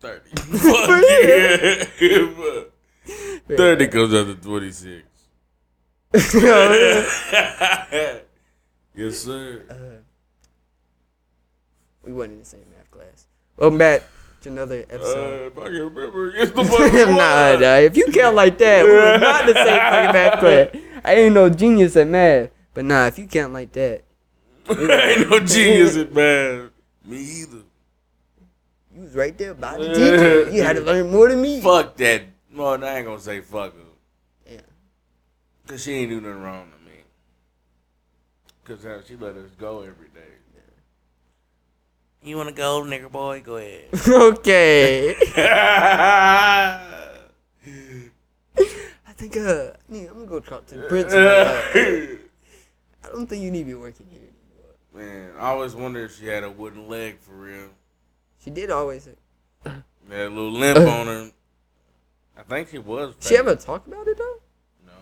30. 0.00 0.30
Fuck 0.36 1.04
yeah. 2.00 2.30
But 3.46 3.56
30 3.56 3.86
comes 3.88 4.14
out 4.14 4.26
to 4.26 4.34
26. 4.34 5.02
yes, 8.94 9.18
sir. 9.18 9.62
we 12.02 12.12
wasn't 12.12 12.32
in 12.32 12.38
the 12.38 12.44
same 12.44 12.64
math 12.74 12.90
class. 12.90 13.26
Welcome 13.56 13.78
back 13.78 14.02
to 14.40 14.48
another 14.48 14.86
episode. 14.88 15.42
Uh, 15.42 15.46
if 15.46 15.58
I 15.58 15.64
can 15.64 15.94
remember, 15.94 16.34
it's 16.34 16.52
the 16.52 16.64
fucking 16.94 17.14
nah, 17.14 17.56
nah, 17.58 17.76
if 17.76 17.96
you 17.96 18.06
count 18.06 18.34
like 18.34 18.56
that, 18.58 18.84
we 18.86 18.92
were 18.92 19.18
not 19.18 19.44
the 19.44 19.54
same 19.54 19.66
fucking 19.66 20.12
math 20.14 20.40
class. 20.40 20.68
I 21.04 21.14
ain't 21.14 21.34
no 21.34 21.50
genius 21.50 21.96
at 21.96 22.08
math. 22.08 22.50
But 22.72 22.86
nah, 22.86 23.06
if 23.06 23.18
you 23.18 23.26
count 23.26 23.52
like 23.52 23.72
that, 23.72 24.04
I 24.68 25.16
ain't 25.18 25.30
no 25.30 25.40
genius 25.40 25.96
at 25.96 26.12
math. 26.14 26.70
Me 27.04 27.18
either. 27.18 27.64
You 29.00 29.06
was 29.06 29.14
right 29.14 29.36
there 29.38 29.54
by 29.54 29.78
the 29.78 29.94
teacher. 29.94 30.50
You 30.50 30.62
had 30.62 30.76
to 30.76 30.82
learn 30.82 31.10
more 31.10 31.30
than 31.30 31.40
me. 31.40 31.62
Fuck 31.62 31.96
that. 31.96 32.22
No, 32.52 32.66
I 32.66 32.96
ain't 32.96 33.06
gonna 33.06 33.18
say 33.18 33.40
fuck 33.40 33.74
her. 33.74 33.80
Yeah. 34.52 34.60
Cause 35.66 35.82
she 35.82 35.94
ain't 35.94 36.10
do 36.10 36.20
nothing 36.20 36.42
wrong 36.42 36.70
to 36.70 36.76
me. 36.84 36.98
Cause 38.64 39.06
she 39.06 39.16
let 39.16 39.36
us 39.36 39.50
go 39.58 39.80
every 39.80 40.08
day. 40.08 40.20
You 42.22 42.36
wanna 42.36 42.52
go, 42.52 42.82
nigger 42.82 43.10
boy? 43.10 43.40
Go 43.40 43.56
ahead. 43.56 43.88
okay. 44.08 45.16
I 45.36 46.82
think 49.16 49.38
uh, 49.38 49.70
yeah, 49.88 50.08
I'm 50.10 50.14
gonna 50.14 50.26
go 50.26 50.40
talk 50.40 50.66
to 50.66 50.74
the 50.74 50.82
principal. 50.82 51.18
I 53.02 53.08
don't 53.08 53.26
think 53.26 53.42
you 53.42 53.50
need 53.50 53.60
to 53.60 53.64
be 53.64 53.74
working 53.74 54.06
here 54.10 54.20
anymore. 54.20 55.08
Man, 55.08 55.32
I 55.38 55.48
always 55.52 55.74
wondered 55.74 56.10
if 56.10 56.18
she 56.18 56.26
had 56.26 56.44
a 56.44 56.50
wooden 56.50 56.86
leg 56.86 57.18
for 57.20 57.32
real. 57.32 57.70
She 58.42 58.50
did 58.50 58.70
always. 58.70 59.08
Had 59.64 59.74
a 60.08 60.28
little 60.28 60.50
limp 60.50 60.78
uh. 60.78 60.88
on 60.90 61.06
her. 61.06 61.30
I 62.36 62.42
think 62.42 62.68
she 62.68 62.78
was. 62.78 63.14
She 63.20 63.36
ever 63.36 63.54
talk 63.54 63.86
about 63.86 64.08
it 64.08 64.16
though? 64.16 64.40
No. 64.86 64.92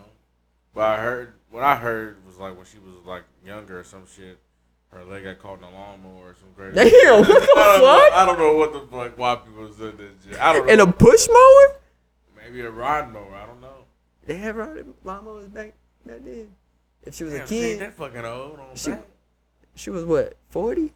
But 0.73 0.83
I 0.83 0.97
heard 1.01 1.33
what 1.49 1.63
I 1.63 1.75
heard 1.75 2.17
was 2.25 2.37
like 2.37 2.55
when 2.55 2.65
she 2.65 2.77
was 2.79 2.95
like 3.05 3.23
younger 3.45 3.79
or 3.79 3.83
some 3.83 4.03
shit. 4.13 4.37
Her 4.91 5.05
leg 5.05 5.23
got 5.23 5.37
caught 5.39 5.59
in 5.59 5.63
a 5.65 5.71
lawnmower 5.71 6.29
or 6.31 6.35
some 6.39 6.49
crazy. 6.55 6.75
Damn, 6.75 7.19
what 7.19 7.27
the 7.27 7.53
I 7.55 7.77
know- 7.77 7.85
fuck? 8.09 8.13
I 8.13 8.25
don't 8.25 8.39
know 8.39 8.53
what 8.57 8.73
the 8.73 8.79
fuck 8.87 9.17
why 9.17 9.35
people 9.35 9.71
said 9.71 9.97
that 9.99 10.09
shit. 10.27 10.39
I 10.41 10.51
don't 10.53 10.65
know. 10.65 10.71
And 10.71 10.81
a 10.81 10.87
push 10.91 11.27
mower? 11.29 11.75
Maybe 12.35 12.61
a 12.61 12.71
rod 12.71 13.13
mower. 13.13 13.35
I 13.35 13.45
don't 13.45 13.61
know. 13.61 13.85
They 14.25 14.37
have 14.37 14.55
riding 14.55 14.93
lawnmowers 15.05 15.51
back 15.53 15.73
back 16.05 16.19
then. 16.25 16.49
If 17.03 17.13
she 17.15 17.23
was 17.23 17.33
Damn, 17.33 17.43
a 17.43 17.47
she 17.47 17.55
kid, 17.59 17.79
that 17.81 17.93
fucking 17.93 18.25
old 18.25 18.59
on 18.59 18.75
She- 18.75 18.91
back. 18.91 19.05
she 19.75 19.89
was 19.91 20.03
what 20.05 20.35
forty? 20.49 20.91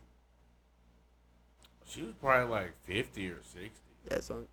She 1.94 2.02
was 2.02 2.14
probably 2.20 2.50
like 2.50 2.74
fifty 2.84 3.30
or 3.30 3.38
sixty. 3.44 3.70
That's 4.08 4.30
on 4.32 4.48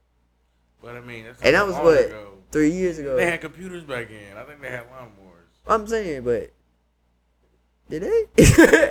But 0.82 0.96
I 0.96 1.00
mean, 1.00 1.24
that's 1.24 1.40
And 1.42 1.54
that 1.54 1.66
was 1.66 1.74
what? 1.76 2.04
ago. 2.06 2.34
three 2.52 2.70
years 2.70 2.98
ago. 2.98 3.16
They 3.16 3.24
had 3.30 3.40
computers 3.40 3.82
back 3.84 4.08
then. 4.08 4.36
I 4.36 4.42
think 4.44 4.60
they 4.60 4.68
had 4.70 4.84
lawnmowers. 4.90 5.48
I'm 5.66 5.86
saying, 5.86 6.22
but 6.24 6.52
did 7.88 8.02
they? 8.02 8.26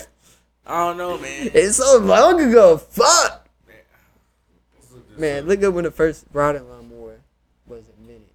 I 0.65 0.85
don't 0.87 0.97
know, 0.97 1.17
man. 1.17 1.51
it's 1.53 1.77
so 1.77 1.97
long 1.99 2.39
ago. 2.41 2.77
Fuck, 2.77 3.47
Let's 4.75 4.91
look 4.91 5.19
man. 5.19 5.45
Look 5.47 5.63
up 5.63 5.73
when 5.73 5.83
the 5.83 5.91
first 5.91 6.25
riding 6.33 6.67
lawnmower 6.67 7.21
was 7.67 7.83
invented. 7.99 8.29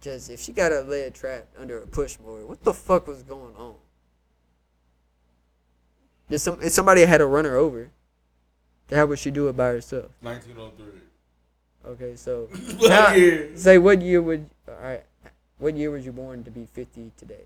Just 0.00 0.30
if 0.30 0.40
she 0.40 0.52
got 0.52 0.72
a 0.72 0.82
lead 0.82 1.14
trapped 1.14 1.54
under 1.58 1.82
a 1.82 1.86
push 1.86 2.18
mower, 2.24 2.46
what 2.46 2.62
the 2.62 2.72
fuck 2.74 3.06
was 3.06 3.22
going 3.22 3.54
on? 3.56 3.74
Did 6.28 6.38
some 6.38 6.58
if 6.62 6.72
somebody 6.72 7.04
had 7.04 7.18
to 7.18 7.26
run 7.26 7.44
her 7.44 7.56
over? 7.56 7.90
How 8.90 9.06
would 9.06 9.18
she 9.18 9.30
do 9.30 9.48
it 9.48 9.56
by 9.56 9.68
herself? 9.68 10.10
1903. 10.20 11.00
Okay, 11.86 12.16
so 12.16 12.48
now, 12.82 13.14
say 13.56 13.78
what 13.78 14.02
year 14.02 14.20
would 14.20 14.50
all 14.68 14.74
right? 14.82 15.04
What 15.58 15.76
year 15.76 15.90
was 15.90 16.04
you 16.04 16.12
born 16.12 16.44
to 16.44 16.50
be 16.50 16.66
50 16.66 17.12
today? 17.16 17.44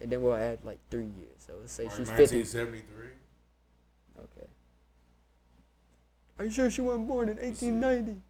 And 0.00 0.10
then 0.10 0.22
we'll 0.22 0.34
add 0.34 0.58
like 0.64 0.78
three 0.90 1.10
years. 1.18 1.38
So 1.46 1.54
let's 1.60 1.72
say 1.72 1.84
she's 1.84 2.10
50. 2.10 2.42
1973. 2.42 3.06
Okay. 4.18 4.46
Are 6.38 6.44
you 6.44 6.50
sure 6.50 6.70
she 6.70 6.80
wasn't 6.80 7.08
born 7.08 7.28
in 7.28 7.36
1890? 7.36 8.20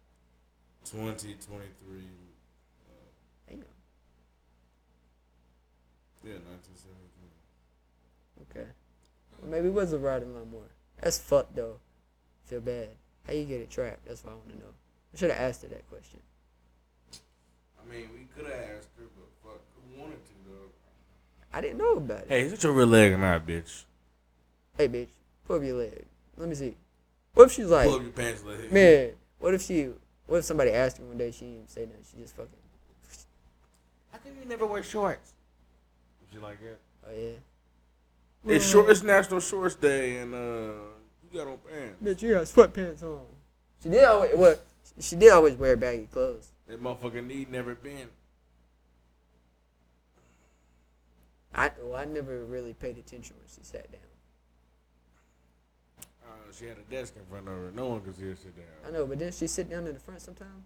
20, 0.91 1.01
23. 1.01 1.33
Damn. 3.49 3.57
Yeah, 6.23 6.37
1973. 6.45 8.61
Okay. 8.61 8.67
Well, 9.41 9.51
maybe 9.51 9.67
it 9.67 9.73
was 9.73 9.93
a 9.93 9.97
riding 9.97 10.33
lawnmower. 10.35 10.69
That's 11.01 11.17
fucked 11.17 11.55
though. 11.55 11.79
Feel 12.45 12.61
bad. 12.61 12.89
How 13.27 13.33
you 13.33 13.45
get 13.45 13.61
it 13.61 13.69
trapped? 13.69 14.05
That's 14.05 14.23
what 14.23 14.31
I 14.31 14.35
want 14.35 14.49
to 14.49 14.55
know. 14.57 14.71
I 15.13 15.17
should 15.17 15.31
have 15.31 15.39
asked 15.39 15.61
her 15.63 15.69
that 15.69 15.87
question. 15.89 16.19
I 17.11 17.91
mean, 17.91 18.09
we 18.13 18.27
could 18.35 18.45
have 18.51 18.61
asked 18.77 18.89
her, 18.97 19.05
but 19.15 19.49
fuck, 19.51 19.61
who 19.75 20.01
wanted 20.01 20.23
to, 20.25 20.31
though? 20.47 20.69
I 21.53 21.61
didn't 21.61 21.77
know 21.77 21.97
about 21.97 22.21
it. 22.21 22.27
Hey, 22.29 22.41
is 22.41 22.53
it 22.53 22.63
your 22.63 22.73
real 22.73 22.87
leg 22.87 23.11
or 23.13 23.17
not, 23.17 23.45
bitch? 23.45 23.83
Hey, 24.77 24.87
bitch, 24.87 25.09
pull 25.47 25.57
up 25.57 25.63
your 25.63 25.77
leg. 25.77 26.05
Let 26.37 26.49
me 26.49 26.55
see. 26.55 26.75
What 27.33 27.45
if 27.45 27.51
she's 27.53 27.67
like, 27.67 27.87
Pull 27.87 27.95
up 27.97 28.01
your 28.01 28.11
pants 28.11 28.43
leg. 28.43 28.71
man? 28.71 29.11
What 29.39 29.53
if 29.53 29.61
she? 29.61 29.89
What 30.25 30.37
if 30.37 30.45
somebody 30.45 30.71
asked 30.71 30.97
her 30.97 31.03
one 31.03 31.17
day? 31.17 31.31
She 31.31 31.45
didn't 31.45 31.69
say 31.69 31.81
nothing. 31.81 32.03
She 32.09 32.21
just 32.21 32.35
fucking. 32.35 32.51
How 34.11 34.17
come 34.19 34.31
you 34.41 34.47
never 34.47 34.65
wear 34.65 34.81
shorts? 34.83 35.33
She 36.31 36.39
like 36.39 36.61
it? 36.63 36.79
Oh 37.07 37.11
yeah. 37.15 38.55
It's 38.55 38.65
short. 38.69 38.89
It's 38.89 39.03
National 39.03 39.39
Shorts 39.39 39.75
Day, 39.75 40.17
and 40.17 40.33
uh, 40.33 40.71
you 41.33 41.39
got 41.39 41.47
on 41.47 41.57
pants. 41.69 41.95
Bitch, 42.03 42.21
you 42.21 42.33
got 42.33 42.43
sweatpants 42.43 43.03
on. 43.03 43.21
She 43.81 43.89
did 43.89 44.03
always 44.03 44.35
what? 44.35 44.65
She 44.99 45.15
did 45.15 45.31
always 45.31 45.55
wear 45.55 45.75
baggy 45.75 46.05
clothes. 46.11 46.49
That 46.67 46.81
motherfucking 46.81 47.25
knee 47.27 47.47
never 47.49 47.75
been. 47.75 48.07
I 51.55 51.71
well, 51.81 51.95
I 51.99 52.05
never 52.05 52.43
really 52.45 52.73
paid 52.73 52.97
attention 52.97 53.35
when 53.37 53.47
she 53.47 53.63
sat 53.63 53.91
down. 53.91 54.01
Uh, 56.23 56.51
she 56.57 56.65
had 56.65 56.77
a 56.77 56.91
desk 56.91 57.13
in 57.15 57.23
front 57.25 57.47
of 57.47 57.53
her. 57.53 57.71
No 57.75 57.87
one 57.89 58.01
could 58.01 58.15
see 58.15 58.23
her 58.23 58.35
sit 58.35 58.55
down. 58.55 58.65
I 58.87 58.91
know, 58.91 59.05
but 59.05 59.19
then 59.19 59.31
she 59.31 59.47
sit 59.47 59.69
down 59.69 59.85
in 59.87 59.93
the 59.93 59.99
front 59.99 60.21
sometimes. 60.21 60.63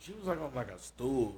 She 0.00 0.12
was 0.12 0.24
like 0.24 0.40
on 0.40 0.52
like 0.54 0.70
a 0.70 0.78
stool. 0.78 1.34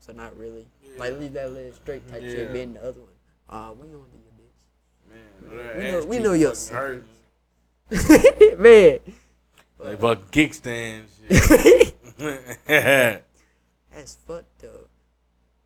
So 0.00 0.12
not 0.12 0.36
really. 0.38 0.66
Yeah. 0.82 0.98
Like 0.98 1.18
leave 1.18 1.32
that 1.32 1.52
leg 1.52 1.74
straight 1.74 2.08
type 2.08 2.22
shit, 2.22 2.38
Yeah. 2.48 2.52
bend 2.52 2.76
the 2.76 2.80
other 2.84 3.00
one. 3.00 3.10
Uh, 3.48 3.72
we 3.72 3.88
on 3.88 4.04
to 4.04 4.16
you, 4.16 4.28
Man, 5.50 5.76
We 5.78 5.90
know- 5.90 6.04
we 6.04 6.18
know 6.18 6.32
your 6.34 6.54
fucking 6.54 6.76
hurt. 6.76 7.02
bitch. 7.04 7.17
Man, 8.58 8.98
Like 9.78 10.00
fucking 10.00 10.24
kickstand 10.30 11.04
shit. 11.30 11.94
that's 13.92 14.14
fucked 14.26 14.64
up. 14.64 14.88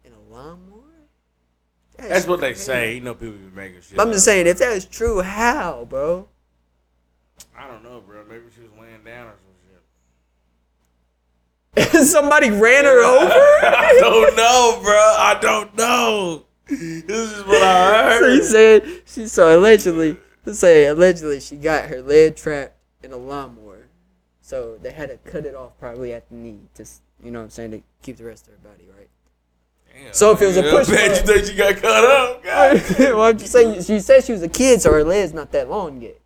In 0.04 0.12
a 0.12 0.32
lawnmower. 0.32 0.80
That's 1.98 2.26
what 2.26 2.40
they 2.40 2.48
crazy. 2.52 2.62
say. 2.64 2.94
You 2.96 3.00
know, 3.00 3.14
people 3.14 3.34
be 3.34 3.54
making 3.54 3.80
shit. 3.80 3.96
But 3.96 4.06
I'm 4.06 4.12
just 4.12 4.24
saying, 4.24 4.46
if 4.46 4.58
that 4.58 4.72
is 4.72 4.84
true, 4.86 5.20
how, 5.22 5.86
bro? 5.88 6.28
I 7.56 7.66
don't 7.68 7.82
know, 7.82 8.00
bro. 8.00 8.24
Maybe 8.28 8.44
she 8.54 8.60
was 8.62 8.70
laying 8.80 9.02
down 9.04 9.28
or 9.28 9.34
some 11.74 11.84
shit. 11.92 12.06
Somebody 12.06 12.50
ran 12.50 12.84
her 12.84 13.04
over. 13.04 13.32
I 13.32 13.96
don't 14.00 14.36
know, 14.36 14.80
bro. 14.82 14.92
I 14.92 15.38
don't 15.40 15.76
know. 15.76 16.44
This 16.68 17.10
is 17.10 17.44
what 17.44 17.62
I 17.62 18.04
heard. 18.04 18.20
so 18.20 18.30
he 18.30 18.42
said 18.42 19.02
she 19.06 19.26
so 19.26 19.58
allegedly 19.58 20.16
let's 20.44 20.58
say 20.58 20.86
allegedly 20.86 21.40
she 21.40 21.56
got 21.56 21.88
her 21.88 22.02
leg 22.02 22.36
trapped 22.36 22.74
in 23.02 23.12
a 23.12 23.16
lawnmower. 23.16 23.86
So 24.40 24.76
they 24.82 24.92
had 24.92 25.08
to 25.08 25.16
cut 25.18 25.46
it 25.46 25.54
off 25.54 25.78
probably 25.78 26.12
at 26.12 26.28
the 26.28 26.34
knee 26.34 26.60
to 26.74 26.84
you 27.22 27.30
know 27.30 27.38
what 27.38 27.44
I'm 27.44 27.50
saying 27.50 27.70
to 27.72 27.82
keep 28.02 28.16
the 28.16 28.24
rest 28.24 28.48
of 28.48 28.54
her 28.54 28.58
body 28.68 28.88
right. 28.96 29.08
Damn, 29.92 30.12
So 30.12 30.32
if 30.32 30.42
it 30.42 30.46
was 30.46 30.56
a 30.56 30.62
push 30.62 30.88
bet 30.88 31.20
you 31.20 31.26
think 31.26 31.46
she 31.46 31.54
got 31.54 31.76
cut 31.76 32.04
up. 32.04 32.42
God. 32.44 32.82
well, 32.98 33.22
I'm 33.22 33.38
just 33.38 33.52
saying 33.52 33.82
she 33.82 34.00
said 34.00 34.24
she 34.24 34.32
was 34.32 34.42
a 34.42 34.48
kid, 34.48 34.82
so 34.82 34.92
her 34.92 35.04
leg's 35.04 35.32
not 35.32 35.52
that 35.52 35.70
long 35.70 36.00
yet. 36.00 36.18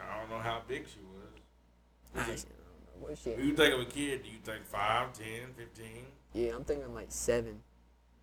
I 0.00 0.18
don't 0.18 0.30
know 0.30 0.38
how 0.38 0.62
big 0.66 0.86
she 0.86 1.00
was. 1.00 2.16
I 2.16 2.26
don't 2.26 2.36
know 2.36 3.08
what 3.08 3.18
shit. 3.18 3.36
When 3.36 3.48
you 3.48 3.54
think 3.54 3.74
of 3.74 3.80
a 3.80 3.84
kid, 3.84 4.22
do 4.22 4.30
you 4.30 4.38
think 4.42 4.64
5, 4.64 5.12
10, 5.12 5.26
15? 5.56 5.86
Yeah, 6.34 6.52
I'm 6.54 6.64
thinking 6.64 6.94
like 6.94 7.08
seven. 7.10 7.60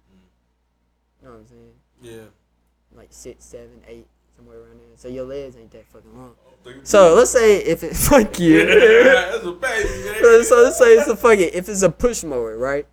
Hmm. 0.10 1.22
You 1.22 1.28
know 1.28 1.34
what 1.36 1.42
I'm 1.42 1.48
saying? 1.48 1.72
Yeah. 2.02 2.98
Like 2.98 3.10
six, 3.12 3.46
seven, 3.46 3.82
eight, 3.88 4.08
somewhere 4.40 4.60
around 4.60 4.80
there. 4.80 4.88
So 4.96 5.08
your 5.10 5.26
legs 5.26 5.56
ain't 5.58 5.72
that 5.72 5.86
fucking 5.88 6.18
long. 6.18 6.36
So 6.84 7.16
let's 7.16 7.32
say 7.32 7.58
if 7.58 7.84
it 7.84 7.96
fuck 7.96 8.40
you. 8.40 8.66
That's 8.66 9.46
a 9.46 9.52
baby. 9.52 10.44
so, 10.44 10.64
let's 10.64 10.78
say 10.78 10.94
it's 10.96 11.08
a 11.08 11.16
fuck 11.16 11.38
it. 11.40 11.54
If 11.54 11.68
it's 11.70 11.82
a 11.82 11.90
push 11.90 12.24
mower, 12.24 12.58
right? 12.58 12.86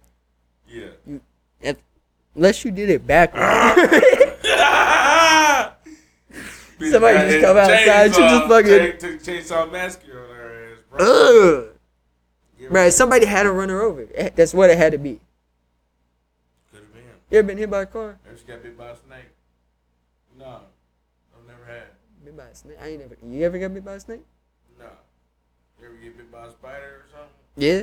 Yeah. 0.69 0.89
If 1.61 1.77
unless 2.35 2.65
you 2.65 2.71
did 2.71 2.91
it 2.91 3.07
backwards. 3.07 3.45
Somebody 6.91 7.31
just 7.31 7.41
come 7.45 7.57
outside, 7.57 8.05
you 8.05 8.13
just 8.13 8.49
fucking- 8.49 8.99
Took 8.99 9.23
chainsaw 9.23 9.71
massacre 9.73 10.25
on 10.29 10.37
her 10.37 10.73
ass, 10.73 10.79
bro. 10.91 10.99
Ugh. 11.01 11.69
Yeah, 12.59 12.69
Right, 12.71 12.93
somebody 12.93 13.25
had 13.27 13.45
to 13.45 13.53
run 13.53 13.69
her 13.71 13.81
over. 13.83 14.07
Eh, 14.15 14.29
That's 14.35 14.53
what 14.53 14.69
it 14.71 14.77
had 14.79 14.93
to 14.93 14.99
be. 14.99 15.21
Could 16.71 16.81
have 16.83 16.93
been. 16.93 17.03
You 17.31 17.39
ever 17.39 17.47
been 17.49 17.57
hit 17.59 17.71
by 17.71 17.83
a 17.83 17.87
car? 17.87 18.19
Maybe 18.27 18.39
she 18.39 18.45
got 18.47 18.63
bit 18.63 18.77
by 18.77 18.91
a 18.91 18.97
snake. 18.97 19.31
No. 20.39 20.61
I've 22.27 22.35
never 22.35 22.37
had. 22.37 22.37
Bit 22.37 22.37
by 22.37 22.45
a 22.45 22.55
snake? 22.55 22.77
I 22.81 22.89
ain't 22.89 23.01
never. 23.01 23.17
You 23.35 23.45
ever 23.45 23.59
got 23.59 23.75
bit 23.75 23.85
by 23.85 23.95
a 23.95 24.01
snake? 24.01 24.25
No. 24.79 24.87
You 25.81 25.87
ever 25.87 25.97
get 25.97 26.17
bit 26.17 26.33
by 26.33 26.47
a 26.47 26.51
spider 26.51 26.77
or 26.77 27.05
something? 27.11 27.29
Yeah. 27.57 27.83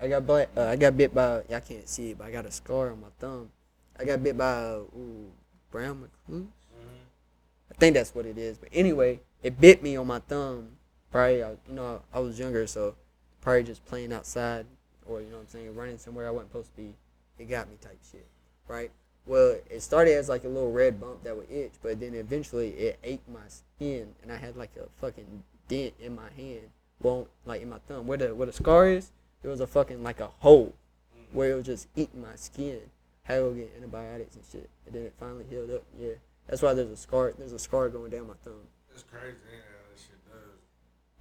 I 0.00 0.08
got 0.08 0.26
bit. 0.26 0.50
Uh, 0.56 0.66
I 0.66 0.76
got 0.76 0.96
bit 0.96 1.14
by. 1.14 1.42
Y'all 1.48 1.60
can't 1.60 1.88
see 1.88 2.10
it, 2.10 2.18
but 2.18 2.26
I 2.26 2.30
got 2.30 2.46
a 2.46 2.50
scar 2.50 2.90
on 2.90 3.00
my 3.00 3.08
thumb. 3.18 3.50
I 3.98 4.04
got 4.04 4.22
bit 4.22 4.36
by 4.36 4.52
a 4.52 4.76
ooh, 4.78 5.30
brown 5.70 6.00
recluse. 6.00 6.46
Mm-hmm. 6.46 7.70
I 7.70 7.74
think 7.74 7.94
that's 7.94 8.14
what 8.14 8.26
it 8.26 8.38
is. 8.38 8.58
But 8.58 8.70
anyway, 8.72 9.20
it 9.42 9.60
bit 9.60 9.82
me 9.82 9.96
on 9.96 10.06
my 10.06 10.20
thumb. 10.20 10.70
Probably, 11.12 11.42
I, 11.42 11.50
you 11.50 11.74
know, 11.74 12.02
I 12.14 12.20
was 12.20 12.38
younger, 12.38 12.66
so 12.66 12.94
probably 13.40 13.64
just 13.64 13.84
playing 13.84 14.12
outside 14.12 14.66
or 15.10 15.20
you 15.20 15.28
know 15.28 15.36
what 15.36 15.42
I'm 15.42 15.48
saying, 15.48 15.74
running 15.74 15.98
somewhere 15.98 16.28
I 16.28 16.30
wasn't 16.30 16.50
supposed 16.50 16.70
to 16.70 16.76
be. 16.76 16.94
It 17.38 17.46
got 17.46 17.68
me 17.68 17.76
type 17.80 17.98
shit, 18.10 18.26
right? 18.68 18.90
Well, 19.30 19.58
it 19.70 19.80
started 19.80 20.14
as 20.14 20.28
like 20.28 20.42
a 20.42 20.48
little 20.48 20.72
red 20.72 21.00
bump 21.00 21.22
that 21.22 21.36
would 21.36 21.48
itch, 21.48 21.74
but 21.80 22.00
then 22.00 22.14
eventually 22.14 22.70
it 22.70 22.98
ate 23.04 23.20
my 23.32 23.46
skin, 23.46 24.08
and 24.24 24.32
I 24.32 24.36
had 24.36 24.56
like 24.56 24.72
a 24.76 24.88
fucking 25.00 25.44
dent 25.68 25.94
in 26.00 26.16
my 26.16 26.30
hand, 26.36 26.70
well, 27.00 27.28
like 27.46 27.62
in 27.62 27.70
my 27.70 27.78
thumb, 27.86 28.08
where 28.08 28.18
the 28.18 28.34
where 28.34 28.46
the 28.46 28.52
scar 28.52 28.88
is. 28.88 29.12
There 29.42 29.50
was 29.52 29.60
a 29.60 29.68
fucking 29.68 30.02
like 30.02 30.18
a 30.18 30.30
hole 30.40 30.74
where 31.30 31.52
it 31.52 31.54
was 31.54 31.66
just 31.66 31.86
eating 31.94 32.22
my 32.22 32.34
skin. 32.34 32.80
Had 33.22 33.36
to 33.36 33.40
go 33.42 33.52
get 33.52 33.72
antibiotics 33.76 34.34
and 34.34 34.44
shit, 34.50 34.68
and 34.84 34.96
then 34.96 35.02
it 35.02 35.14
finally 35.20 35.44
healed 35.48 35.70
up. 35.70 35.84
Yeah, 35.96 36.14
that's 36.48 36.60
why 36.60 36.74
there's 36.74 36.90
a 36.90 36.96
scar. 36.96 37.32
There's 37.38 37.52
a 37.52 37.58
scar 37.60 37.88
going 37.88 38.10
down 38.10 38.26
my 38.26 38.34
thumb. 38.42 38.66
It's 38.92 39.04
crazy 39.04 39.26
ain't 39.26 39.62
it, 39.62 39.96
shit 39.96 40.28
does. 40.28 40.58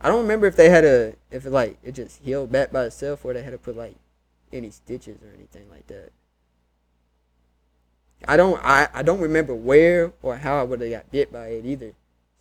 I 0.01 0.07
don't 0.07 0.23
remember 0.23 0.47
if 0.47 0.55
they 0.55 0.71
had 0.71 0.83
a 0.83 1.13
if 1.29 1.45
it 1.45 1.51
like 1.51 1.77
it 1.83 1.91
just 1.91 2.23
healed 2.23 2.51
back 2.51 2.71
by 2.71 2.85
itself 2.85 3.23
or 3.23 3.35
they 3.35 3.43
had 3.43 3.51
to 3.51 3.59
put 3.59 3.77
like 3.77 3.97
any 4.51 4.71
stitches 4.71 5.21
or 5.21 5.31
anything 5.37 5.69
like 5.69 5.85
that. 5.85 6.09
I 8.27 8.37
don't 8.37 8.59
I, 8.63 8.87
I 8.93 9.01
don't 9.01 9.19
remember 9.21 9.55
where 9.55 10.11
or 10.21 10.35
how 10.37 10.59
I 10.59 10.63
would 10.63 10.81
have 10.81 10.91
got 10.91 11.11
bit 11.11 11.31
by 11.31 11.47
it 11.47 11.65
either. 11.65 11.93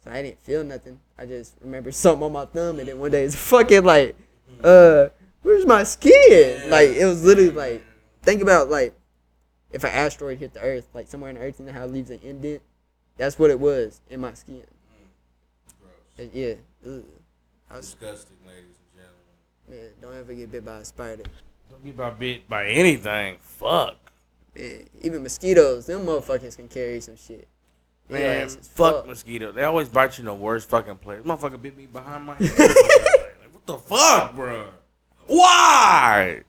So 0.04 0.10
I 0.10 0.22
didn't 0.22 0.40
feel 0.40 0.64
nothing. 0.64 1.00
I 1.19 1.26
just 1.26 1.54
remember 1.60 1.92
something 1.92 2.25
on 2.25 2.32
my 2.32 2.44
thumb 2.46 2.78
and 2.78 2.88
then 2.88 2.98
one 2.98 3.10
day 3.10 3.25
it's 3.25 3.34
fucking 3.36 3.84
like 3.84 4.16
uh 4.64 5.08
where's 5.42 5.66
my 5.66 5.84
skin? 5.84 6.69
Like 6.70 6.90
it 6.90 7.04
was 7.04 7.25
literally 7.25 7.50
like 7.50 7.84
think 8.22 8.42
about 8.42 8.69
like 8.70 8.94
if 9.70 9.84
an 9.84 9.90
asteroid 9.90 10.38
hit 10.38 10.54
the 10.54 10.60
earth, 10.60 10.88
like 10.94 11.08
somewhere 11.08 11.30
in 11.30 11.36
the 11.36 11.42
earth, 11.42 11.60
you 11.60 11.66
know 11.66 11.72
how 11.72 11.84
it 11.84 11.92
leaves 11.92 12.10
an 12.10 12.20
indent? 12.22 12.62
That's 13.16 13.38
what 13.38 13.50
it 13.50 13.60
was 13.60 14.00
in 14.08 14.20
my 14.20 14.32
skin. 14.34 14.62
Gross. 16.16 16.28
Uh, 16.28 16.30
Yeah. 16.32 16.54
Ugh. 16.86 17.04
I 17.70 17.76
was, 17.76 17.92
Disgusting, 17.92 18.36
ladies 18.46 18.76
and 18.94 19.02
gentlemen. 19.69 19.84
man, 19.84 19.90
don't 20.00 20.19
ever 20.19 20.32
get 20.32 20.50
bit 20.50 20.64
by 20.64 20.78
a 20.78 20.84
spider. 20.84 21.25
Don't 21.70 21.84
get 21.84 21.96
by 21.96 22.10
bit 22.10 22.48
by 22.48 22.66
anything. 22.69 23.36
Fuck. 23.42 23.96
Man, 24.58 24.84
even 25.02 25.22
mosquitoes, 25.22 25.87
them 25.87 26.05
motherfuckers 26.06 26.56
can 26.56 26.69
carry 26.69 27.00
some 27.00 27.16
shit. 27.16 27.46
Your 28.08 28.19
Man, 28.19 28.46
is 28.46 28.56
fuck 28.56 29.06
mosquitoes. 29.06 29.55
They 29.55 29.64
always 29.64 29.88
bite 29.88 30.19
you 30.19 30.22
in 30.22 30.26
the 30.26 30.34
worst 30.34 30.69
fucking 30.69 30.96
place. 30.96 31.22
Motherfucker 31.22 31.60
bit 31.60 31.76
me 31.76 31.87
behind 31.87 32.25
my 32.25 32.37
ear. 32.40 32.49
like, 32.58 33.52
what 33.52 33.66
the 33.66 33.78
fuck, 33.78 34.34
bro? 34.34 34.69
Why? 35.26 36.43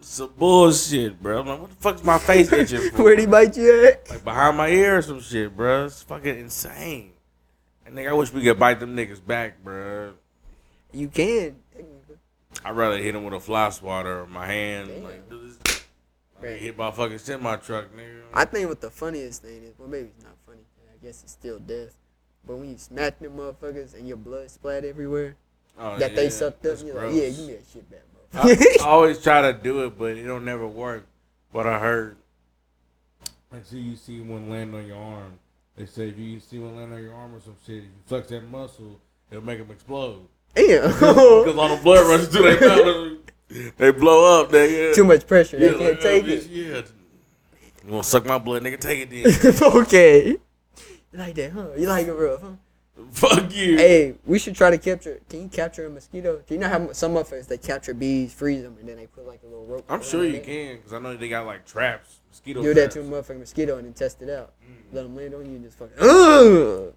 Some 0.00 0.32
bullshit, 0.36 1.20
bro. 1.22 1.40
I'm 1.40 1.46
like, 1.46 1.60
what 1.60 1.70
the 1.70 1.76
fuck's 1.76 2.04
my 2.04 2.18
face 2.18 2.52
itching 2.52 2.90
for? 2.94 3.04
Where'd 3.04 3.18
he 3.18 3.26
bite 3.26 3.56
you 3.56 3.86
at? 3.86 4.10
Like 4.10 4.24
behind 4.24 4.56
my 4.56 4.68
ear 4.68 4.98
or 4.98 5.02
some 5.02 5.20
shit, 5.20 5.56
bro. 5.56 5.86
It's 5.86 6.02
fucking 6.02 6.38
insane. 6.38 7.12
And 7.84 7.94
nigga, 7.96 8.08
I 8.08 8.12
wish 8.12 8.32
we 8.32 8.42
could 8.42 8.58
bite 8.58 8.80
them 8.80 8.96
niggas 8.96 9.24
back, 9.24 9.62
bro. 9.62 10.12
You 10.92 11.08
can. 11.08 11.56
I'd 12.64 12.74
rather 12.76 12.98
hit 12.98 13.14
him 13.14 13.24
with 13.24 13.34
a 13.34 13.40
fly 13.40 13.70
swatter 13.70 14.20
or 14.22 14.26
my 14.26 14.46
hand. 14.46 14.88
Damn. 14.88 15.04
Like, 15.04 15.30
do 15.30 15.46
this. 15.46 15.58
Right. 16.46 16.60
hit 16.60 16.76
my 16.78 16.90
fucking 16.90 17.18
semi 17.18 17.56
truck, 17.56 17.86
nigga. 17.96 18.22
I 18.32 18.44
think 18.44 18.68
what 18.68 18.80
the 18.80 18.90
funniest 18.90 19.42
thing 19.42 19.62
is, 19.64 19.74
well, 19.78 19.88
maybe 19.88 20.08
it's 20.14 20.24
not 20.24 20.36
funny. 20.46 20.60
I 20.92 21.04
guess 21.04 21.22
it's 21.22 21.32
still 21.32 21.58
death. 21.58 21.94
But 22.46 22.56
when 22.56 22.70
you 22.70 22.78
smack 22.78 23.18
them 23.18 23.36
motherfuckers 23.36 23.94
and 23.94 24.06
your 24.06 24.16
blood 24.16 24.50
splat 24.50 24.84
everywhere, 24.84 25.36
Oh, 25.78 25.98
that 25.98 26.16
they 26.16 26.30
sucked 26.30 26.64
up, 26.64 26.78
you're 26.84 26.94
like, 26.94 27.14
yeah, 27.14 27.28
give 27.28 27.38
me 27.46 27.52
that 27.54 27.64
shit 27.70 27.90
back, 27.90 28.00
bro. 28.32 28.42
I, 28.42 28.76
I 28.80 28.86
always 28.86 29.22
try 29.22 29.42
to 29.42 29.52
do 29.52 29.84
it, 29.84 29.98
but 29.98 30.16
it 30.16 30.22
don't 30.24 30.44
never 30.44 30.66
work. 30.66 31.06
But 31.52 31.66
I 31.66 31.78
heard. 31.78 32.16
Like, 33.52 33.66
see, 33.66 33.78
you 33.78 33.96
see 33.96 34.20
one 34.20 34.48
land 34.48 34.74
on 34.74 34.86
your 34.86 34.96
arm. 34.96 35.38
They 35.76 35.84
say 35.86 36.08
if 36.08 36.18
you 36.18 36.40
see 36.40 36.58
one 36.58 36.76
land 36.76 36.94
on 36.94 37.02
your 37.02 37.12
arm 37.14 37.34
or 37.34 37.40
some 37.40 37.56
shit, 37.66 37.78
if 37.78 37.84
you 37.84 37.90
flex 38.06 38.28
that 38.28 38.48
muscle, 38.50 38.98
it'll 39.30 39.44
make 39.44 39.58
them 39.58 39.70
explode. 39.70 40.26
Damn. 40.54 40.90
Because 40.92 41.56
all 41.58 41.76
the 41.76 41.82
blood 41.82 42.06
rushes 42.08 42.28
to 42.30 42.42
their 42.42 42.60
mouth. 42.60 43.18
They 43.48 43.90
blow 43.92 44.42
up, 44.42 44.50
nigga. 44.50 44.94
Too 44.94 45.04
much 45.04 45.26
pressure. 45.26 45.58
They 45.58 45.68
can't 45.68 45.80
like, 45.80 46.00
take 46.00 46.24
oh, 46.24 46.28
it. 46.28 46.46
Yeah. 46.46 46.82
You 47.86 47.92
want 47.92 48.04
to 48.04 48.10
suck 48.10 48.26
my 48.26 48.38
blood, 48.38 48.62
nigga? 48.62 48.80
Take 48.80 49.10
it 49.10 49.42
then. 49.42 49.72
okay. 49.82 50.36
You 51.12 51.18
like 51.18 51.34
that, 51.36 51.52
huh? 51.52 51.68
You 51.76 51.86
like 51.86 52.06
it 52.08 52.12
rough, 52.12 52.42
huh? 52.42 52.50
Fuck 53.12 53.54
you. 53.54 53.76
Hey, 53.76 54.14
we 54.24 54.38
should 54.38 54.56
try 54.56 54.70
to 54.70 54.78
capture. 54.78 55.20
Can 55.28 55.42
you 55.42 55.48
capture 55.48 55.86
a 55.86 55.90
mosquito? 55.90 56.42
Do 56.46 56.54
you 56.54 56.60
know 56.60 56.68
how 56.68 56.92
some 56.92 57.14
motherfuckers 57.14 57.46
they 57.46 57.58
capture 57.58 57.94
bees, 57.94 58.32
freeze 58.32 58.62
them, 58.62 58.76
and 58.80 58.88
then 58.88 58.96
they 58.96 59.06
put 59.06 59.26
like 59.26 59.42
a 59.42 59.46
little 59.46 59.66
rope? 59.66 59.84
I'm 59.88 60.02
sure 60.02 60.24
you 60.24 60.40
can, 60.40 60.76
because 60.76 60.92
I 60.92 60.98
know 60.98 61.16
they 61.16 61.28
got 61.28 61.46
like 61.46 61.66
traps, 61.66 62.20
mosquito 62.30 62.62
Do 62.62 62.74
that 62.74 62.90
to 62.92 63.00
a 63.00 63.04
motherfucking 63.04 63.38
mosquito 63.38 63.76
and 63.76 63.86
then 63.86 63.92
test 63.92 64.22
it 64.22 64.30
out. 64.30 64.54
Mm. 64.64 64.94
Let 64.94 65.02
them 65.02 65.16
land 65.16 65.34
on 65.34 65.46
you 65.46 65.56
and 65.56 65.64
just 65.64 65.78
fucking. 65.78 65.96
Ugh! 66.00 66.94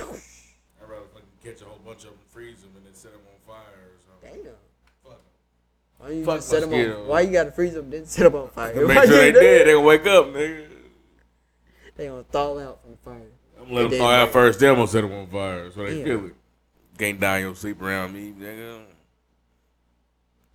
I'd 0.00 0.88
rather 0.88 1.06
fucking 1.12 1.28
catch 1.42 1.62
a 1.62 1.64
whole 1.64 1.78
bunch 1.84 2.04
of 2.04 2.10
them, 2.10 2.18
freeze 2.28 2.60
them, 2.60 2.70
and 2.76 2.84
then 2.84 2.94
set 2.94 3.12
them 3.12 3.22
on 3.26 3.54
fire 3.54 3.62
or 3.62 3.98
something. 4.06 4.42
Damn. 4.42 4.52
Fuck 5.04 5.12
'em. 5.12 5.18
Why 5.98 6.10
you 6.10 6.24
Fuck 6.24 6.42
set 6.42 6.60
them 6.60 6.72
on? 6.72 7.06
Why 7.08 7.20
you 7.22 7.32
gotta 7.32 7.50
freeze 7.52 7.74
them 7.74 7.90
then 7.90 8.06
set 8.06 8.24
them 8.24 8.36
on 8.36 8.48
fire? 8.50 8.86
Make 8.86 9.04
sure 9.04 9.16
they 9.16 9.32
dead. 9.32 9.66
They 9.66 9.72
gonna 9.72 9.80
wake 9.80 10.06
up, 10.06 10.26
nigga. 10.26 10.66
They 11.96 12.06
gonna 12.06 12.22
thaw 12.24 12.58
out 12.58 12.80
from 12.82 12.96
fire. 13.04 13.26
I'm 13.58 13.64
gonna 13.64 13.74
let 13.74 13.82
them 13.82 13.90
They 13.90 13.98
thaw 13.98 14.10
out 14.10 14.30
first. 14.30 14.60
Then 14.60 14.70
I'm 14.70 14.76
gonna 14.76 14.88
set 14.88 15.00
them 15.02 15.12
on 15.12 15.26
fire 15.26 15.70
so 15.72 15.84
they 15.84 15.96
Damn. 15.96 16.04
feel 16.04 16.26
it. 16.26 16.34
Can't 16.98 17.20
die 17.20 17.38
in 17.38 17.44
your 17.44 17.54
sleep 17.54 17.82
around 17.82 18.12
me, 18.14 18.32
nigga. 18.38 18.80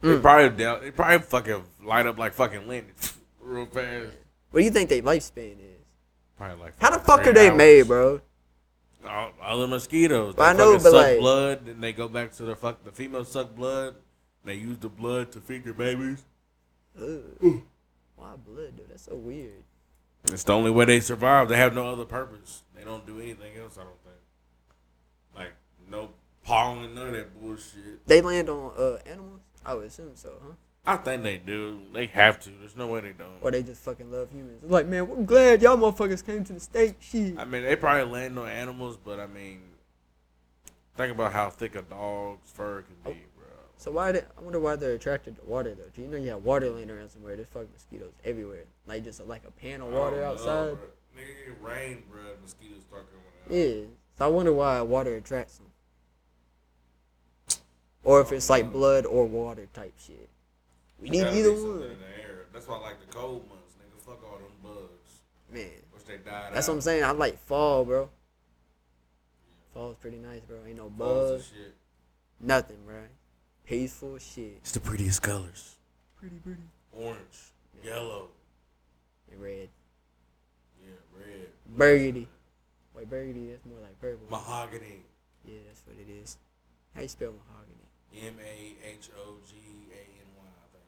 They 0.01 0.09
Mm. 0.09 0.21
probably 0.21 0.49
down, 0.57 0.81
they 0.81 0.91
probably 0.91 1.19
fucking 1.19 1.63
light 1.85 2.05
up 2.05 2.17
like 2.17 2.33
fucking 2.33 2.67
lint 2.67 2.87
real 3.41 3.65
fast. 3.65 4.11
What 4.51 4.59
do 4.59 4.65
you 4.65 4.71
think 4.71 4.89
their 4.89 5.01
lifespan 5.01 5.53
is? 5.59 5.79
Probably 6.37 6.57
like 6.63 6.73
How 6.79 6.89
the 6.91 6.99
fuck 6.99 7.25
are 7.27 7.31
they 7.33 7.49
hours. 7.49 7.57
made, 7.57 7.87
bro? 7.87 8.19
All, 9.07 9.31
all 9.41 9.59
the 9.59 9.67
mosquitoes. 9.67 10.35
But 10.35 10.43
I 10.43 10.57
know, 10.57 10.73
but 10.73 10.81
suck 10.81 10.93
like- 10.93 11.19
blood, 11.19 11.67
and 11.67 11.81
they 11.83 11.93
go 11.93 12.07
back 12.07 12.33
to 12.33 12.43
the 12.43 12.55
fuck. 12.55 12.83
The 12.83 12.91
females 12.91 13.31
suck 13.31 13.55
blood. 13.55 13.95
And 14.43 14.51
they 14.51 14.55
use 14.55 14.77
the 14.77 14.89
blood 14.89 15.31
to 15.33 15.39
feed 15.39 15.63
their 15.63 15.73
babies. 15.73 16.23
Ugh. 16.99 17.61
Why 18.15 18.33
blood, 18.45 18.77
dude? 18.77 18.89
That's 18.89 19.03
so 19.03 19.15
weird. 19.15 19.63
It's 20.25 20.43
the 20.43 20.53
only 20.53 20.71
way 20.71 20.85
they 20.85 20.99
survive. 20.99 21.49
They 21.49 21.57
have 21.57 21.73
no 21.75 21.87
other 21.87 22.05
purpose. 22.05 22.63
They 22.75 22.83
don't 22.83 23.05
do 23.05 23.19
anything 23.19 23.57
else. 23.57 23.77
I 23.77 23.83
don't 23.83 24.03
think. 24.03 24.15
Like 25.35 25.53
no 25.89 26.09
pollen, 26.43 26.93
none 26.95 27.07
of 27.07 27.13
that 27.13 27.41
bullshit. 27.41 28.05
They 28.05 28.21
land 28.21 28.49
on 28.49 28.71
uh 28.77 28.97
animals? 29.05 29.41
I 29.65 29.73
would 29.73 29.85
assume 29.85 30.11
so, 30.15 30.33
huh? 30.41 30.53
I 30.85 30.97
think 30.97 31.23
they 31.23 31.37
do. 31.37 31.79
They 31.93 32.07
have 32.07 32.41
to. 32.41 32.49
There's 32.59 32.75
no 32.75 32.87
way 32.87 32.99
they 32.99 33.13
don't. 33.13 33.37
Or 33.41 33.51
they 33.51 33.63
just 33.63 33.81
fucking 33.83 34.11
love 34.11 34.29
humans. 34.31 34.59
It's 34.63 34.71
like, 34.71 34.85
man, 34.85 35.07
we're 35.07 35.23
glad 35.23 35.61
y'all 35.61 35.77
motherfuckers 35.77 36.25
came 36.25 36.43
to 36.43 36.53
the 36.53 36.59
state. 36.59 36.95
Shit. 36.99 37.37
I 37.37 37.45
mean, 37.45 37.63
they 37.63 37.77
probably 37.77 38.11
land 38.11 38.37
on 38.37 38.49
animals, 38.49 38.97
but 38.97 39.17
I 39.19 39.27
mean, 39.27 39.61
think 40.97 41.13
about 41.13 41.31
how 41.31 41.49
thick 41.49 41.75
a 41.75 41.81
dog's 41.83 42.51
fur 42.51 42.81
can 42.81 43.13
be, 43.13 43.19
bro. 43.32 43.32
So 43.83 43.91
why? 43.91 44.13
They, 44.13 44.19
I 44.21 44.41
wonder 44.41 44.61
why 44.61 44.77
they're 44.77 44.93
attracted 44.93 45.35
to 45.35 45.43
water 45.43 45.75
though. 45.75 45.89
Do 45.93 46.01
you 46.01 46.07
know 46.07 46.15
you 46.15 46.29
have 46.29 46.45
water 46.45 46.69
laying 46.69 46.89
around 46.89 47.09
somewhere? 47.09 47.35
There's 47.35 47.49
fucking 47.49 47.67
mosquitoes 47.73 48.13
everywhere. 48.23 48.63
Like 48.87 49.03
just 49.03 49.19
like 49.27 49.41
a 49.45 49.51
pan 49.51 49.81
of 49.81 49.89
water 49.89 50.23
I 50.23 50.29
don't 50.29 50.45
know, 50.45 50.51
outside. 50.51 50.77
bro. 50.77 50.87
Nigga, 51.17 51.91
it 51.91 52.09
bro. 52.09 52.21
Mosquitoes 52.41 52.83
start 52.87 53.07
coming 53.11 53.27
out. 53.43 53.51
Yeah. 53.51 53.87
So 54.17 54.23
I 54.25 54.27
wonder 54.29 54.53
why 54.53 54.81
water 54.83 55.13
attracts 55.17 55.57
them. 55.57 55.67
Or 58.05 58.21
if 58.21 58.31
it's 58.31 58.49
like 58.49 58.71
blood 58.71 59.05
or 59.05 59.25
water 59.25 59.67
type 59.73 59.95
shit. 59.99 60.29
We 61.01 61.09
need 61.09 61.27
either 61.27 61.51
one. 61.51 61.81
In 61.81 61.99
the 61.99 62.23
air. 62.23 62.45
That's 62.53 62.65
why 62.65 62.77
I 62.77 62.79
like 62.79 63.05
the 63.05 63.13
cold 63.13 63.45
months, 63.49 63.75
nigga. 63.75 64.01
Fuck 64.01 64.23
all 64.23 64.37
them 64.37 64.47
bugs. 64.63 65.19
Man, 65.51 65.69
Wish 65.93 66.03
they 66.03 66.13
died 66.19 66.53
that's 66.53 66.69
out. 66.69 66.71
what 66.71 66.75
I'm 66.77 66.81
saying. 66.81 67.03
I 67.03 67.11
like 67.11 67.37
fall, 67.37 67.83
bro. 67.83 68.09
Fall's 69.73 69.97
pretty 69.97 70.19
nice, 70.19 70.39
bro. 70.39 70.59
Ain't 70.65 70.77
no 70.77 70.89
bugs, 70.89 71.47
shit. 71.53 71.75
nothing, 72.39 72.77
bro. 72.85 73.01
Peaceful 73.65 74.17
shit. 74.17 74.57
It's 74.61 74.71
the 74.71 74.79
prettiest 74.79 75.21
colors. 75.21 75.77
Pretty, 76.19 76.35
pretty. 76.37 76.61
Orange, 76.91 77.51
yellow, 77.83 78.27
And 79.31 79.41
red. 79.41 79.69
yeah, 80.81 80.91
red, 81.17 81.47
Burgundy. 81.75 82.27
Wait, 82.93 83.09
burgundy, 83.09 83.49
that's 83.49 83.65
more 83.65 83.79
like 83.81 83.99
purple. 83.99 84.27
mahogany. 84.29 85.03
Yeah, 85.45 85.59
that's 85.67 85.81
what 85.87 85.95
it 85.97 86.11
is. 86.11 86.37
How 86.93 87.01
you 87.01 87.07
spell 87.07 87.31
mahogany? 87.31 88.27
M 88.27 88.35
A 88.39 88.75
H 88.87 89.09
O 89.17 89.37
G 89.49 89.55
A 89.91 90.01
N 90.21 90.27
Y, 90.37 90.43
I 90.45 90.67
think. 90.71 90.85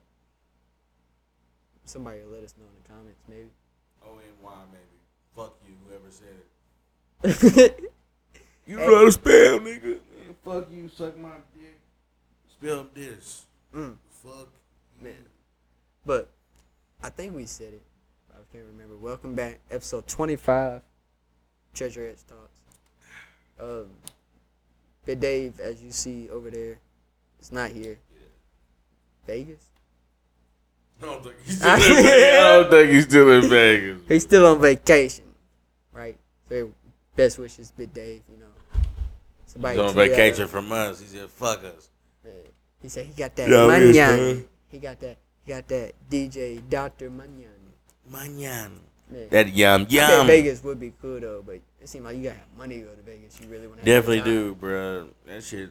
Somebody 1.86 2.20
will 2.22 2.34
let 2.34 2.44
us 2.44 2.54
know 2.58 2.66
in 2.66 2.84
the 2.84 2.88
comments, 2.88 3.24
maybe. 3.28 3.50
O 4.06 4.12
N 4.12 4.20
Y, 4.44 4.52
maybe. 4.72 5.00
Fuck 5.36 5.56
you, 5.68 5.74
whoever 5.88 6.12
said 6.12 6.38
it. 7.74 7.92
You 8.68 8.78
know 8.78 8.96
how 8.96 9.06
to 9.06 9.12
spell, 9.12 9.60
nigga. 9.60 9.84
Man, 9.84 10.00
fuck 10.44 10.68
you, 10.72 10.90
suck 10.90 11.16
my 11.20 11.30
dick. 11.56 11.75
Spell 12.66 12.88
this. 12.96 13.46
Mm. 13.76 13.96
Fuck. 14.24 14.50
Man. 15.00 15.14
But 16.04 16.32
I 17.04 17.10
think 17.10 17.36
we 17.36 17.46
said 17.46 17.74
it. 17.74 17.84
I 18.32 18.38
can't 18.52 18.66
remember. 18.72 18.98
Welcome 18.98 19.36
back, 19.36 19.60
episode 19.70 20.08
25. 20.08 20.82
Treasure 21.76 22.10
X 22.10 22.24
Talks. 22.24 22.60
Um, 23.60 23.92
Big 25.06 25.20
Dave, 25.20 25.60
as 25.60 25.84
you 25.84 25.92
see 25.92 26.28
over 26.32 26.50
there, 26.50 26.80
is 27.40 27.52
not 27.52 27.70
here. 27.70 28.00
Vegas? 29.28 29.70
I 31.04 31.06
don't 31.06 31.24
think 31.24 31.36
he's 31.46 31.58
still 31.60 31.70
in 31.70 31.82
Vegas. 31.84 32.34
I 32.34 32.42
don't 32.42 32.72
think 32.72 32.90
he's 32.90 33.04
still 33.04 33.32
in 33.32 33.48
Vegas. 33.48 34.02
He's 34.08 34.24
still 34.24 34.48
on 34.48 34.60
vacation, 34.60 35.26
right? 35.94 36.18
So 36.50 36.72
best 37.16 37.38
wishes, 37.38 37.72
Big 37.78 37.94
Dave. 37.94 38.24
You 38.28 38.40
know, 38.40 38.82
somebody 39.46 39.80
He's 39.80 39.88
on 39.88 39.96
vacation 39.96 40.48
from 40.48 40.72
us. 40.72 41.00
He 41.00 41.06
said, 41.06 41.30
"Fuck 41.30 41.64
us." 41.64 41.90
Yeah. 42.86 42.86
He 42.86 42.90
said 42.90 43.06
he 43.08 43.14
got 43.14 43.36
that 43.36 43.50
Yeah, 43.50 43.68
money. 43.68 43.92
yes. 43.92 44.44
He 44.70 44.78
got 44.80 45.00
that. 45.00 45.18
He 45.44 45.52
got 45.52 45.68
that 45.68 45.94
DJ 46.10 46.62
Doctor 46.70 47.10
Manyan. 47.10 47.48
Manyan. 48.12 48.72
Yeah. 49.12 49.26
That 49.30 49.54
yum 49.54 49.82
I 49.82 49.84
bet 49.86 49.92
yum. 49.92 50.28
Vegas 50.28 50.64
would 50.64 50.80
be 50.80 50.94
cool 51.02 51.20
though, 51.20 51.44
but 51.46 51.60
it 51.80 51.90
seems 51.90 52.06
like 52.06 52.18
you 52.18 52.24
gotta 52.24 52.36
have 52.38 52.58
money 52.58 52.80
to 52.80 52.82
go 52.86 52.92
to 52.94 53.02
Vegas. 53.02 53.40
You 53.42 53.48
really 53.50 53.68
want 53.68 53.80
to 53.80 53.86
Definitely 53.86 54.22
do, 54.22 54.56
bro. 54.56 55.08
That 55.28 55.44
shit. 55.44 55.70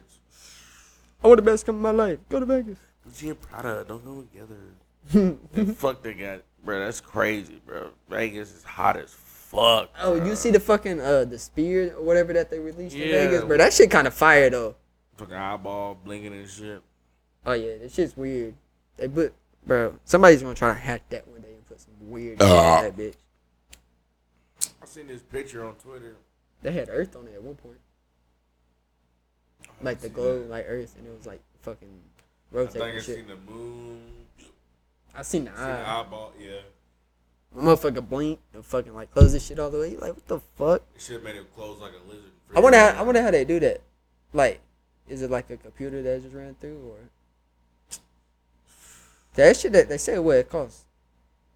I 1.23 1.27
want 1.27 1.37
the 1.37 1.41
best 1.43 1.65
come 1.65 1.75
of 1.75 1.81
my 1.81 1.91
life. 1.91 2.19
Go 2.29 2.39
to 2.39 2.45
Vegas. 2.45 2.77
Gucci 3.07 3.29
and 3.29 3.41
Prada 3.41 3.85
don't 3.87 4.03
go 4.03 4.21
together. 4.21 5.73
Fuck 5.75 6.01
they 6.03 6.13
got, 6.13 6.41
bro. 6.63 6.79
That's 6.79 7.01
crazy, 7.01 7.61
bro. 7.65 7.89
Vegas 8.09 8.53
is 8.55 8.63
hot 8.63 8.97
as 8.97 9.13
fuck. 9.13 9.89
Oh, 10.01 10.17
bro. 10.17 10.27
you 10.27 10.35
see 10.35 10.51
the 10.51 10.59
fucking 10.59 10.99
uh 11.01 11.25
the 11.25 11.37
Sphere 11.37 11.93
or 11.97 12.03
whatever 12.03 12.33
that 12.33 12.49
they 12.49 12.59
released 12.59 12.95
in 12.95 13.09
Vegas, 13.11 13.43
bro? 13.43 13.57
That 13.57 13.73
shit 13.73 13.91
kind 13.91 14.07
of 14.07 14.13
fire 14.13 14.49
though. 14.49 14.75
fucking 15.17 15.35
eyeball 15.35 15.95
blinking 16.03 16.33
and 16.33 16.49
shit. 16.49 16.81
Oh 17.45 17.53
yeah, 17.53 17.77
that 17.77 17.91
shit's 17.91 18.15
weird. 18.17 18.55
They 18.97 19.07
put, 19.07 19.33
bro. 19.65 19.95
Somebody's 20.05 20.41
gonna 20.41 20.55
try 20.55 20.69
to 20.73 20.79
hack 20.79 21.03
that 21.09 21.27
one 21.27 21.41
day 21.41 21.53
and 21.53 21.65
put 21.67 21.79
some 21.79 21.93
weird 22.01 22.39
shit 22.39 22.49
Uh. 22.49 22.83
in 22.83 22.83
that 22.85 22.97
bitch. 22.97 23.15
I 24.81 24.85
seen 24.85 25.07
this 25.07 25.21
picture 25.21 25.65
on 25.65 25.75
Twitter. 25.75 26.15
They 26.61 26.71
had 26.71 26.89
Earth 26.89 27.15
on 27.15 27.27
it 27.27 27.33
at 27.35 27.43
one 27.43 27.55
point, 27.55 27.77
like 29.81 29.99
the 29.99 30.09
glow, 30.09 30.45
like 30.49 30.65
Earth, 30.67 30.95
and 30.97 31.07
it 31.07 31.15
was 31.15 31.25
like 31.27 31.41
fucking 31.61 31.87
I 32.51 32.55
rotating 32.57 32.81
think 32.81 32.83
I 32.93 32.95
and 32.95 33.03
shit. 33.03 33.15
seen 33.17 33.27
the 33.27 33.51
moon. 33.51 34.01
I 35.13 35.21
seen 35.21 35.45
the 35.45 35.51
Seen 35.51 35.59
the 35.65 35.71
eye. 35.71 36.01
eyeball. 36.01 36.33
Yeah. 36.39 36.59
Motherfucker 37.55 38.07
blink 38.07 38.39
and 38.53 38.65
fucking 38.65 38.93
like 38.93 39.11
close 39.13 39.31
this 39.33 39.45
shit 39.45 39.59
all 39.59 39.69
the 39.69 39.79
way. 39.79 39.91
You 39.91 39.97
Like 39.99 40.13
what 40.15 40.27
the 40.27 40.39
fuck? 40.57 40.81
It 40.95 41.01
should 41.01 41.13
have 41.15 41.23
made 41.23 41.35
it 41.35 41.53
close 41.55 41.79
like 41.79 41.93
a 41.93 42.09
lizard. 42.09 42.31
I 42.55 42.59
wonder. 42.59 42.77
How, 42.79 42.99
I 42.99 43.01
wonder 43.03 43.21
how 43.21 43.31
they 43.31 43.45
do 43.45 43.59
that. 43.61 43.81
Like, 44.33 44.59
is 45.07 45.21
it 45.21 45.29
like 45.31 45.49
a 45.49 45.57
computer 45.57 46.01
that 46.01 46.21
just 46.23 46.33
ran 46.35 46.55
through, 46.59 46.79
or 46.89 46.97
that 49.35 49.57
shit 49.57 49.73
that 49.73 49.89
they 49.89 49.97
say 49.97 50.19
what 50.19 50.37
it 50.37 50.49
costs? 50.49 50.85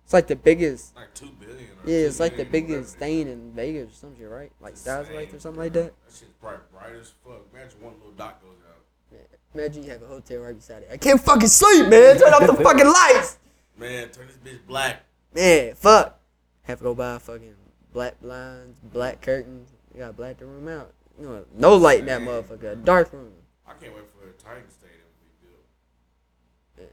It's 0.04 0.14
like 0.14 0.28
the 0.28 0.36
biggest. 0.36 0.96
Like 0.96 1.14
two 1.14 1.30
billion. 1.40 1.70
Yeah, 1.86 1.98
it's 2.08 2.20
like 2.20 2.36
the 2.36 2.44
biggest 2.44 2.96
whatever. 2.96 3.14
stain 3.14 3.28
in 3.28 3.52
Vegas 3.54 3.92
or 3.92 3.94
some 3.94 4.18
shit, 4.18 4.28
right? 4.28 4.52
Like 4.60 4.76
Stars 4.76 5.08
Insane, 5.08 5.16
Lights 5.16 5.34
or 5.36 5.40
something 5.40 5.56
bro. 5.58 5.64
like 5.66 5.74
that. 5.74 5.94
That 6.08 6.14
shit's 6.14 6.32
bright, 6.42 6.72
bright 6.72 6.96
as 7.00 7.14
fuck. 7.24 7.42
Imagine 7.54 7.82
one 7.82 7.94
little 7.94 8.12
dot 8.14 8.42
goes 8.42 8.58
out. 8.68 8.82
Yeah. 9.12 9.20
Imagine 9.54 9.84
you 9.84 9.92
have 9.92 10.02
a 10.02 10.08
hotel 10.08 10.40
right 10.40 10.56
beside 10.56 10.84
it. 10.84 10.90
I 10.92 10.98
can't 10.98 11.22
fucking 11.22 11.48
sleep, 11.48 11.88
man. 11.90 12.18
Turn 12.18 12.34
off 12.34 12.48
the 12.48 12.54
fucking 12.64 12.88
lights. 12.88 13.38
Man, 13.78 14.10
turn 14.10 14.28
this 14.28 14.38
bitch 14.38 14.66
black. 14.68 15.04
Man, 15.34 15.76
fuck. 15.76 16.20
Have 16.64 16.80
to 16.80 16.84
go 16.84 16.96
buy 16.96 17.18
fucking 17.20 17.56
black 17.94 18.20
blinds, 18.20 18.78
black 18.92 19.22
curtains. 19.22 19.70
You 19.94 20.00
gotta 20.00 20.14
black 20.14 20.38
the 20.38 20.46
room 20.46 20.68
out. 20.68 20.92
You 21.20 21.26
know, 21.28 21.46
no 21.56 21.76
light 21.76 22.00
in 22.00 22.06
that 22.08 22.22
motherfucker. 22.22 22.72
A 22.74 22.76
dark 22.76 23.14
room. 23.14 23.32
I 23.68 23.74
can't 23.74 23.94
wait 23.94 24.06
for 24.10 24.26
the 24.26 24.34
Titan 24.44 24.64
Stadium 24.72 25.02
to 25.02 25.46
be 25.46 25.48
built. 25.48 26.90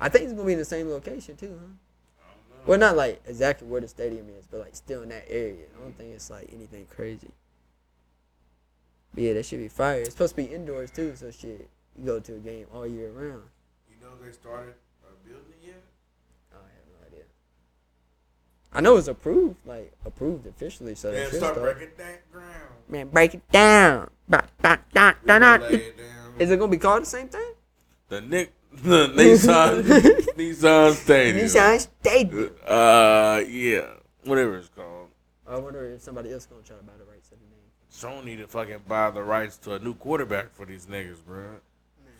I 0.00 0.08
think 0.08 0.24
it's 0.24 0.32
gonna 0.32 0.46
be 0.46 0.52
in 0.52 0.58
the 0.58 0.64
same 0.64 0.88
location 0.88 1.36
too, 1.36 1.58
huh? 1.60 1.66
I 2.22 2.30
don't 2.30 2.50
know. 2.50 2.64
Well, 2.66 2.78
not 2.78 2.96
like 2.96 3.20
exactly 3.26 3.66
where 3.66 3.80
the 3.80 3.88
stadium 3.88 4.28
is, 4.38 4.46
but 4.46 4.60
like 4.60 4.76
still 4.76 5.02
in 5.02 5.08
that 5.08 5.24
area. 5.28 5.64
I 5.76 5.82
don't 5.82 5.96
think 5.96 6.14
it's 6.14 6.30
like 6.30 6.50
anything 6.52 6.86
crazy. 6.94 7.30
But 9.14 9.24
yeah, 9.24 9.32
that 9.34 9.46
should 9.46 9.58
be 9.58 9.68
fire. 9.68 10.00
It's 10.00 10.12
supposed 10.12 10.36
to 10.36 10.42
be 10.42 10.44
indoors 10.44 10.90
too, 10.90 11.16
so 11.16 11.30
shit, 11.30 11.68
you 11.98 12.04
go 12.04 12.20
to 12.20 12.34
a 12.34 12.38
game 12.38 12.66
all 12.72 12.86
year 12.86 13.10
round. 13.10 13.42
You 13.90 13.96
know 14.00 14.12
they 14.24 14.32
started 14.32 14.74
uh, 15.04 15.10
building 15.24 15.52
it 15.62 15.66
yet? 15.66 15.82
Oh, 16.54 16.58
I 16.58 16.68
have 16.68 17.00
no 17.00 17.06
idea. 17.06 17.24
I 18.72 18.80
know 18.80 18.96
it's 18.96 19.08
approved, 19.08 19.56
like 19.66 19.92
approved 20.04 20.46
officially, 20.46 20.94
so 20.94 21.12
should 21.12 21.34
start 21.34 21.54
start. 21.54 21.76
breaking 21.76 21.94
that 21.96 22.30
ground. 22.30 22.68
Man, 22.88 23.08
break 23.08 23.34
it 23.34 23.50
down. 23.50 24.10
Ba, 24.28 24.44
da, 24.62 24.76
da, 24.92 25.14
da, 25.26 25.38
da. 25.38 25.56
lay 25.56 25.74
it 25.74 25.98
down. 25.98 26.34
Is 26.38 26.50
it 26.52 26.58
gonna 26.58 26.70
be 26.70 26.78
called 26.78 27.02
the 27.02 27.06
same 27.06 27.28
thing? 27.28 27.54
the 28.08 28.20
Nick, 28.20 28.52
Nissan, 28.76 29.82
Nissan 30.36 30.92
Stadium. 30.92 31.46
Nissan 31.46 31.80
Stadium. 31.80 32.50
Uh, 32.66 33.42
yeah, 33.48 33.86
whatever 34.24 34.58
it's 34.58 34.68
called. 34.68 35.08
I 35.46 35.56
wonder 35.56 35.84
if 35.90 36.02
somebody 36.02 36.32
else 36.32 36.46
gonna 36.46 36.62
try 36.62 36.76
to 36.76 36.82
buy 36.82 36.92
the 36.98 37.04
rights 37.04 37.28
to 37.30 37.34
the 37.34 37.40
name. 37.40 37.58
Sony 37.90 38.38
to 38.38 38.46
fucking 38.46 38.82
buy 38.86 39.10
the 39.10 39.22
rights 39.22 39.56
to 39.58 39.74
a 39.74 39.78
new 39.78 39.94
quarterback 39.94 40.54
for 40.54 40.66
these 40.66 40.86
niggas, 40.86 41.24
bro. 41.24 41.56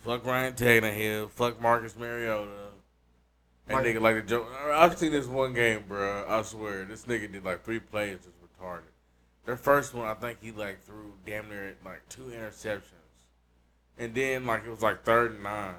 Fuck 0.03 0.25
Ryan 0.25 0.53
Tannehill. 0.53 1.29
Fuck 1.29 1.61
Marcus 1.61 1.95
Mariota. 1.95 2.49
That 3.67 3.83
nigga 3.83 4.01
like 4.01 4.15
the 4.15 4.21
joke. 4.23 4.47
I've 4.73 4.97
seen 4.97 5.11
this 5.11 5.27
one 5.27 5.53
game, 5.53 5.83
bro. 5.87 6.25
I 6.27 6.41
swear, 6.41 6.85
this 6.85 7.05
nigga 7.05 7.31
did 7.31 7.45
like 7.45 7.63
three 7.63 7.79
plays. 7.79 8.17
Just 8.17 8.35
retarded. 8.41 8.81
Their 9.45 9.57
first 9.57 9.93
one, 9.93 10.07
I 10.07 10.15
think 10.15 10.39
he 10.41 10.51
like 10.51 10.83
threw 10.83 11.13
damn 11.25 11.47
near 11.49 11.75
like 11.85 12.07
two 12.09 12.31
interceptions, 12.35 12.81
and 13.97 14.13
then 14.15 14.45
like 14.45 14.65
it 14.65 14.71
was 14.71 14.81
like 14.81 15.03
third 15.03 15.33
and 15.33 15.43
nine. 15.43 15.75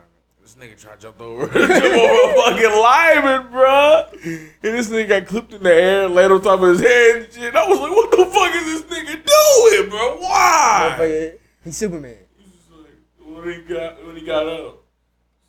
This 0.50 0.68
nigga 0.68 0.80
tried 0.80 0.96
to 0.96 1.00
jump 1.00 1.20
over, 1.20 1.46
jump 1.52 1.54
over 1.56 1.70
a 1.70 2.34
fucking 2.34 2.80
lineman, 2.80 3.52
bro. 3.52 4.04
And 4.24 4.50
this 4.62 4.88
nigga 4.88 5.08
got 5.08 5.26
clipped 5.26 5.52
in 5.52 5.62
the 5.62 5.72
air, 5.72 6.08
laid 6.08 6.32
on 6.32 6.42
top 6.42 6.60
of 6.60 6.70
his 6.70 6.80
head 6.80 7.16
and 7.22 7.32
shit. 7.32 7.54
I 7.54 7.68
was 7.68 7.78
like, 7.78 7.90
what 7.92 8.10
the 8.10 8.26
fuck 8.26 8.54
is 8.56 8.64
this 8.64 8.82
nigga 8.82 9.24
doing, 9.24 9.90
bro? 9.90 10.16
Why? 10.16 11.34
He's 11.62 11.76
Superman. 11.76 12.16
He's 12.36 12.52
just 12.52 12.68
like, 12.72 13.44
when 13.44 13.48
he 13.48 13.62
got 13.62 14.04
when 14.04 14.16
he 14.16 14.26
got 14.26 14.48
up, 14.48 14.82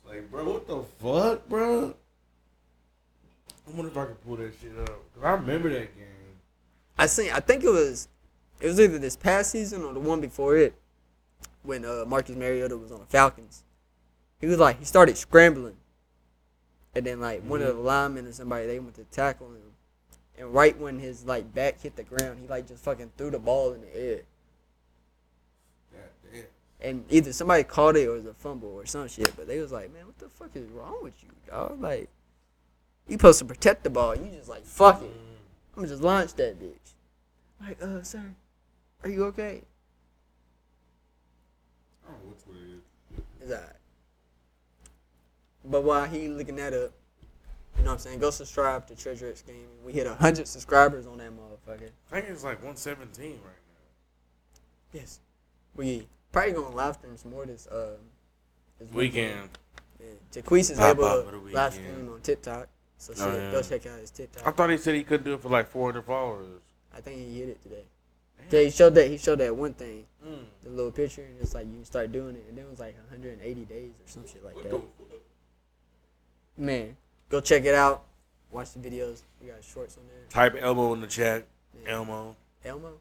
it's 0.04 0.08
like, 0.08 0.30
bro, 0.30 0.44
what 0.44 0.68
the 0.68 0.82
fuck, 1.00 1.48
bro? 1.48 1.94
I 3.66 3.70
wonder 3.72 3.90
if 3.90 3.96
I 3.96 4.04
can 4.04 4.14
pull 4.14 4.36
that 4.36 4.52
shit 4.60 4.78
up. 4.78 4.86
Cause 4.86 5.24
I 5.24 5.30
remember 5.32 5.68
that 5.70 5.96
game. 5.96 6.06
I 6.96 7.06
seen. 7.06 7.32
I 7.32 7.40
think 7.40 7.64
it 7.64 7.70
was. 7.70 8.06
It 8.60 8.68
was 8.68 8.78
either 8.78 9.00
this 9.00 9.16
past 9.16 9.50
season 9.50 9.82
or 9.82 9.94
the 9.94 9.98
one 9.98 10.20
before 10.20 10.56
it, 10.56 10.74
when 11.64 11.84
uh, 11.84 12.04
Marcus 12.06 12.36
Mariota 12.36 12.76
was 12.76 12.92
on 12.92 13.00
the 13.00 13.06
Falcons. 13.06 13.64
He 14.42 14.48
was 14.48 14.58
like 14.58 14.80
he 14.80 14.84
started 14.84 15.16
scrambling, 15.16 15.76
and 16.96 17.06
then 17.06 17.20
like 17.20 17.42
one 17.44 17.62
of 17.62 17.68
the 17.68 17.80
linemen 17.80 18.26
or 18.26 18.32
somebody 18.32 18.66
they 18.66 18.80
went 18.80 18.96
to 18.96 19.04
tackle 19.04 19.46
him, 19.46 19.62
and 20.36 20.52
right 20.52 20.76
when 20.76 20.98
his 20.98 21.24
like 21.24 21.54
back 21.54 21.80
hit 21.80 21.94
the 21.94 22.02
ground, 22.02 22.40
he 22.40 22.48
like 22.48 22.66
just 22.66 22.82
fucking 22.82 23.12
threw 23.16 23.30
the 23.30 23.38
ball 23.38 23.72
in 23.72 23.82
the 23.82 23.96
air, 23.96 24.22
and 26.80 27.04
either 27.08 27.32
somebody 27.32 27.62
caught 27.62 27.96
it 27.96 28.08
or 28.08 28.16
it 28.16 28.24
was 28.24 28.26
a 28.26 28.34
fumble 28.34 28.70
or 28.70 28.84
some 28.84 29.06
shit. 29.06 29.32
But 29.36 29.46
they 29.46 29.60
was 29.60 29.70
like, 29.70 29.94
man, 29.94 30.06
what 30.06 30.18
the 30.18 30.28
fuck 30.28 30.50
is 30.56 30.68
wrong 30.70 30.98
with 31.02 31.14
you, 31.22 31.28
dog? 31.48 31.80
Like, 31.80 32.10
you 33.06 33.14
supposed 33.14 33.38
to 33.38 33.44
protect 33.44 33.84
the 33.84 33.90
ball. 33.90 34.16
You 34.16 34.28
just 34.32 34.48
like 34.48 34.64
fuck 34.64 35.02
it. 35.02 35.10
I'm 35.76 35.82
gonna 35.82 35.88
just 35.88 36.02
launch 36.02 36.34
that 36.34 36.60
bitch. 36.60 36.94
Like, 37.64 37.80
uh, 37.80 38.02
sir, 38.02 38.34
are 39.04 39.08
you 39.08 39.22
okay? 39.26 39.62
I 42.04 42.10
don't 42.10 42.24
know 42.24 42.34
one 42.44 42.56
it 42.56 42.74
is. 42.74 42.82
It's 43.40 43.52
alright. 43.52 43.76
But 45.64 45.84
while 45.84 46.06
he 46.06 46.28
looking 46.28 46.56
that 46.56 46.72
up, 46.74 46.92
you 47.78 47.84
know 47.84 47.90
what 47.90 47.92
I'm 47.94 47.98
saying? 47.98 48.18
Go 48.18 48.30
subscribe 48.30 48.86
to 48.88 48.94
Treasure 48.96 49.28
X 49.28 49.42
Gaming. 49.42 49.66
We 49.84 49.92
hit 49.92 50.06
hundred 50.06 50.46
subscribers 50.48 51.06
on 51.06 51.18
that 51.18 51.30
motherfucker. 51.30 51.90
I 52.10 52.20
think 52.20 52.26
it's 52.30 52.44
like 52.44 52.56
117 52.58 53.30
right 53.32 53.38
now. 53.42 53.48
Yes. 54.92 55.20
We 55.74 56.06
probably 56.32 56.52
gonna 56.52 56.74
live 56.74 56.96
stream 56.96 57.16
some 57.16 57.30
more 57.30 57.46
this 57.46 57.66
uh 57.66 57.96
this 58.78 58.90
now. 58.90 58.96
Weekend. 58.98 59.48
Yeah. 60.00 60.06
Jaquise 60.42 60.70
is 60.72 60.78
Pop 60.78 60.96
able 60.96 61.04
up 61.04 61.24
for 61.24 61.30
the 61.30 61.30
to 61.32 61.38
weekend. 61.38 61.54
live 61.54 61.72
stream 61.74 62.10
on 62.12 62.20
TikTok. 62.20 62.68
So 62.98 63.14
shit, 63.14 63.22
Oh, 63.22 63.36
yeah. 63.36 63.50
go 63.52 63.62
check 63.62 63.86
out 63.86 63.98
his 63.98 64.10
TikTok. 64.10 64.46
I 64.46 64.50
thought 64.50 64.70
he 64.70 64.76
said 64.76 64.94
he 64.94 65.02
couldn't 65.04 65.24
do 65.24 65.34
it 65.34 65.40
for 65.40 65.48
like 65.48 65.68
400 65.68 66.04
followers. 66.04 66.60
I 66.94 67.00
think 67.00 67.18
he 67.18 67.38
hit 67.40 67.48
it 67.48 67.62
today. 67.62 67.84
Yeah, 68.50 68.60
he 68.60 68.70
showed 68.70 68.94
that 68.96 69.08
he 69.08 69.16
showed 69.18 69.38
that 69.38 69.56
one 69.56 69.72
thing, 69.72 70.04
Mm. 70.26 70.44
the 70.62 70.70
little 70.70 70.90
picture, 70.92 71.22
and 71.22 71.40
it's 71.40 71.54
like 71.54 71.66
you 71.66 71.84
start 71.84 72.12
doing 72.12 72.34
it, 72.36 72.44
and 72.48 72.58
then 72.58 72.64
it 72.66 72.70
was 72.70 72.80
like 72.80 72.94
180 73.08 73.64
days 73.64 73.92
or 73.92 74.08
some 74.08 74.26
shit 74.26 74.44
like 74.44 74.56
that. 74.62 74.80
Man, 76.56 76.96
go 77.28 77.40
check 77.40 77.64
it 77.64 77.74
out. 77.74 78.04
Watch 78.50 78.72
the 78.72 78.78
videos. 78.80 79.22
We 79.40 79.48
got 79.48 79.64
shorts 79.64 79.96
on 79.96 80.04
there. 80.06 80.24
Type 80.28 80.56
Elmo 80.60 80.92
in 80.92 81.00
the 81.00 81.06
chat. 81.06 81.46
Yeah. 81.84 81.92
Elmo. 81.92 82.36
Elmo? 82.64 82.92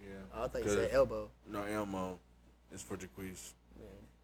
Yeah. 0.00 0.06
Oh, 0.34 0.44
I 0.44 0.48
thought 0.48 0.64
you 0.64 0.70
said 0.70 0.90
elbow. 0.92 1.28
No, 1.46 1.62
Elmo. 1.62 2.18
It's 2.72 2.82
for 2.82 2.96
Jaquise. 2.96 3.52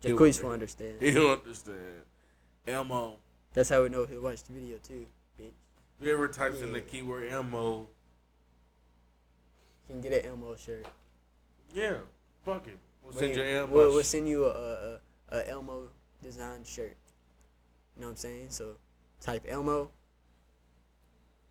He'll- 0.02 0.16
Jaquise 0.16 0.42
will 0.42 0.52
understand. 0.52 0.96
He 1.00 1.10
don't 1.12 1.38
understand. 1.40 1.76
Elmo. 2.66 3.16
That's 3.52 3.68
how 3.68 3.82
we 3.82 3.88
know 3.90 4.06
he'll 4.06 4.22
watch 4.22 4.42
the 4.44 4.52
video 4.54 4.78
too. 4.78 5.06
Bitch. 5.38 5.50
Whoever 6.00 6.28
types 6.28 6.60
in 6.62 6.72
the 6.72 6.80
keyword 6.80 7.30
Elmo, 7.30 7.88
can 9.87 10.00
get 10.00 10.12
an 10.12 10.30
Elmo 10.30 10.56
shirt. 10.56 10.87
yeah, 11.75 11.94
fuck 12.44 12.66
it. 12.68 12.78
We'll 13.02 13.12
send 13.12 13.34
you 13.37 13.42
an 13.42 13.56
Elmo. 13.56 13.75
We'll, 13.75 13.92
we'll 13.94 14.02
send 14.04 14.28
you 14.28 14.46
a, 14.46 14.49
a, 14.50 15.37
a 15.37 15.49
Elmo 15.50 15.88
design 16.22 16.64
shirt. 16.64 16.96
You 18.00 18.07
know 18.07 18.12
what 18.12 18.25
I'm 18.25 18.30
saying? 18.30 18.47
So 18.49 18.76
type 19.21 19.45
Elmo, 19.47 19.90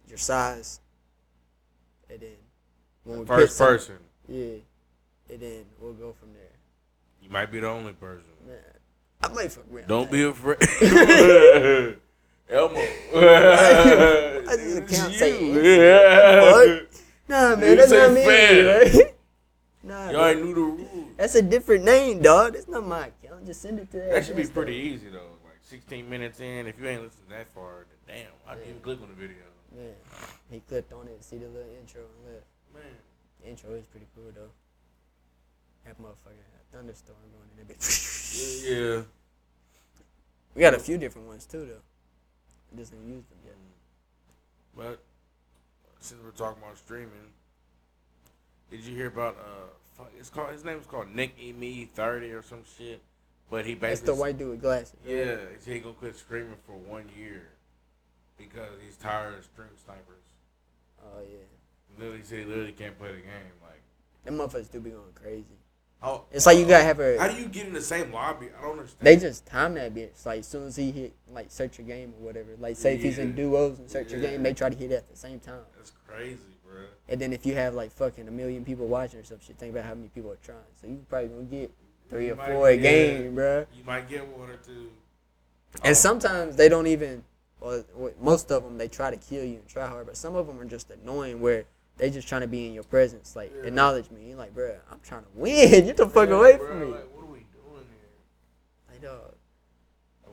your 0.08 0.18
size, 0.18 0.80
and 2.10 2.20
then 2.20 2.38
when 3.04 3.20
we 3.20 3.26
First 3.28 3.60
person. 3.60 3.98
Yeah, 4.28 4.56
and 5.30 5.40
then 5.40 5.66
we'll 5.80 5.94
go 5.94 6.12
from 6.20 6.34
there. 6.34 6.42
You 7.22 7.30
might 7.30 7.52
be 7.52 7.60
the 7.60 7.70
only 7.70 7.94
person. 7.94 8.32
Man, 8.48 8.58
I 9.22 9.28
might 9.28 9.52
fuck 9.52 9.66
around. 9.72 9.90
Don't 9.90 10.10
be 10.10 10.24
afraid. 10.24 10.58
Elmo. 12.50 12.80
I 12.80 14.56
just 14.58 14.78
account 14.80 15.14
say? 15.14 15.52
Nah, 17.28 17.58
man, 17.58 17.70
You 17.70 17.76
that's 17.76 17.92
not 17.92 18.12
me, 18.12 18.26
right? 18.26 19.16
Nah, 19.84 20.10
Y'all 20.10 20.26
ain't 20.26 20.44
knew 20.44 20.54
the 20.56 20.62
rules. 20.62 21.08
that's 21.16 21.36
a 21.36 21.42
different 21.44 21.86
name, 21.86 22.22
dog. 22.24 22.54
That's 22.54 22.68
not 22.68 22.86
my 22.86 23.08
account. 23.08 23.46
Just 23.46 23.62
send 23.62 23.80
it 23.80 23.92
to 23.92 23.98
that. 23.98 24.10
That 24.10 24.26
should 24.26 24.36
be 24.36 24.46
pretty 24.46 24.74
easy 24.74 25.10
though. 25.10 25.39
Like 25.72 25.82
16 25.82 26.10
minutes 26.10 26.40
in, 26.40 26.68
if 26.68 26.80
you 26.80 26.88
ain't 26.88 27.04
listened 27.04 27.26
that 27.30 27.48
far, 27.54 27.86
then 28.08 28.18
damn, 28.18 28.32
I 28.48 28.56
didn't 28.56 28.70
even 28.70 28.82
click 28.82 29.02
on 29.02 29.10
the 29.10 29.14
video. 29.14 29.44
Man, 29.76 29.94
he 30.50 30.62
clicked 30.62 30.92
on 30.94 31.08
it, 31.08 31.24
see 31.24 31.38
the 31.38 31.48
little 31.48 31.70
intro 31.80 32.02
and 32.02 32.34
left. 32.34 32.46
Man. 32.74 32.84
The 33.42 33.50
intro 33.50 33.74
is 33.74 33.86
pretty 33.86 34.08
cool 34.16 34.32
though. 34.34 34.50
That 35.86 36.02
motherfucker 36.02 36.42
had 36.42 36.62
a 36.62 36.78
thunderstorm 36.78 37.18
going 37.32 37.50
in 37.52 37.68
that 37.68 37.78
bitch. 37.78 38.66
Yeah, 38.68 38.76
yeah. 38.98 39.02
We 40.56 40.62
got 40.62 40.74
a 40.74 40.80
few 40.80 40.98
different 40.98 41.28
ones 41.28 41.46
too 41.46 41.66
though. 41.66 42.74
I 42.74 42.78
just 42.78 42.92
didn't 42.92 43.08
use 43.08 43.26
them 43.26 43.38
yet. 43.46 43.56
But 44.76 45.04
since 46.00 46.22
we're 46.24 46.32
talking 46.32 46.64
about 46.64 46.78
streaming, 46.78 47.34
did 48.72 48.82
you 48.82 48.96
hear 48.96 49.08
about 49.08 49.38
uh? 49.38 50.04
It's 50.18 50.30
called 50.30 50.52
his 50.52 50.64
name 50.64 50.80
is 50.80 50.86
called 50.86 51.14
Nick 51.14 51.36
E 51.40 51.52
Me 51.52 51.86
Thirty 51.94 52.32
or 52.32 52.42
some 52.42 52.64
shit. 52.78 53.02
But 53.50 53.66
he 53.66 53.74
basically. 53.74 53.90
That's 53.90 54.02
the 54.02 54.16
white 54.16 54.38
dude 54.38 54.50
with 54.50 54.62
glasses. 54.62 54.96
Yeah, 55.06 55.38
he 55.54 55.60
said 55.60 55.74
he 55.74 55.80
gonna 55.80 55.96
quit 55.96 56.16
screaming 56.16 56.56
for 56.66 56.74
one 56.74 57.06
year 57.18 57.50
because 58.38 58.80
he's 58.86 58.96
tired 58.96 59.38
of 59.38 59.44
stream 59.44 59.70
snipers. 59.84 60.24
Oh 61.04 61.20
yeah. 61.22 61.38
Literally 61.98 62.22
he 62.30 62.46
literally 62.46 62.72
can't 62.72 62.98
play 62.98 63.10
the 63.10 63.18
game. 63.18 63.52
Like, 63.62 63.82
Them 64.24 64.38
motherfuckers 64.38 64.72
do 64.72 64.80
be 64.80 64.92
going 64.92 65.04
crazy. 65.16 65.46
how, 66.02 66.26
It's 66.32 66.46
like 66.46 66.58
you 66.58 66.66
gotta 66.66 66.84
have 66.84 67.00
a. 67.00 67.18
How 67.20 67.28
do 67.28 67.36
you 67.42 67.48
get 67.48 67.66
in 67.68 67.74
the 67.74 67.82
same 67.82 68.12
lobby? 68.14 68.48
I 68.58 68.62
don't 68.62 68.78
understand. 68.78 69.06
They 69.06 69.16
just 69.18 69.46
time 69.46 69.74
that 69.76 69.94
bitch. 69.96 70.26
Like 70.26 70.40
as 70.40 70.48
soon 70.48 70.68
as 70.68 70.76
he 70.76 70.92
hit 70.92 71.14
like 71.32 71.48
search 71.50 71.80
your 71.80 71.88
game 71.88 72.14
or 72.20 72.26
whatever. 72.26 72.50
Like 72.60 72.76
say 72.78 72.96
if 72.96 73.02
he's 73.02 73.18
in 73.18 73.30
Yeah. 73.30 73.36
duos 73.36 73.80
and 73.80 73.90
search 73.90 74.12
your 74.12 74.22
game, 74.22 74.44
they 74.44 74.54
try 74.54 74.70
to 74.70 74.76
hit 74.76 74.92
it 74.92 74.96
at 74.96 75.10
the 75.10 75.18
same 75.18 75.40
time. 75.40 75.62
That's 75.76 75.92
crazy, 76.08 76.38
bro. 76.66 76.84
And 77.08 77.20
then 77.20 77.34
if 77.34 77.46
you 77.46 77.56
have 77.56 77.74
like 77.74 77.92
fucking 77.92 78.28
a 78.28 78.32
million 78.32 78.64
people 78.64 78.88
watching 78.88 79.20
or 79.20 79.24
some 79.24 79.40
shit, 79.40 79.58
think 79.58 79.72
about 79.74 79.86
how 79.86 79.96
many 79.96 80.10
people 80.10 80.32
are 80.32 80.38
trying. 80.44 80.60
So 80.80 80.88
you 80.88 81.04
probably 81.10 81.30
gonna 81.30 81.44
get 81.44 81.72
three 82.10 82.30
or 82.30 82.36
four 82.36 82.70
a 82.70 82.78
game, 82.78 83.36
bruh. 83.36 83.66
You 83.76 83.84
might 83.84 84.10
get 84.10 84.28
one 84.28 84.50
or 84.50 84.58
two. 84.58 84.90
And 85.84 85.92
Oh. 85.92 85.94
sometimes 85.94 86.56
they 86.56 86.70
don't 86.70 86.88
even. 86.88 87.24
Well, 87.60 87.84
well, 87.94 88.14
most 88.22 88.52
of 88.52 88.64
them 88.64 88.78
they 88.78 88.88
try 88.88 89.12
to 89.12 89.18
kill 89.18 89.44
you 89.44 89.56
and 89.56 89.68
try 89.68 89.86
hard, 89.88 90.06
but 90.08 90.16
some 90.18 90.36
of 90.36 90.48
them 90.48 90.60
are 90.60 90.66
just 90.66 90.90
annoying 90.92 91.42
where 91.42 91.66
they 91.98 92.10
just 92.10 92.28
trying 92.28 92.42
to 92.42 92.48
be 92.48 92.66
in 92.68 92.74
your 92.74 92.84
presence, 92.86 93.36
like 93.36 93.52
Yeah. 93.54 93.64
acknowledge 93.64 94.10
me. 94.10 94.30
You're 94.30 94.38
like, 94.38 94.56
bruh, 94.56 94.78
I'm 94.90 95.00
trying 95.02 95.24
to 95.24 95.30
win. 95.36 95.70
Get 95.86 95.98
the 95.98 96.08
fuck 96.08 96.30
Yeah, 96.30 96.36
away 96.36 96.58
bro, 96.58 96.68
from 96.68 96.80
me. 96.80 96.86
Like, 96.88 97.14
what 97.14 97.24
are 97.24 97.28
we 97.28 97.40
doing 97.40 97.86
here? 97.90 98.90
Like, 98.90 99.02
dog. 99.02 99.36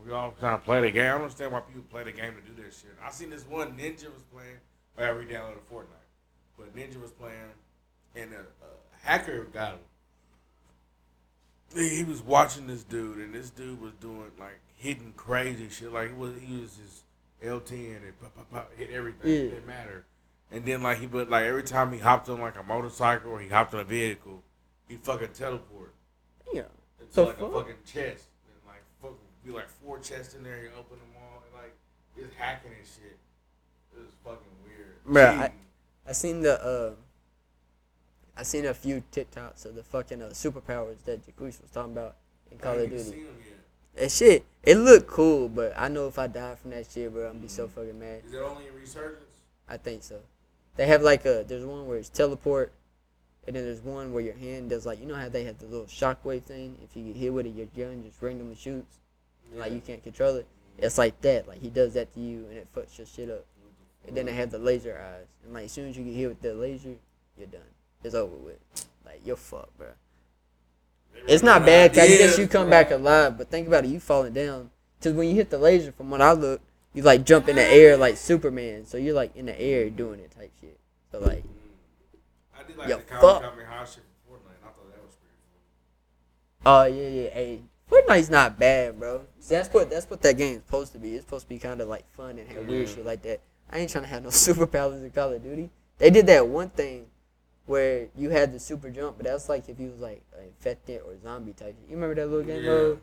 We 0.04 0.12
all 0.12 0.33
trying 0.38 0.56
to 0.59 0.64
play 0.64 0.80
the 0.83 0.90
game. 0.92 1.06
I 1.06 1.09
don't 1.14 1.23
understand 1.23 1.50
why 1.52 1.61
people 1.61 1.83
play 1.90 2.04
the 2.04 2.12
game 2.12 2.33
to 2.37 2.40
do 2.52 2.62
this 2.62 2.78
shit. 2.80 2.92
I 3.04 3.11
seen 3.11 3.28
this 3.28 3.45
one 3.45 3.73
ninja 3.76 4.04
was 4.04 4.23
playing. 4.33 4.59
Oh, 4.97 5.02
I 5.04 5.09
re-downloaded 5.09 5.59
Fortnite, 5.71 6.06
but 6.56 6.75
ninja 6.76 7.02
was 7.02 7.11
playing, 7.11 7.35
and 8.14 8.33
a, 8.33 8.37
a 8.38 8.68
hacker 9.02 9.42
got 9.52 9.73
him. 9.73 9.78
He 11.75 12.05
was 12.05 12.23
watching 12.23 12.67
this 12.67 12.85
dude, 12.85 13.19
and 13.19 13.35
this 13.35 13.51
dude 13.51 13.81
was 13.81 13.93
doing 14.01 14.31
like 14.39 14.61
hitting 14.77 15.13
crazy 15.17 15.69
shit. 15.69 15.93
Like 15.93 16.09
he 16.11 16.15
was, 16.15 16.33
he 16.41 16.57
was 16.61 16.77
just 16.77 17.03
LT 17.45 17.71
and 17.73 18.05
it 18.05 18.21
pop, 18.21 18.35
pop, 18.35 18.51
pop, 18.51 18.71
hit 18.77 18.91
everything. 18.91 19.31
Yeah. 19.31 19.37
It 19.39 19.51
didn't 19.51 19.67
matter. 19.67 20.05
And 20.50 20.65
then 20.65 20.83
like 20.83 20.99
he 20.99 21.07
but 21.07 21.29
like 21.29 21.45
every 21.45 21.65
time 21.65 21.93
he 21.93 21.99
hopped 21.99 22.29
on 22.29 22.41
like 22.41 22.57
a 22.59 22.63
motorcycle 22.63 23.33
or 23.33 23.41
he 23.41 23.49
hopped 23.49 23.75
on 23.75 23.81
a 23.81 23.85
vehicle, 23.85 24.43
he 24.89 24.97
fucking 24.97 25.31
teleport 25.35 25.93
Yeah. 26.52 26.63
into 27.00 27.13
The 27.15 27.23
like 27.25 27.39
fuck? 27.39 27.49
a 27.50 27.52
fucking 27.52 27.75
chest. 27.85 28.25
And 28.47 28.67
like 28.67 28.83
fucking 29.02 29.17
be 29.45 29.50
like 29.50 29.69
four 29.69 29.99
chests 29.99 30.35
in 30.35 30.45
there, 30.45 30.63
you 30.63 30.69
open 30.79 30.99
them 30.99 31.11
all 31.21 31.43
and 31.45 31.63
like 31.63 31.75
just 32.17 32.35
hacking 32.39 32.71
and 32.79 32.87
shit. 32.87 33.19
It 33.95 33.99
was 34.00 34.13
fucking 34.25 34.57
weird. 34.65 35.05
Bruh, 35.07 35.39
I- 35.41 35.52
I 36.09 36.13
seen 36.13 36.41
the 36.43 36.63
uh, 36.65 36.95
I 38.37 38.43
seen 38.43 38.67
a 38.67 38.75
few 38.75 39.03
TikToks 39.13 39.65
of 39.65 39.75
the 39.75 39.83
fucking 39.83 40.21
uh, 40.21 40.27
superpowers 40.27 41.03
that 41.05 41.27
Jacquees 41.27 41.61
was 41.61 41.71
talking 41.73 41.93
about 41.93 42.17
in 42.51 42.59
Call 42.59 42.79
of 42.79 42.91
Duty. 42.91 43.03
seen 43.03 43.15
'em 43.15 43.27
yet. 43.39 43.57
That 43.95 44.13
shit, 44.13 44.45
it 44.63 44.77
looked 44.77 45.07
cool, 45.07 45.49
but 45.49 45.73
I 45.75 45.89
know 45.89 46.07
if 46.07 46.19
I 46.19 46.27
die 46.27 46.55
from 46.57 46.73
that 46.73 46.87
shit, 46.91 47.11
bro, 47.13 47.25
I'm 47.27 47.33
gonna 47.33 47.41
be 47.41 47.49
so 47.49 47.67
fucking 47.67 47.99
mad. 47.99 48.23
Is 48.27 48.35
it 48.35 48.39
only 48.39 48.67
in 48.67 48.75
resurgence? 48.75 49.25
I 49.67 49.79
think 49.79 50.03
so. 50.03 50.21
They 50.77 50.87
have 50.87 51.03
like 51.03 51.25
a 51.25 51.45
there's 51.49 51.65
one 51.65 51.87
where 51.87 51.97
it's 51.97 52.11
teleport, 52.11 52.73
and 53.47 53.57
then 53.57 53.65
there's 53.65 53.81
one 53.81 54.13
where 54.13 54.23
your 54.23 54.35
hand 54.35 54.69
does 54.69 54.85
like 54.85 55.01
you 55.01 55.07
know 55.07 55.15
how 55.15 55.31
they 55.31 55.45
have 55.45 55.59
the 55.59 55.67
little 55.67 55.87
shockwave 55.87 56.43
thing. 56.43 56.77
If 56.85 56.95
you 56.95 57.05
get 57.05 57.17
hit 57.17 57.33
with 57.33 57.47
it, 57.47 57.55
your 57.55 57.67
gun 57.75 58.03
just 58.05 58.21
randomly 58.21 58.55
shoots, 58.55 58.99
and, 59.51 59.59
like 59.59 59.73
you 59.73 59.81
can't 59.81 60.03
control 60.03 60.37
it. 60.37 60.47
It's 60.77 60.99
like 60.99 61.19
that. 61.23 61.49
Like 61.49 61.63
he 61.63 61.71
does 61.71 61.95
that 61.95 62.13
to 62.13 62.21
you, 62.21 62.45
and 62.51 62.59
it 62.59 62.69
fucks 62.77 62.99
your 62.99 63.07
shit 63.07 63.31
up. 63.31 63.47
And 64.07 64.15
then 64.15 64.27
they 64.27 64.35
have 64.35 64.51
the 64.51 64.59
laser 64.59 64.99
eyes, 64.99 65.27
and 65.43 65.55
like 65.55 65.65
as 65.65 65.73
soon 65.73 65.89
as 65.89 65.97
you 65.97 66.05
get 66.05 66.15
hit 66.15 66.29
with 66.29 66.43
the 66.43 66.53
laser, 66.53 66.97
you're 67.39 67.47
done. 67.47 67.63
It's 68.06 68.14
over 68.14 68.36
with. 68.36 68.58
Like 69.04 69.21
you're 69.25 69.36
fucked, 69.36 69.76
bro. 69.76 69.88
It's 71.26 71.42
not 71.42 71.66
bad. 71.66 71.90
'cause 71.92 72.04
I 72.04 72.06
guess 72.06 72.38
you 72.38 72.47
come 72.47 72.71
back 72.71 72.92
alive, 72.92 73.36
but 73.36 73.50
think 73.50 73.66
about 73.66 73.84
it. 73.84 73.88
You 73.88 73.99
falling 73.99 74.32
down. 74.32 74.71
Cause 75.02 75.12
when 75.12 75.28
you 75.28 75.34
hit 75.34 75.50
the 75.50 75.58
laser, 75.58 75.90
from 75.92 76.08
what 76.10 76.23
I 76.23 76.32
look, 76.32 76.60
you 76.95 77.02
like 77.02 77.25
jump 77.25 77.49
in 77.49 77.56
the 77.56 77.64
air 77.66 77.97
like 77.97 78.16
Superman. 78.16 78.86
So 78.86 78.97
you're 78.97 79.14
like 79.14 79.34
in 79.36 79.47
the 79.47 79.60
air 79.60 79.90
doing 79.90 80.21
it 80.21 80.30
type 80.30 80.52
shit. 80.60 80.78
So 81.10 81.19
like, 81.19 81.42
I 82.58 82.62
did 82.62 82.76
like 82.76 82.88
Yo, 82.88 82.97
the 82.99 83.02
fuck. 83.02 83.42
Kamehameha 83.42 83.86
shit 83.86 84.04
for 84.26 84.34
Fortnite. 84.36 84.62
I 84.64 84.69
thought 84.69 84.90
that 84.95 85.04
was 85.04 85.16
pretty 85.16 85.34
oh 86.64 86.84
yeah, 86.84 87.23
yeah, 87.25 87.30
hey, 87.30 87.60
Fortnite's 87.90 88.30
not 88.30 88.58
bad, 88.58 88.99
bro. 89.00 89.23
See, 89.40 89.54
that's 89.54 89.69
what 89.75 89.90
that's 89.90 90.08
what 90.08 90.23
that 90.23 90.36
game's 90.38 90.62
supposed 90.64 90.92
to 90.92 90.99
be. 90.99 91.14
It's 91.16 91.25
supposed 91.25 91.45
to 91.47 91.49
be 91.49 91.58
kind 91.58 91.80
of 91.80 91.88
like 91.88 92.08
fun 92.12 92.38
and 92.38 92.49
have 92.50 92.66
weird 92.69 92.88
shit 92.88 93.04
like 93.04 93.23
that. 93.23 93.40
I 93.71 93.78
ain't 93.80 93.90
trying 93.90 94.04
to 94.04 94.10
have 94.10 94.23
no 94.23 94.28
superpowers 94.30 95.02
in 95.02 95.10
Call 95.10 95.32
of 95.32 95.42
Duty. 95.42 95.71
They 95.99 96.10
did 96.10 96.26
that 96.28 96.47
one 96.47 96.71
thing 96.71 97.06
where 97.67 98.09
you 98.17 98.31
had 98.31 98.52
the 98.52 98.59
super 98.59 98.91
jump, 98.91 99.17
but 99.19 99.26
that's 99.26 99.49
like 99.49 99.69
if 99.69 99.79
you 99.79 99.91
was 99.91 100.00
like 100.00 100.23
infected 100.43 101.02
or 101.05 101.17
zombie 101.23 101.52
type. 101.52 101.76
You 101.89 101.95
remember 101.97 102.15
that 102.17 102.26
little 102.29 102.45
game 102.47 102.63
Yeah. 102.65 102.71
mode? 102.71 103.00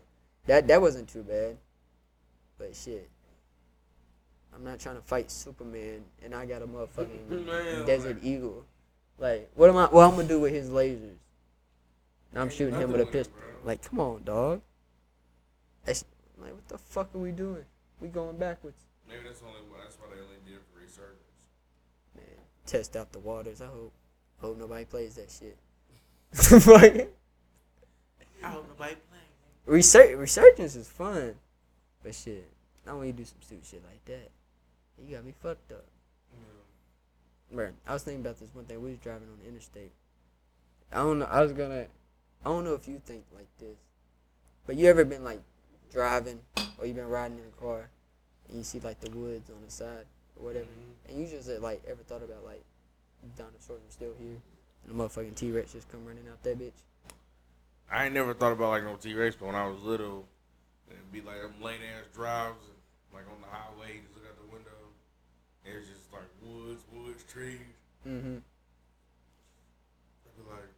That 0.47 0.67
that 0.67 0.81
wasn't 0.81 1.09
too 1.09 1.23
bad. 1.23 1.57
But 2.57 2.75
shit. 2.75 3.09
I'm 4.55 4.63
not 4.63 4.79
trying 4.79 4.95
to 4.95 5.01
fight 5.01 5.31
Superman 5.31 6.03
and 6.23 6.33
I 6.35 6.45
got 6.45 6.61
a 6.61 6.67
motherfucking 6.67 7.29
Man, 7.45 7.85
Desert 7.85 8.15
like- 8.17 8.23
Eagle. 8.25 8.65
Like, 9.19 9.49
what 9.55 9.69
am 9.69 9.77
I 9.77 9.85
what 9.85 10.05
I'm 10.05 10.15
gonna 10.15 10.27
do 10.27 10.39
with 10.39 10.53
his 10.53 10.69
lasers? 10.69 11.17
And 12.31 12.41
I'm 12.41 12.49
shooting 12.49 12.73
him 12.75 12.91
with 12.91 13.01
a 13.01 13.05
with 13.05 13.09
it, 13.15 13.17
pistol. 13.19 13.35
Like, 13.63 13.81
come 13.87 13.99
on, 13.99 14.23
dog. 14.23 14.61
That's, 15.85 16.03
like, 16.37 16.53
what 16.53 16.67
the 16.67 16.77
fuck 16.77 17.13
are 17.13 17.19
we 17.19 17.31
doing? 17.31 17.63
We 17.99 18.07
going 18.07 18.37
backwards. 18.37 18.77
Maybe 19.07 19.19
that's 19.25 19.41
only 19.45 19.59
that's 19.81 19.97
why 19.99 20.07
they 20.15 20.21
only 20.21 20.37
did 20.45 20.55
it 20.55 20.61
for 20.73 20.79
resurgence. 20.79 21.19
Man, 22.15 22.25
test 22.65 22.95
out 22.95 23.11
the 23.11 23.19
waters. 23.19 23.61
I 23.61 23.67
hope 23.67 23.93
hope 24.43 24.59
nobody 24.59 24.83
plays 24.83 25.15
that 25.15 25.31
shit. 25.31 25.57
Fuck. 26.61 27.07
I 28.43 28.47
hope 28.47 28.67
nobody 28.67 28.95
playing. 28.95 29.23
Research 29.65 30.17
resurgence 30.17 30.75
is 30.75 30.89
fun. 30.89 31.35
But 32.03 32.13
shit. 32.13 32.49
Not 32.85 32.97
when 32.97 33.07
you 33.07 33.13
do 33.13 33.23
some 33.23 33.37
stupid 33.41 33.65
shit 33.65 33.81
like 33.89 34.03
that. 34.05 34.29
You 35.01 35.15
got 35.15 35.25
me 35.25 35.33
fucked 35.41 35.71
up. 35.71 35.85
Bro, 37.51 37.69
I 37.87 37.93
was 37.93 38.03
thinking 38.03 38.21
about 38.21 38.39
this 38.39 38.49
one 38.53 38.65
thing. 38.65 38.81
We 38.81 38.89
was 38.89 38.99
driving 38.99 39.27
on 39.31 39.37
the 39.41 39.47
interstate. 39.47 39.91
I 40.91 40.97
don't 40.97 41.19
know. 41.19 41.27
I 41.29 41.41
was 41.41 41.53
gonna. 41.53 41.85
I 42.43 42.49
don't 42.49 42.63
know 42.63 42.73
if 42.73 42.87
you 42.87 42.99
think 43.05 43.23
like 43.33 43.47
this, 43.59 43.77
but 44.65 44.75
you 44.75 44.87
ever 44.87 45.05
been 45.05 45.23
like 45.23 45.41
driving 45.91 46.39
or 46.77 46.87
you 46.87 46.93
been 46.93 47.07
riding 47.07 47.37
in 47.37 47.45
a 47.45 47.61
car 47.61 47.89
and 48.49 48.57
you 48.57 48.63
see 48.63 48.79
like 48.79 48.99
the 48.99 49.11
woods 49.11 49.49
on 49.49 49.63
the 49.63 49.71
side 49.71 50.05
or 50.35 50.45
whatever, 50.45 50.65
mm-hmm. 50.65 51.09
and 51.09 51.21
you 51.21 51.27
just 51.27 51.47
like 51.61 51.83
ever 51.87 52.01
thought 52.03 52.23
about 52.23 52.43
like 52.43 52.63
dinosaurs 53.37 53.81
are 53.81 53.91
still 53.91 54.13
here 54.19 54.37
and 54.87 54.99
the 54.99 55.03
motherfucking 55.03 55.35
T 55.35 55.51
Rex 55.51 55.73
just 55.73 55.89
come 55.91 56.05
running 56.05 56.23
out 56.29 56.41
that 56.43 56.59
bitch. 56.59 56.71
I 57.91 58.05
ain't 58.05 58.13
never 58.13 58.33
thought 58.33 58.51
about 58.51 58.69
like 58.69 58.83
no 58.83 58.95
T 58.95 59.13
Rex, 59.13 59.35
but 59.35 59.47
when 59.47 59.55
I 59.55 59.67
was 59.67 59.79
little, 59.81 60.25
it'd 60.89 61.11
be 61.11 61.21
like 61.21 61.41
them 61.41 61.53
late 61.61 61.79
ass 61.97 62.05
drives, 62.13 62.63
and, 62.65 62.77
like 63.13 63.25
on 63.31 63.41
the 63.41 63.47
highway, 63.47 63.95
you 63.95 64.01
just 64.01 64.15
look 64.15 64.25
out 64.25 64.37
the 64.37 64.51
window, 64.51 64.71
and 65.65 65.75
it's 65.75 65.87
just 65.87 66.11
like 66.11 66.27
woods, 66.41 66.83
woods, 66.93 67.23
trees. 67.23 67.59
Mm-hmm. 68.07 68.37
I'd 70.25 70.35
be 70.37 70.49
like, 70.49 70.69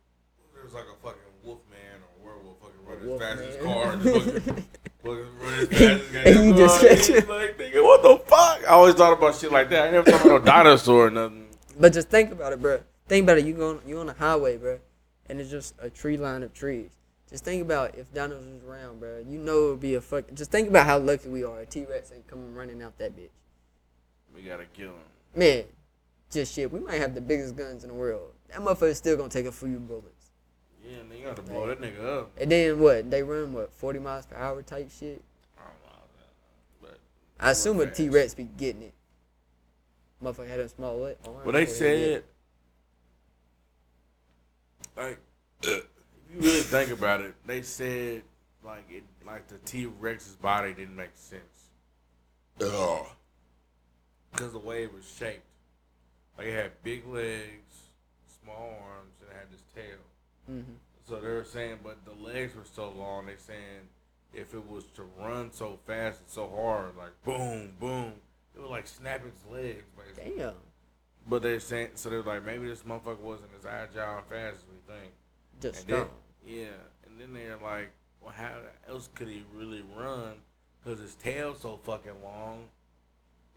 there 0.54 0.64
was 0.64 0.74
like 0.74 0.86
a 0.86 0.96
fucking 1.02 1.22
wolf 1.44 1.62
man 1.70 2.02
or 2.04 2.34
werewolf 2.34 2.58
fucking 2.60 2.86
running 2.86 3.08
wolf 3.08 3.22
as 3.22 3.28
fast 3.28 3.42
as 3.42 3.56
his 3.56 3.64
man. 3.64 3.74
car, 3.74 3.94
and 3.94 4.04
fucking, 4.04 4.66
fucking 5.04 5.40
running 5.42 5.60
as 5.60 5.68
fast 5.68 6.16
as 6.16 6.26
And 6.36 6.46
you 6.46 6.54
just 6.56 6.82
catch 6.82 7.10
it. 7.10 7.30
Like, 7.30 7.58
nigga, 7.58 7.84
what 7.84 8.04
the 8.04 8.18
fuck? 8.26 8.62
I 8.64 8.74
always 8.74 8.96
thought 8.96 9.14
about 9.14 9.36
shit 9.36 9.52
like 9.52 9.70
that. 9.70 9.88
I 9.88 9.92
never 9.92 10.12
thought 10.12 10.26
about 10.26 10.44
no 10.44 10.52
dinosaur 10.52 11.08
or 11.08 11.12
nothing. 11.12 11.45
But 11.78 11.94
just 11.94 12.10
think 12.10 12.32
about 12.32 12.54
it, 12.54 12.62
bro. 12.62 12.82
Think 13.08 13.24
about 13.24 13.38
it. 13.38 13.46
You 13.46 13.54
going 13.54 13.80
you 13.86 14.00
on 14.00 14.10
a 14.10 14.14
highway, 14.14 14.58
bro, 14.58 14.80
and 15.28 15.40
it's 15.40 15.50
just 15.50 15.76
a 15.80 15.90
tree 15.90 16.18
line 16.18 16.44
of 16.44 16.54
trees. 16.54 16.90
Just 17.30 17.44
think 17.44 17.62
about 17.62 17.96
if 17.96 18.14
dinosaurs 18.14 18.46
was 18.46 18.64
around, 18.64 19.00
bro. 19.00 19.24
You 19.28 19.40
know 19.40 19.68
it 19.68 19.70
would 19.72 19.80
be 19.80 19.96
a 19.96 20.02
fuck. 20.02 20.26
Just 20.34 20.52
think 20.52 20.70
about 20.70 20.86
how 20.86 20.98
lucky 20.98 21.30
we 21.30 21.44
are. 21.44 21.60
A 21.60 21.66
T 21.66 21.86
Rex 21.86 22.12
ain't 22.14 22.28
coming 22.28 22.54
running 22.54 22.82
out 22.82 22.98
that 22.98 23.16
bitch. 23.16 23.30
We 24.34 24.42
gotta 24.42 24.66
kill 24.66 24.90
him. 24.90 24.94
Man, 25.36 25.66
just 26.32 26.54
shit. 26.54 26.72
We 26.72 26.80
might 26.80 27.00
have 27.00 27.14
the 27.14 27.22
biggest 27.22 27.56
guns 27.56 27.84
in 27.84 27.90
the 27.90 27.96
world. 27.96 28.32
that 28.50 28.60
motherfucker 28.60 28.96
still 28.96 29.18
gonna 29.18 29.30
take 29.30 29.46
a 29.46 29.52
few 29.52 29.80
bullets. 29.80 30.32
Yeah, 30.84 31.00
and 31.00 31.12
then 31.12 31.18
you 31.20 31.26
got 31.26 31.36
to 31.36 31.42
blow 31.42 31.68
that 31.68 31.82
nigga 31.82 32.22
up. 32.22 32.32
And 32.40 32.52
then 32.52 32.80
what? 32.80 33.10
They 33.12 33.22
run 33.24 33.54
what 33.54 33.72
forty 33.74 34.00
miles 34.00 34.26
per 34.26 34.36
hour 34.36 34.62
type 34.64 34.90
shit. 34.92 35.24
I 35.58 35.62
don't 35.62 35.92
know. 35.92 36.00
But 36.82 37.00
I 37.40 37.52
assume 37.52 37.80
a 37.82 37.86
T 37.90 38.10
Rex 38.10 38.34
be 38.34 38.44
getting 38.44 38.82
it. 38.84 38.94
Motherfucker 40.24 40.48
had 40.48 40.60
a 40.60 40.70
small 40.70 40.98
leg. 40.98 41.18
arm, 41.26 41.36
Well, 41.44 41.54
they 41.54 41.66
so 41.66 41.72
he 41.74 41.78
said, 41.80 42.24
like, 44.96 45.20
if 45.64 45.84
you 46.34 46.40
really 46.40 46.62
think 46.62 46.92
about 46.92 47.22
it, 47.22 47.36
they 47.46 47.62
said 47.62 48.24
like 48.64 48.86
it, 48.90 49.04
like 49.26 49.48
the 49.48 49.58
T 49.60 49.86
Rex's 49.86 50.36
body 50.36 50.74
didn't 50.74 50.96
make 50.96 51.12
sense. 51.16 51.42
Because 52.58 54.52
the 54.54 54.60
way 54.60 54.84
it 54.84 54.94
was 54.94 55.06
shaped, 55.18 55.46
like 56.38 56.48
it 56.48 56.54
had 56.54 56.72
big 56.84 57.06
legs, 57.08 57.90
small 58.44 58.74
arms, 58.84 59.14
and 59.22 59.30
it 59.30 59.36
had 59.36 59.52
this 59.52 59.64
tail. 59.76 60.00
Mhm. 60.50 60.78
So 61.08 61.20
they 61.20 61.28
were 61.28 61.44
saying, 61.44 61.80
but 61.84 62.04
the 62.06 62.14
legs 62.14 62.56
were 62.56 62.66
so 62.66 62.90
long. 62.90 63.28
They 63.28 63.36
saying 63.36 63.90
if 64.34 64.54
it 64.54 64.68
was 64.68 64.86
to 64.96 65.04
run 65.04 65.52
so 65.52 65.78
fast 65.86 66.22
and 66.22 66.30
so 66.30 66.50
hard, 66.50 66.96
like 66.98 67.12
boom, 67.24 67.76
boom, 67.80 68.14
it 68.56 68.62
would 68.62 68.70
like 68.70 68.88
snap 68.88 69.26
its 69.26 69.42
legs, 69.52 69.84
basically. 69.98 70.38
Damn. 70.38 70.54
But 71.28 71.42
they're 71.42 71.60
saying 71.60 71.90
so 71.96 72.10
they're 72.10 72.22
like 72.22 72.46
maybe 72.46 72.68
this 72.68 72.84
motherfucker 72.84 73.20
wasn't 73.20 73.50
as 73.60 73.66
agile 73.66 74.18
and 74.18 74.26
fast 74.28 74.58
as 74.58 74.64
we 74.70 74.94
think. 74.94 75.14
Just 75.62 75.90
And 75.90 75.98
then, 75.98 76.06
yeah, 76.46 76.68
and 77.06 77.20
then 77.20 77.34
they're 77.34 77.58
like, 77.58 77.92
well, 78.22 78.34
how 78.36 78.52
else 78.88 79.10
could 79.16 79.28
he 79.28 79.44
really 79.54 79.84
run? 79.96 80.34
Cause 80.84 81.00
his 81.00 81.16
tail's 81.16 81.62
so 81.62 81.80
fucking 81.84 82.24
long. 82.24 82.66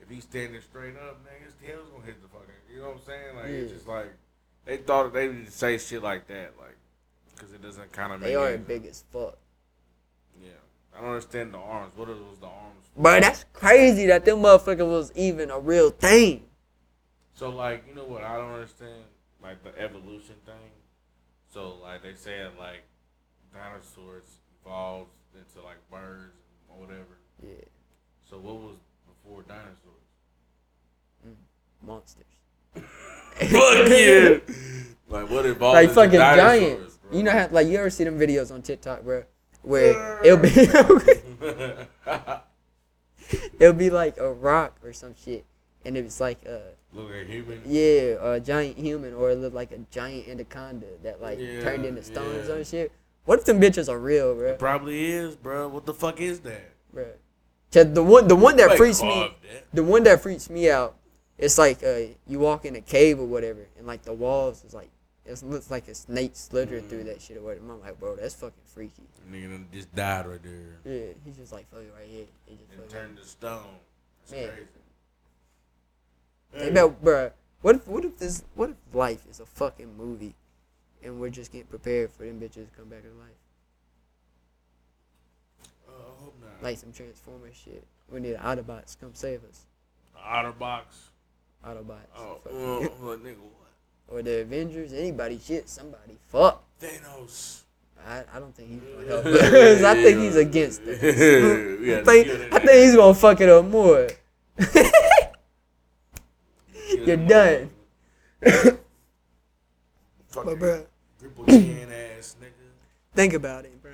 If 0.00 0.08
he's 0.08 0.22
standing 0.22 0.60
straight 0.62 0.96
up, 0.96 1.22
man, 1.24 1.34
his 1.44 1.52
tail's 1.62 1.88
gonna 1.90 2.06
hit 2.06 2.22
the 2.22 2.28
fucking. 2.28 2.48
You 2.72 2.80
know 2.80 2.88
what 2.88 2.94
I'm 2.96 3.02
saying? 3.04 3.36
Like 3.36 3.46
it's 3.46 3.72
just 3.72 3.86
like 3.88 4.14
they 4.64 4.78
thought 4.78 5.12
they 5.12 5.28
would 5.28 5.52
say 5.52 5.76
shit 5.76 6.02
like 6.02 6.26
that, 6.28 6.54
like 6.58 6.76
because 7.34 7.52
it 7.52 7.62
doesn't 7.62 7.92
kind 7.92 8.12
of 8.12 8.20
make. 8.20 8.28
They 8.28 8.34
are 8.34 8.56
big 8.56 8.86
as 8.86 9.04
fuck. 9.12 9.36
Yeah, 10.42 10.50
I 10.98 11.02
don't 11.02 11.10
understand 11.10 11.54
the 11.54 11.58
arms. 11.58 11.92
What 11.94 12.08
are 12.08 12.14
those 12.14 12.38
the 12.40 12.46
arms? 12.46 12.86
for? 12.94 13.02
But 13.02 13.22
that's 13.22 13.44
crazy 13.52 14.06
that 14.06 14.24
them 14.24 14.38
motherfucker 14.38 14.86
was 14.88 15.12
even 15.14 15.50
a 15.50 15.58
real 15.58 15.90
thing. 15.90 16.44
So 17.34 17.50
like, 17.50 17.84
you 17.88 17.94
know 17.94 18.04
what 18.04 18.24
I 18.24 18.36
don't 18.36 18.52
understand? 18.52 19.04
Like 19.40 19.62
the 19.62 19.78
evolution 19.80 20.34
thing. 20.44 20.72
So 21.52 21.76
like 21.82 22.02
they 22.02 22.14
said 22.14 22.50
like 22.58 22.82
dinosaurs 23.54 24.24
evolved 24.60 25.10
into 25.34 25.64
like 25.64 25.78
birds 25.88 26.34
or 26.68 26.80
whatever. 26.80 27.18
Yeah, 27.40 27.64
So 28.28 28.38
what 28.38 28.56
was 28.56 28.76
before 29.06 29.42
dinosaurs? 29.42 29.76
Mm, 31.24 31.86
monsters. 31.86 32.24
Fuck 32.74 33.88
yeah. 33.88 34.38
Like 35.08 35.30
what 35.30 35.46
evolved 35.46 35.74
like 35.76 35.90
fucking 35.90 36.18
dinosaurs, 36.18 36.60
giants. 36.60 36.96
bro? 36.96 37.16
You 37.16 37.22
know 37.22 37.30
how 37.30 37.48
like 37.52 37.68
you 37.68 37.78
ever 37.78 37.90
see 37.90 38.02
them 38.02 38.18
videos 38.18 38.52
on 38.52 38.62
TikTok, 38.62 39.04
bro? 39.04 39.22
Where 39.68 40.24
it'll 40.24 40.38
be 40.38 40.48
it'll 43.60 43.72
be 43.74 43.90
like 43.90 44.16
a 44.18 44.32
rock 44.32 44.76
or 44.82 44.92
some 44.94 45.14
shit, 45.14 45.44
and 45.84 45.94
if 45.96 46.06
it's 46.06 46.20
like 46.20 46.38
Look 46.94 47.10
at 47.12 47.26
human. 47.26 47.60
yeah 47.66 48.16
a 48.32 48.40
giant 48.40 48.78
human 48.78 49.12
or 49.12 49.30
it 49.30 49.36
look 49.38 49.52
like 49.52 49.72
a 49.72 49.78
giant 49.90 50.26
anaconda 50.28 50.86
that 51.02 51.20
like 51.20 51.38
Yeah, 51.38 51.60
turned 51.60 51.84
into 51.84 52.02
stone 52.02 52.34
or 52.34 52.38
yeah. 52.38 52.46
some 52.46 52.64
shit. 52.64 52.92
What 53.26 53.40
if 53.40 53.44
them 53.44 53.60
bitches 53.60 53.90
are 53.90 53.98
real, 53.98 54.34
bro? 54.34 54.52
It 54.52 54.58
probably 54.58 55.10
is, 55.12 55.36
bro. 55.36 55.68
What 55.68 55.84
the 55.84 55.92
fuck 55.92 56.18
is 56.18 56.40
that? 56.40 56.70
Bro. 56.94 57.08
The 57.72 58.02
one 58.02 58.26
the 58.26 58.36
one 58.36 58.56
that 58.56 58.68
Like, 58.70 58.78
freaks 58.78 59.02
me 59.02 59.34
that. 59.52 59.64
the 59.74 59.84
one 59.84 60.02
that 60.04 60.22
freaks 60.22 60.48
me 60.48 60.70
out, 60.70 60.96
it's 61.36 61.58
like 61.58 61.84
uh, 61.84 61.98
you 62.26 62.38
walk 62.38 62.64
in 62.64 62.74
a 62.74 62.80
cave 62.80 63.20
or 63.20 63.26
whatever, 63.26 63.66
and 63.76 63.86
like 63.86 64.00
the 64.02 64.14
walls 64.14 64.64
is 64.64 64.72
like 64.72 64.88
it 65.28 65.42
looks 65.42 65.70
like 65.70 65.88
a 65.88 65.94
snake 65.94 66.32
slithered 66.34 66.88
through 66.88 67.02
Mm. 67.02 67.06
that 67.06 67.20
shit 67.22 67.36
or 67.36 67.42
whatever. 67.42 67.70
I'm 67.70 67.80
like, 67.80 67.98
bro, 68.00 68.16
that's 68.16 68.34
fucking 68.34 68.62
freaky. 68.64 69.02
Nigga 69.30 69.50
done 69.50 69.68
just 69.72 69.94
died 69.94 70.26
right 70.26 70.42
there 70.42 70.78
Yeah, 70.84 71.12
he's 71.24 71.36
just 71.36 71.52
like 71.52 71.68
fucking 71.70 71.92
right 71.92 72.08
here. 72.08 72.26
He 72.46 72.56
just 72.56 72.72
and 72.72 72.88
turned 72.88 73.16
to 73.18 73.24
stone. 73.24 73.64
That's 74.20 74.32
Man. 74.32 74.48
crazy. 74.50 74.68
Hey, 76.64 76.70
bro, 76.72 76.88
bro, 76.90 77.30
what 77.60 77.76
if 77.76 77.86
what 77.86 78.04
if 78.06 78.16
this 78.18 78.42
what 78.54 78.70
if 78.70 78.76
life 78.94 79.26
is 79.30 79.38
a 79.40 79.46
fucking 79.46 79.96
movie, 79.98 80.34
and 81.02 81.20
we're 81.20 81.28
just 81.30 81.52
getting 81.52 81.66
prepared 81.66 82.10
for 82.10 82.24
them 82.24 82.40
bitches 82.40 82.70
to 82.70 82.76
come 82.76 82.88
back 82.88 83.02
to 83.02 83.08
life, 83.08 83.36
Uh, 85.86 85.90
I 85.92 86.22
hope 86.24 86.34
not. 86.40 86.62
like 86.62 86.78
some 86.78 86.92
Transformers 86.92 87.54
shit. 87.54 87.84
We 88.10 88.20
need 88.20 88.36
Autobots 88.36 88.92
to 88.92 88.98
come 88.98 89.14
save 89.14 89.44
us. 89.44 89.66
Otterbox. 90.16 90.84
Autobots. 91.64 92.08
Oh, 92.16 92.40
Fuck 92.42 92.52
uh, 92.52 92.56
you. 92.56 92.88
what 93.00 93.22
nigga? 93.22 93.36
What? 93.40 93.67
Or 94.08 94.22
the 94.22 94.40
Avengers. 94.40 94.92
Anybody, 94.92 95.38
shit, 95.44 95.68
somebody. 95.68 96.16
Fuck. 96.28 96.62
Thanos. 96.80 97.62
I, 98.06 98.24
I 98.32 98.38
don't 98.38 98.54
think 98.54 98.70
he's 98.70 98.80
gonna 98.80 99.06
help 99.06 99.24
us. 99.26 99.82
I 99.82 99.94
think 100.02 100.18
he's 100.18 100.36
against 100.36 100.80
us. 100.88 101.02
Yeah, 101.02 101.98
I, 102.00 102.04
think, 102.04 102.26
it. 102.28 102.52
I 102.54 102.58
think 102.58 102.72
he's 102.84 102.96
gonna 102.96 103.14
fuck 103.14 103.40
it 103.40 103.48
up 103.48 103.64
more. 103.66 104.08
You're 106.90 107.16
done. 107.18 107.70
Fucking 108.42 108.78
But 110.32 110.58
bruh, 110.58 110.86
Triple 111.18 111.44
ass 111.50 112.36
nigga. 112.40 112.52
think 113.14 113.34
about 113.34 113.64
it, 113.64 113.82
bro. 113.82 113.92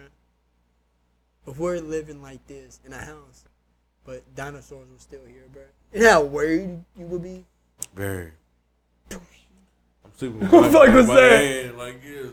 If 1.47 1.59
we're 1.59 1.81
living 1.81 2.23
like 2.23 2.47
this 2.47 2.81
in 2.85 2.93
a 2.93 2.99
house, 2.99 3.45
but 4.05 4.23
dinosaurs 4.35 4.89
were 4.91 4.99
still 4.99 5.25
here, 5.27 5.45
bro, 5.53 5.63
you 5.93 6.01
know 6.03 6.11
how 6.11 6.23
worried 6.23 6.85
you 6.97 7.07
would 7.07 7.23
be. 7.23 7.45
Very. 7.95 8.33
I'm 10.05 10.11
sleeping 10.17 10.41
with 10.41 10.53
What 10.53 10.63
the 10.65 10.71
fuck 10.79 10.95
was 10.95 11.07
that? 11.09 11.41
hand 11.41 11.79
Like 11.79 12.03
this. 12.03 12.31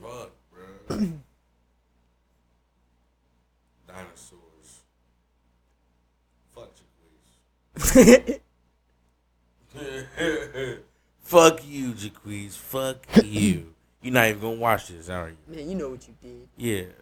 Fuck, 0.00 0.30
bro. 0.52 0.96
Dinosaurs. 3.88 4.80
Fuck 6.54 6.70
Jaquez. 7.74 8.38
Fuck 11.22 11.66
you, 11.66 11.94
Jaquez. 11.94 12.56
Fuck 12.56 13.06
you. 13.24 13.74
You're 14.02 14.12
not 14.14 14.28
even 14.28 14.40
gonna 14.40 14.56
watch 14.56 14.88
this, 14.88 15.08
are 15.08 15.28
you? 15.30 15.36
Man, 15.46 15.68
you 15.70 15.76
know 15.76 15.90
what 15.90 16.06
you 16.08 16.14
did. 16.20 16.48
Yeah. 16.56 16.92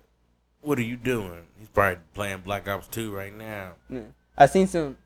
What 0.60 0.78
are 0.78 0.82
you 0.82 0.96
doing? 0.96 1.46
He's 1.58 1.68
probably 1.68 1.98
playing 2.12 2.40
Black 2.40 2.68
Ops 2.68 2.86
2 2.88 3.10
right 3.14 3.34
now. 3.34 3.72
Yeah. 3.88 4.00
I 4.36 4.46
seen 4.46 4.66
some. 4.66 4.96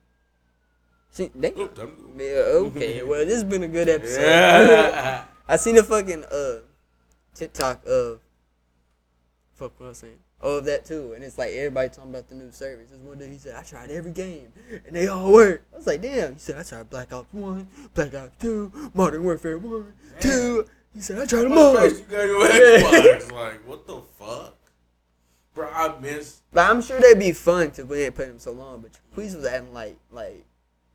See, 1.15 1.31
they, 1.33 1.53
Oh, 1.55 1.69
them- 1.69 1.97
yeah, 2.19 2.43
okay. 2.67 3.03
Well, 3.07 3.25
this 3.25 3.35
has 3.35 3.45
been 3.45 3.63
a 3.63 3.69
good 3.69 3.89
episode. 3.89 4.21
Yeah. 4.21 5.25
I 5.49 5.57
seen 5.57 5.79
a 5.79 5.83
fucking 5.85 6.25
uh 6.25 6.57
TikTok 7.37 7.87
of 7.87 8.19
fuck 9.55 9.79
what 9.79 9.87
I 9.87 9.89
was 9.91 9.99
saying. 9.99 10.19
Oh, 10.41 10.57
of 10.59 10.65
that 10.65 10.85
too, 10.85 11.13
and 11.15 11.23
it's 11.23 11.39
like 11.39 11.53
everybody 11.53 11.89
talking 11.89 12.11
about 12.11 12.29
the 12.29 12.35
new 12.35 12.51
service. 12.51 12.91
This 12.91 12.99
one 12.99 13.17
day 13.19 13.29
he 13.31 13.39
said 13.39 13.55
I 13.55 13.63
tried 13.63 13.91
every 13.93 14.11
game 14.11 14.53
and 14.87 14.95
they 14.97 15.07
all 15.07 15.33
work. 15.33 15.63
I 15.73 15.77
was 15.77 15.87
like, 15.87 16.03
damn. 16.03 16.33
He 16.33 16.39
said 16.41 16.59
I 16.59 16.65
tried 16.65 16.91
Black 16.91 17.13
Ops 17.13 17.33
One, 17.33 17.69
Black 17.95 18.13
Ops 18.13 18.33
Two, 18.41 18.73
Modern 18.93 19.23
Warfare 19.23 19.59
One, 19.59 19.93
Two. 20.19 20.67
He 20.93 21.01
said 21.01 21.21
I 21.21 21.27
tried 21.27 21.43
them 21.43 21.53
all. 21.57 21.75
You 21.75 22.01
got 22.11 22.25
your 22.27 22.49
Xbox? 22.49 23.31
like, 23.31 23.69
what 23.69 23.87
the 23.87 24.01
fuck? 24.19 24.57
Bro, 25.55 25.69
I 25.73 25.95
miss. 26.01 26.43
But 26.53 26.69
I'm 26.69 26.83
sure 26.83 27.01
they'd 27.01 27.19
be 27.21 27.31
fun 27.31 27.69
because 27.69 27.85
we 27.85 28.03
ain't 28.03 28.17
played 28.17 28.31
them 28.31 28.41
so 28.41 28.51
long. 28.51 28.81
But 28.81 28.91
Queez 29.17 29.37
was 29.37 29.45
acting 29.45 29.73
like 29.73 29.97
like 30.11 30.45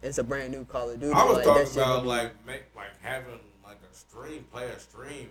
it's 0.02 0.18
a 0.18 0.24
brand 0.24 0.52
new 0.54 0.66
Call 0.66 0.90
of 0.90 1.00
Duty. 1.00 1.14
I 1.14 1.24
was 1.26 1.36
like, 1.38 1.46
talking 1.46 1.64
that 1.64 1.70
shit 1.70 1.78
about 1.78 2.06
like 2.06 2.46
make 2.46 2.64
like 2.76 2.88
having 3.02 3.40
like 3.64 3.78
a 3.92 3.96
stream, 3.96 4.46
play 4.52 4.66
a 4.66 4.80
stream, 4.80 5.30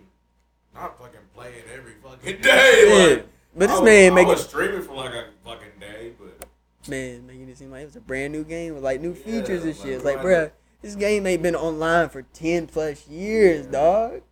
not 0.75 0.99
fucking 0.99 1.21
play 1.35 1.49
it 1.55 1.67
every 1.75 1.95
fucking 2.03 2.41
day. 2.43 3.17
Yeah, 3.17 3.23
but 3.57 3.69
this 3.69 3.81
I, 3.81 3.85
man 3.85 4.13
I 4.13 4.15
making 4.15 4.29
was 4.29 4.45
streaming 4.49 4.83
for 4.83 4.95
like 4.95 5.15
a 5.15 5.27
fucking 5.45 5.81
day, 5.81 6.13
but 6.19 6.47
man 6.89 7.27
making 7.27 7.49
it 7.49 7.59
seem 7.59 7.71
like 7.71 7.83
it 7.83 7.87
was 7.87 7.97
a 7.97 8.01
brand 8.01 8.33
new 8.33 8.45
game 8.45 8.75
with 8.75 8.85
like 8.85 9.01
new 9.01 9.11
Yeah, 9.15 9.23
features 9.41 9.65
and 9.65 9.77
like, 9.77 9.87
shit. 9.87 10.05
Like, 10.05 10.19
I 10.19 10.25
bruh, 10.25 10.51
this 10.83 10.95
game 10.95 11.27
ain't 11.27 11.43
been 11.43 11.57
online 11.57 12.09
for 12.09 12.23
ten 12.23 12.67
plus 12.67 13.07
years, 13.09 13.67
Yeah. 13.67 13.73
dog. 13.73 14.23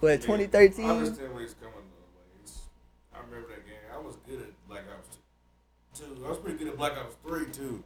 What 0.00 0.12
I 0.12 0.16
2013? 0.16 0.88
understand 0.88 1.32
where 1.34 1.42
he's 1.42 1.54
coming 1.54 1.74
though. 1.74 2.16
Like, 2.16 2.42
it's, 2.42 2.60
I 3.14 3.18
remember 3.18 3.48
that 3.48 3.66
game. 3.66 3.74
I 3.94 3.98
was 3.98 4.16
good 4.26 4.40
at 4.40 4.68
Black 4.68 4.84
Ops 4.96 5.18
two. 5.94 6.24
I 6.24 6.28
was 6.30 6.38
pretty 6.38 6.58
good 6.58 6.68
at 6.68 6.76
Black 6.78 6.92
Ops 6.96 7.16
three 7.26 7.46
too. 7.52 7.84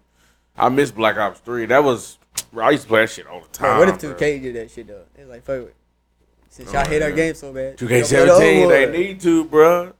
I 0.57 0.69
miss 0.69 0.91
Black 0.91 1.17
Ops 1.17 1.41
three. 1.41 1.67
That 1.67 1.83
was 1.83 2.19
I 2.57 2.71
used 2.71 2.85
to 2.85 2.89
play 2.89 3.01
that 3.03 3.11
shit 3.11 3.27
all 3.27 3.41
the 3.41 3.49
time. 3.49 3.79
what 3.79 3.89
if 3.89 3.99
2K 3.99 4.43
did 4.43 4.55
that 4.57 4.71
shit 4.71 4.87
though? 4.87 5.05
It's 5.17 5.29
like 5.29 5.45
fuck 5.45 5.63
it. 5.69 5.75
Since 6.49 6.69
Oh, 6.71 6.73
y'all 6.75 6.85
hate 6.87 7.03
our 7.03 7.11
game 7.11 7.35
so 7.35 7.53
bad, 7.53 7.77
2K17, 7.77 8.69
they 8.69 8.87
need. 8.97 9.21
to, 9.23 9.45
bruh. 9.45 9.93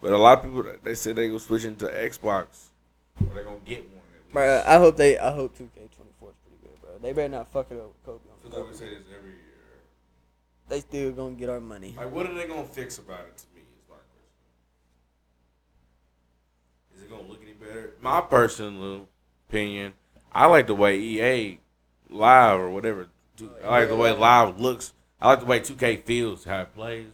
But 0.00 0.12
a 0.12 0.16
lot 0.16 0.38
of 0.38 0.44
people, 0.44 0.64
they 0.82 0.94
said 0.94 1.16
they 1.16 1.28
go 1.28 1.36
switching 1.38 1.76
to 1.76 1.86
Xbox. 1.86 2.68
Or 3.20 3.34
they 3.34 3.42
gonna 3.44 3.56
get 3.66 3.82
one. 3.90 4.00
Bro, 4.32 4.62
I 4.66 4.78
hope 4.78 4.96
they. 4.96 5.18
I 5.18 5.32
hope 5.32 5.58
2K24 5.58 5.64
is 5.64 5.68
pretty 6.18 6.58
good, 6.62 6.80
bro. 6.80 6.90
They 7.02 7.12
better 7.12 7.28
not 7.28 7.52
fuck 7.52 7.66
it 7.70 7.76
up 7.78 7.88
with 7.88 8.04
Kobe. 8.06 8.20
On 8.46 8.50
like 8.62 8.70
we 8.70 8.76
say 8.76 8.88
this 8.88 9.02
every 9.14 9.30
year. 9.32 9.38
They 10.68 10.80
still 10.80 11.12
gonna 11.12 11.34
get 11.34 11.50
our 11.50 11.60
money. 11.60 11.94
Like, 11.96 12.10
what 12.10 12.26
are 12.26 12.32
they 12.34 12.46
gonna 12.46 12.64
fix 12.64 12.96
about 12.98 13.20
it? 13.20 13.36
To 13.38 13.44
me, 13.54 13.60
is 13.60 13.66
my 13.88 13.96
question. 13.96 14.22
Is 16.96 17.02
it 17.02 17.10
gonna 17.10 17.28
look 17.28 17.40
any 17.42 17.52
better? 17.52 17.94
My 18.00 18.20
personal 18.22 19.08
opinion, 19.48 19.92
I 20.32 20.46
like 20.46 20.66
the 20.66 20.74
way 20.74 20.98
EA 20.98 21.58
live 22.10 22.60
or 22.60 22.70
whatever. 22.70 23.08
I 23.64 23.68
like 23.68 23.88
the 23.88 23.96
way 23.96 24.12
live 24.12 24.60
looks 24.60 24.92
I 25.20 25.28
like 25.28 25.40
the 25.40 25.46
way 25.46 25.60
2K 25.60 26.04
feels, 26.04 26.44
how 26.44 26.60
it 26.62 26.74
plays. 26.74 27.08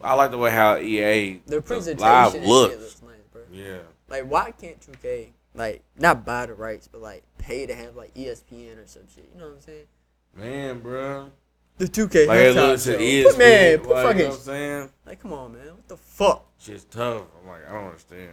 I 0.00 0.14
like 0.14 0.30
the 0.30 0.38
way 0.38 0.50
how 0.50 0.78
EA 0.78 1.40
Their 1.46 1.60
the 1.60 1.62
presentation 1.62 2.08
live 2.08 2.34
looks. 2.46 2.72
shit 2.72 2.80
looks 2.80 3.02
nice, 3.02 3.26
bro. 3.32 3.42
Yeah, 3.52 3.78
Like, 4.08 4.24
why 4.24 4.50
can't 4.52 4.80
2K 4.80 5.28
like 5.54 5.82
not 5.98 6.24
buy 6.24 6.46
the 6.46 6.54
rights, 6.54 6.88
but 6.88 7.02
like 7.02 7.22
pay 7.38 7.66
to 7.66 7.74
have 7.74 7.96
like 7.96 8.14
ESPN 8.14 8.82
or 8.82 8.86
some 8.86 9.02
shit? 9.14 9.28
You 9.34 9.40
know 9.40 9.48
what 9.48 9.54
I'm 9.56 9.60
saying? 9.60 9.86
man, 10.34 10.78
bro. 10.80 11.30
The 11.76 11.86
2K 11.86 12.26
Like 12.26 12.38
it 12.40 12.54
looks 12.56 12.84
show. 12.84 12.98
ESPN. 12.98 13.24
Put, 13.24 13.38
man, 13.38 13.72
like, 13.72 13.82
put 13.82 13.88
you 13.88 13.94
know 13.94 14.02
fucking 14.02 14.28
what 14.28 14.34
I'm 14.34 14.40
saying? 14.40 14.90
like, 15.06 15.20
come 15.22 15.32
on, 15.32 15.52
man. 15.52 15.66
What 15.66 15.88
the 15.88 15.96
fuck? 15.96 16.46
Shit's 16.58 16.84
tough. 16.84 17.22
I'm 17.42 17.48
like, 17.48 17.68
I 17.68 17.72
don't 17.72 17.86
understand. 17.86 18.30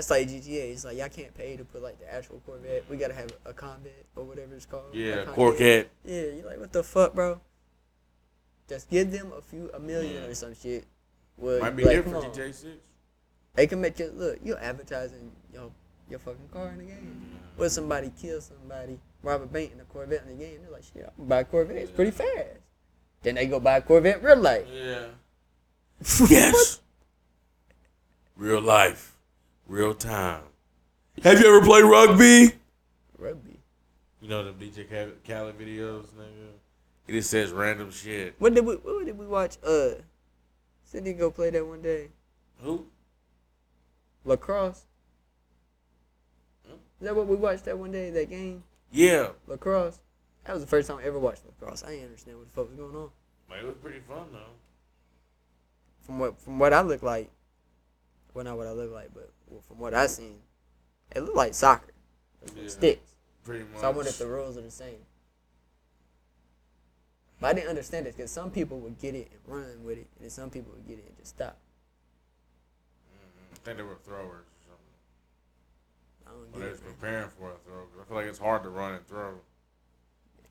That's 0.00 0.08
like 0.08 0.28
GTA. 0.28 0.72
It's 0.72 0.86
like 0.86 0.96
y'all 0.96 1.10
can't 1.10 1.34
pay 1.34 1.58
to 1.58 1.64
put 1.66 1.82
like 1.82 1.98
the 2.00 2.10
actual 2.10 2.40
Corvette. 2.46 2.84
We 2.88 2.96
gotta 2.96 3.12
have 3.12 3.30
a 3.44 3.52
Convette 3.52 4.06
or 4.16 4.24
whatever 4.24 4.54
it's 4.54 4.64
called. 4.64 4.94
Yeah, 4.94 5.26
Corvette. 5.26 5.90
Yeah, 6.06 6.22
you're 6.22 6.46
like, 6.46 6.58
what 6.58 6.72
the 6.72 6.82
fuck, 6.82 7.12
bro? 7.14 7.38
Just 8.66 8.88
give 8.88 9.12
them 9.12 9.30
a 9.36 9.42
few, 9.42 9.70
a 9.74 9.78
million 9.78 10.14
Yeah. 10.14 10.28
or 10.30 10.34
some 10.34 10.54
shit. 10.54 10.86
Would 11.36 11.60
Might 11.60 11.76
be 11.76 11.84
like, 11.84 11.96
different 11.96 12.24
for. 12.24 12.30
GTA 12.30 12.54
6. 12.54 12.66
They 13.52 13.66
can 13.66 13.78
make 13.82 13.98
you 13.98 14.10
look. 14.16 14.38
You're 14.42 14.58
advertising 14.58 15.32
your 15.52 15.70
your 16.08 16.18
fucking 16.18 16.48
car 16.50 16.68
in 16.70 16.78
the 16.78 16.84
game. 16.84 17.36
What 17.58 17.68
somebody 17.70 18.10
kill 18.18 18.40
somebody, 18.40 18.98
rob 19.22 19.42
a 19.42 19.46
bank 19.46 19.72
in 19.74 19.80
a 19.80 19.84
Corvette 19.84 20.22
in 20.22 20.28
the 20.38 20.42
game? 20.42 20.62
They're 20.62 20.72
like, 20.72 20.84
shit, 20.84 21.04
I 21.06 21.10
can 21.14 21.26
buy 21.26 21.40
a 21.40 21.44
Corvette. 21.44 21.76
It's 21.76 21.90
pretty 21.92 22.12
fast. 22.12 22.56
Then 23.22 23.34
they 23.34 23.44
go 23.44 23.60
buy 23.60 23.76
a 23.76 23.82
Corvette 23.82 24.22
real 24.22 24.38
life. 24.38 24.64
Yeah. 24.72 25.08
Yes. 26.30 26.80
real 28.34 28.62
life. 28.62 29.14
Real 29.70 29.94
time. 29.94 30.42
Have 31.22 31.38
you 31.38 31.46
ever 31.46 31.64
played 31.64 31.84
rugby? 31.84 32.56
Rugby. 33.16 33.60
You 34.20 34.28
know 34.28 34.42
the 34.42 34.50
DJ 34.50 34.90
Cal- 34.90 35.12
Khaled 35.24 35.56
videos, 35.60 36.06
nigga? 36.18 36.48
He 37.06 37.12
just 37.12 37.30
says 37.30 37.52
random 37.52 37.92
shit. 37.92 38.34
When 38.40 38.52
did 38.52 38.66
we? 38.66 38.74
What 38.74 39.06
did 39.06 39.16
we 39.16 39.28
watch? 39.28 39.58
Uh, 39.64 39.90
Cindy 40.82 41.12
go 41.12 41.30
play 41.30 41.50
that 41.50 41.64
one 41.64 41.82
day. 41.82 42.08
Who? 42.64 42.84
Lacrosse. 44.24 44.86
Hmm? 46.66 46.72
Is 46.72 47.06
that 47.06 47.14
what 47.14 47.28
we 47.28 47.36
watched 47.36 47.64
that 47.66 47.78
one 47.78 47.92
day? 47.92 48.10
That 48.10 48.28
game, 48.28 48.64
Yeah. 48.90 49.28
lacrosse. 49.46 50.00
That 50.46 50.54
was 50.54 50.62
the 50.64 50.68
first 50.68 50.88
time 50.88 50.98
I 50.98 51.04
ever 51.04 51.20
watched 51.20 51.42
lacrosse. 51.46 51.84
I 51.84 51.90
didn't 51.90 52.06
understand 52.06 52.38
what 52.38 52.46
the 52.48 52.52
fuck 52.52 52.68
was 52.70 52.76
going 52.76 52.96
on. 52.96 53.10
Man, 53.48 53.60
it 53.60 53.66
was 53.66 53.76
pretty 53.80 54.00
fun, 54.00 54.26
though. 54.32 54.56
From 56.00 56.18
what 56.18 56.40
from 56.40 56.58
what 56.58 56.72
I 56.72 56.80
look 56.80 57.04
like, 57.04 57.30
well 58.34 58.44
not 58.44 58.56
what 58.56 58.66
I 58.66 58.72
look 58.72 58.92
like, 58.92 59.14
but 59.14 59.30
from 59.66 59.78
what 59.78 59.94
I 59.94 60.06
seen, 60.06 60.38
it 61.14 61.20
looked 61.20 61.36
like 61.36 61.54
soccer. 61.54 61.92
Yeah. 62.56 62.68
Sticks. 62.68 63.14
Pretty 63.44 63.64
much. 63.64 63.80
So 63.80 63.86
I 63.88 63.90
wonder 63.90 64.08
if 64.08 64.18
the 64.18 64.26
rules 64.26 64.56
are 64.56 64.62
the 64.62 64.70
same. 64.70 64.98
But 67.40 67.48
I 67.48 67.52
didn't 67.54 67.70
understand 67.70 68.06
it 68.06 68.16
because 68.16 68.30
some 68.30 68.50
people 68.50 68.78
would 68.80 68.98
get 68.98 69.14
it 69.14 69.30
and 69.32 69.40
run 69.46 69.84
with 69.84 69.98
it, 69.98 70.06
and 70.16 70.24
then 70.24 70.30
some 70.30 70.50
people 70.50 70.72
would 70.74 70.86
get 70.86 70.98
it 70.98 71.04
and 71.06 71.16
just 71.16 71.30
stop. 71.36 71.56
Mm-hmm. 73.08 73.54
I 73.54 73.58
think 73.64 73.76
they 73.78 73.82
were 73.82 73.96
throwers 74.04 74.44
or 74.44 74.60
something. 74.68 74.94
I 76.26 76.30
don't 76.32 76.52
get 76.52 76.60
they 76.60 76.70
was 76.70 76.78
it. 76.80 76.84
man. 76.84 76.94
preparing 76.94 77.28
for 77.38 77.50
a 77.50 77.56
throw. 77.64 77.82
I 78.00 78.04
feel 78.06 78.16
like 78.16 78.26
it's 78.26 78.38
hard 78.38 78.62
to 78.64 78.68
run 78.68 78.94
and 78.94 79.06
throw. 79.06 79.34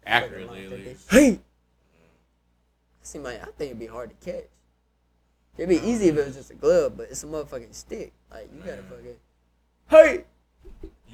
Accurately, 0.06 0.68
like 0.68 0.80
at 0.80 0.86
least. 0.86 1.12
Hey. 1.12 1.32
Mm. 1.32 1.40
Seem 3.04 3.24
like 3.24 3.42
I 3.42 3.46
think 3.46 3.72
it'd 3.72 3.80
be 3.80 3.86
hard 3.86 4.10
to 4.10 4.32
catch. 4.32 4.46
It'd 5.60 5.70
be 5.70 5.88
easy 5.88 6.08
if 6.08 6.18
it 6.18 6.26
was 6.26 6.36
just 6.36 6.52
a 6.52 6.56
glove, 6.56 6.96
but 6.98 7.08
it's 7.12 7.24
a 7.24 7.28
motherfucking 7.28 7.74
stick. 7.76 8.14
Like 8.32 8.50
you 8.54 8.60
gotta 8.62 8.84
fucking. 8.84 9.16
Hey. 9.90 10.24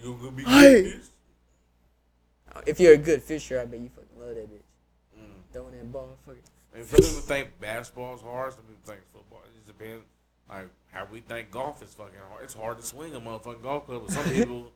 You 0.01 0.17
gonna 0.21 0.31
be 0.31 0.43
Hey. 0.43 0.83
good 0.83 1.01
at? 2.55 2.67
If 2.67 2.79
you're 2.79 2.93
a 2.93 2.97
good 2.97 3.21
fisher, 3.21 3.59
I 3.59 3.65
bet 3.65 3.79
you 3.79 3.89
fucking 3.89 4.19
love 4.19 4.35
that 4.35 4.49
bitch. 4.49 4.61
Mm. 5.19 5.23
Throwing 5.51 5.71
that 5.77 5.91
ball, 5.91 6.15
fucking. 6.25 6.41
And 6.73 6.85
some 6.85 6.97
people 6.99 7.21
think 7.21 7.59
basketball's 7.59 8.21
hard. 8.21 8.53
Some 8.53 8.63
people 8.63 8.81
think 8.85 8.99
football. 9.13 9.41
It 9.45 9.53
just 9.55 9.65
depends. 9.67 10.03
Like 10.49 10.67
how 10.91 11.07
we 11.11 11.21
think 11.21 11.49
golf 11.51 11.81
is 11.81 11.93
fucking 11.93 12.19
hard. 12.29 12.43
It's 12.43 12.53
hard 12.53 12.77
to 12.77 12.83
swing 12.85 13.15
a 13.15 13.19
motherfucking 13.19 13.63
golf 13.63 13.87
club. 13.87 14.03
But 14.05 14.11
some 14.13 14.25
people, 14.33 14.71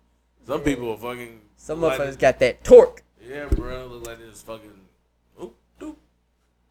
some 0.47 0.61
people 0.61 0.91
are 0.91 0.97
fucking. 0.97 1.41
Some 1.57 1.81
motherfuckers 1.81 2.13
it- 2.13 2.19
got 2.19 2.39
that 2.39 2.63
torque. 2.63 3.03
Yeah, 3.21 3.45
bro. 3.45 3.85
Look 3.87 4.07
like 4.07 4.17
this 4.19 4.41
fucking. 4.41 4.71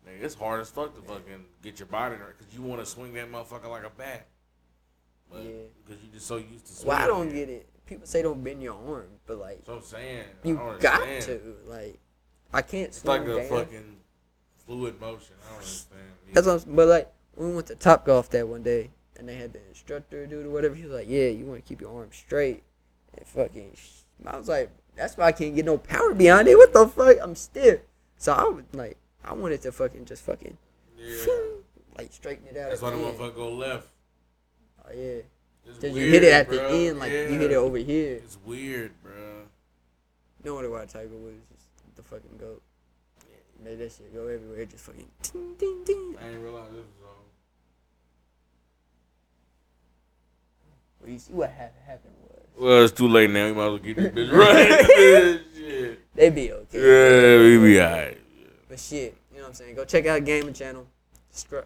Nigga, 0.08 0.22
it's 0.24 0.34
hard 0.34 0.60
as 0.60 0.70
fuck 0.70 0.94
to 0.94 1.02
fucking 1.02 1.44
get 1.62 1.78
your 1.78 1.86
body 1.88 2.14
right 2.16 2.36
because 2.36 2.54
you 2.54 2.62
want 2.62 2.80
to 2.80 2.86
swing 2.86 3.12
that 3.14 3.30
motherfucker 3.30 3.68
like 3.68 3.84
a 3.84 3.90
bat. 3.90 4.26
But 5.30 5.42
Yeah. 5.42 5.50
because 5.86 6.02
you're 6.02 6.12
just 6.14 6.26
so 6.26 6.36
used 6.36 6.66
to. 6.66 6.72
Swing. 6.72 6.88
Well, 6.88 6.98
I 6.98 7.06
don't 7.06 7.30
get 7.32 7.48
it. 7.48 7.68
People 7.86 8.06
say 8.06 8.22
don't 8.22 8.42
bend 8.42 8.62
your 8.62 8.74
arm, 8.74 9.08
but 9.26 9.38
like 9.38 9.60
So 9.66 9.74
I'm 9.76 9.82
saying 9.82 10.24
you 10.44 10.54
got 10.80 11.02
understand. 11.02 11.42
to. 11.42 11.56
Like 11.70 11.98
I 12.52 12.62
can't 12.62 12.88
It's 12.88 13.00
swing 13.02 13.20
like 13.26 13.28
a 13.28 13.48
down. 13.48 13.48
fucking 13.48 13.96
fluid 14.66 15.00
motion. 15.00 15.34
I 15.42 15.48
don't 15.48 15.56
understand. 15.56 16.00
That's 16.32 16.46
what 16.46 16.66
I'm, 16.66 16.74
but 16.76 16.88
like 16.88 17.12
we 17.36 17.52
went 17.52 17.66
to 17.68 17.74
Top 17.74 18.04
Golf 18.06 18.30
that 18.30 18.48
one 18.48 18.62
day, 18.62 18.90
and 19.16 19.28
they 19.28 19.34
had 19.36 19.52
the 19.52 19.60
instructor 19.68 20.26
dude 20.26 20.46
or 20.46 20.50
whatever. 20.50 20.74
He 20.74 20.82
was 20.84 20.92
like, 20.92 21.08
"Yeah, 21.08 21.28
you 21.28 21.44
want 21.46 21.62
to 21.64 21.68
keep 21.68 21.80
your 21.80 21.96
arm 21.98 22.10
straight." 22.12 22.62
And 23.16 23.26
fucking, 23.26 23.76
I 24.26 24.36
was 24.36 24.48
like, 24.48 24.70
"That's 24.96 25.16
why 25.16 25.26
I 25.26 25.32
can't 25.32 25.54
get 25.54 25.64
no 25.64 25.78
power 25.78 26.12
behind 26.14 26.48
it. 26.48 26.56
What 26.56 26.72
the 26.72 26.86
fuck? 26.88 27.16
I'm 27.22 27.34
stiff." 27.34 27.80
So 28.16 28.32
I 28.32 28.44
was 28.44 28.64
like, 28.72 28.98
I 29.24 29.32
wanted 29.34 29.62
to 29.62 29.72
fucking 29.72 30.04
just 30.04 30.22
fucking 30.24 30.56
yeah. 30.96 31.16
like 31.98 32.12
straighten 32.12 32.46
it 32.46 32.56
out. 32.56 32.70
That's 32.70 32.82
why 32.82 32.90
the 32.90 32.96
motherfucker 32.96 33.34
go 33.34 33.52
left. 33.52 33.88
Oh 34.84 34.90
yeah, 34.94 35.20
It's 35.66 35.78
because 35.80 35.96
you 35.96 36.10
hit 36.10 36.24
it 36.24 36.32
at 36.32 36.48
the 36.48 36.62
end, 36.70 36.98
like 36.98 37.12
you 37.12 37.26
hit 37.28 37.50
it 37.50 37.56
over 37.56 37.76
here. 37.78 38.14
It's 38.16 38.38
weird, 38.44 38.92
bro. 39.02 39.12
No 40.44 40.54
wonder 40.54 40.70
why 40.70 40.84
Tiger 40.86 41.08
Woods 41.16 41.42
is 41.56 41.66
the 41.96 42.02
fucking 42.02 42.38
goat. 42.38 42.62
Made 43.62 43.78
that 43.80 43.90
shit 43.90 44.14
go 44.14 44.28
everywhere. 44.28 44.64
Just 44.66 44.84
fucking 44.84 45.08
ding 45.22 45.54
ding 45.58 45.82
ding. 45.84 46.14
I 46.20 46.26
didn't 46.26 46.42
realize 46.44 46.70
this 46.70 46.78
was 46.78 47.08
on. 47.08 47.14
Well, 51.00 51.10
you 51.10 51.18
see 51.18 51.32
what 51.32 51.50
ha- 51.50 51.74
happened 51.86 52.14
was 52.22 52.40
Well, 52.56 52.84
it's 52.84 52.92
too 52.92 53.08
late 53.08 53.30
now. 53.30 53.46
You 53.46 53.54
might 53.54 53.64
as 53.64 53.70
well 53.70 53.78
get 53.78 53.96
this 53.96 54.12
bitch 54.12 54.32
right. 54.32 55.40
shit. 55.56 56.14
they 56.14 56.30
be 56.30 56.52
okay. 56.52 56.78
Yeah, 56.78 57.58
we 57.58 57.58
be 57.72 57.80
alright. 57.80 58.17
But 58.68 58.78
shit, 58.78 59.16
you 59.30 59.38
know 59.38 59.44
what 59.44 59.48
I'm 59.48 59.54
saying? 59.54 59.74
Go 59.74 59.84
check 59.84 60.06
out 60.06 60.24
Gaming 60.24 60.54
Channel. 60.54 60.86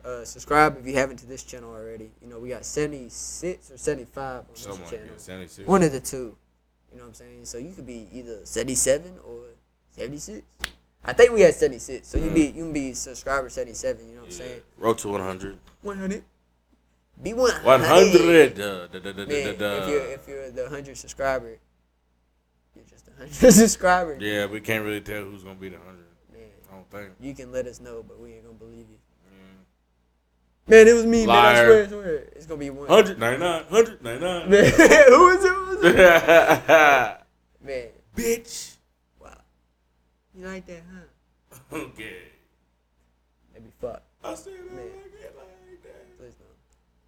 Uh, 0.05 0.25
subscribe 0.25 0.77
if 0.79 0.87
you 0.87 0.95
haven't 0.95 1.17
to 1.19 1.27
this 1.27 1.45
channel 1.45 1.71
already. 1.73 2.11
You 2.21 2.29
know, 2.29 2.39
we 2.39 2.51
got 2.51 2.65
76 2.65 3.71
or 3.71 3.77
75 3.77 4.41
on 4.41 4.45
this 4.53 4.65
channel. 4.65 4.79
that. 4.91 5.21
76. 5.21 5.67
One 5.67 5.83
of 5.83 5.93
the 5.93 6.01
two. 6.01 6.37
You 6.91 6.99
know 6.99 7.05
what 7.05 7.09
I'm 7.09 7.15
saying? 7.15 7.45
So 7.45 7.59
you 7.59 7.73
could 7.73 7.87
be 7.87 8.07
either 8.13 8.45
77 8.45 9.15
or 9.27 9.45
76. 9.93 10.43
I 11.05 11.13
think 11.13 11.33
we 11.33 11.41
had 11.41 11.55
76. 11.55 12.07
So 12.07 12.19
you 12.19 12.31
be 12.31 12.47
you 12.47 12.65
can 12.65 12.73
be 12.73 12.93
subscriber 12.93 13.49
77, 13.49 14.07
you 14.07 14.15
know 14.15 14.21
what 14.21 14.27
I'm 14.27 14.33
saying? 14.33 14.61
Road 14.79 14.99
to 14.99 15.09
100. 15.09 15.59
100. 15.83 16.25
Be 17.23 17.33
100. 17.33 17.65
100. 17.65 18.55
Duh, 18.55 18.87
duh, 18.87 18.99
duh, 18.99 19.13
duh, 19.13 19.27
Man, 19.27 19.29
if 19.29 19.59
you're 19.89 20.07
if 20.07 20.29
you're 20.29 20.51
the 20.51 20.63
100 20.63 20.97
subscriber, 20.97 21.59
you're 22.77 22.85
just 22.85 23.09
a 23.09 23.11
100 23.13 23.53
subscriber. 23.53 24.19
Yeah, 24.21 24.47
we 24.47 24.61
can't 24.61 24.85
really 24.85 25.01
tell 25.01 25.25
who's 25.25 25.43
going 25.43 25.57
to 25.57 25.61
be 25.61 25.71
the 25.71 25.77
100. 25.77 26.02
Man, 26.93 27.03
I 27.03 27.05
don't 27.07 27.17
think. 27.19 27.27
you 27.29 27.35
can 27.35 27.53
let 27.53 27.67
us 27.67 27.81
know, 27.81 28.03
but 28.07 28.19
we 28.19 28.35
ain't 28.35 28.45
gonna 28.45 28.55
believe 28.55 28.87
you. 28.91 28.99
Mm. 29.29 30.71
Man, 30.71 30.89
it 30.89 30.95
was 30.95 31.07
me, 31.07 31.27
man. 31.27 31.37
I 31.37 31.55
swear, 31.65 31.85
I 31.85 31.89
swear. 31.89 32.15
It's 32.37 32.47
gonna 32.47 32.61
be 32.61 32.71
one. 32.71 32.89
199. 32.89 33.65
199. 33.69 34.51
Man, 34.51 34.65
who 35.09 35.29
is 35.29 35.45
it? 35.45 35.53
Who 35.53 35.71
is 35.71 35.85
it? 35.85 35.97
Bitch. 38.17 38.77
Man, 39.21 39.31
wow. 39.31 39.41
You 40.35 40.45
like 40.47 40.67
that, 40.67 40.83
huh? 40.93 41.77
Okay. 41.77 42.17
That'd 43.53 43.65
be 43.65 43.71
fucked. 43.81 44.03
I 44.25 44.35
said 44.35 44.53
I 44.53 44.75
Man. 44.75 44.85
like 44.85 45.13
that. 45.83 46.19
Please 46.19 46.35
don't. 46.35 46.49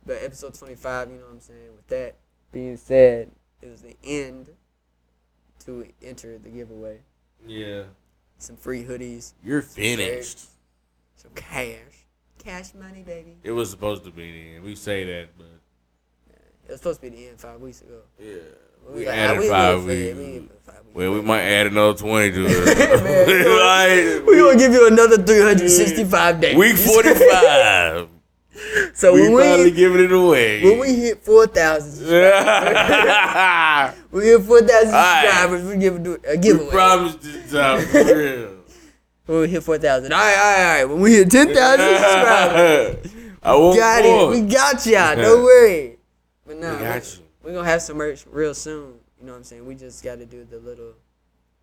But 0.07 0.23
episode 0.23 0.55
25, 0.55 1.11
you 1.11 1.16
know 1.16 1.23
what 1.23 1.33
I'm 1.33 1.40
saying? 1.40 1.77
With 1.77 1.87
that 1.88 2.16
being 2.53 2.77
said, 2.77 3.31
it 3.62 3.70
was 3.70 3.83
the 3.83 3.97
end 4.03 4.49
to 5.64 5.87
enter 6.03 6.38
the 6.38 6.49
giveaway. 6.49 6.99
Yeah. 7.47 7.85
Some 8.44 8.57
free 8.57 8.85
hoodies, 8.85 9.33
You're 9.42 9.62
finished. 9.62 10.38
some 11.16 11.30
cash. 11.35 11.78
Cash 12.44 12.74
money, 12.74 13.00
baby. 13.02 13.38
It 13.42 13.52
was 13.52 13.70
supposed 13.70 14.04
to 14.04 14.11
be 14.11 14.30
the 14.33 14.54
end. 14.57 14.64
We 14.64 14.74
say 14.74 15.02
that, 15.04 15.28
but 15.38 15.46
It 16.68 16.72
was 16.72 16.80
supposed 16.80 17.00
to 17.00 17.11
be 17.11 17.16
the 17.16 17.28
end 17.28 17.40
five 17.40 17.59
weeks 17.59 17.80
ago. 17.80 18.00
yeah. 18.18 18.35
We 18.87 19.00
We 19.00 19.07
like, 19.07 19.16
added 19.16 19.38
we 19.40 19.48
five 19.48 19.83
weeks. 19.85 20.14
We 20.18 20.24
live 20.24 20.48
for 20.50 20.72
five 20.72 20.85
weeks. 20.85 20.94
Well, 20.94 21.12
we 21.14 21.22
might 21.22 21.40
add 21.40 21.66
another 21.68 21.96
20 21.98 22.30
to 22.33 22.44
it. 22.46 22.57
We're 24.26 24.38
gonna 24.44 24.59
give 24.59 24.72
you 24.74 24.87
another 24.88 25.16
365 25.16 26.40
days. 26.42 26.54
Week 26.54 26.76
45. 26.76 28.09
so 28.94 29.14
we 29.14 29.28
when 29.28 29.42
finally 29.42 29.64
we 29.64 29.70
giving 29.76 30.04
it 30.04 30.12
away. 30.12 30.62
when 30.64 30.78
we 30.78 30.94
hit 30.94 31.22
4,000, 31.24 32.06
we 34.12 34.24
hit 34.26 34.42
4,000 34.42 34.94
Alright. 34.94 35.24
subscribers, 35.24 35.64
we 35.64 35.76
give 35.76 36.06
a, 36.06 36.08
a 36.10 36.10
we 36.32 36.36
giveaway. 36.38 36.70
promised 36.70 37.20
this 37.22 37.52
time 37.52 37.84
for 37.86 38.04
real. 38.16 38.50
When 39.26 39.40
we 39.40 39.48
hit 39.48 39.62
4,000, 39.62 40.12
all 40.12 40.18
right, 40.18 40.36
all 40.36 40.36
right, 40.36 40.58
all 40.58 40.74
right. 40.74 40.84
When 40.84 41.00
we 41.00 41.14
hit 41.14 41.30
10,000 41.30 41.56
subscribers, 41.56 43.14
I 43.42 43.52
got 43.76 44.04
more. 44.04 44.34
it. 44.34 44.42
We 44.42 44.48
got 44.48 44.86
y'all. 44.86 45.16
Don't 45.16 45.42
worry. 45.42 45.96
But 46.46 46.58
nah, 46.58 46.76
We 46.76 46.82
got 46.84 47.16
you. 47.16 47.22
we 47.42 47.52
gonna 47.52 47.68
have 47.68 47.82
some 47.82 47.96
merch 47.96 48.24
real 48.30 48.54
soon. 48.54 48.94
You 49.18 49.26
know 49.26 49.32
what 49.32 49.38
I'm 49.38 49.44
saying? 49.44 49.66
We 49.66 49.74
just 49.74 50.04
got 50.04 50.18
to 50.18 50.26
do 50.26 50.44
the 50.44 50.58
little 50.58 50.92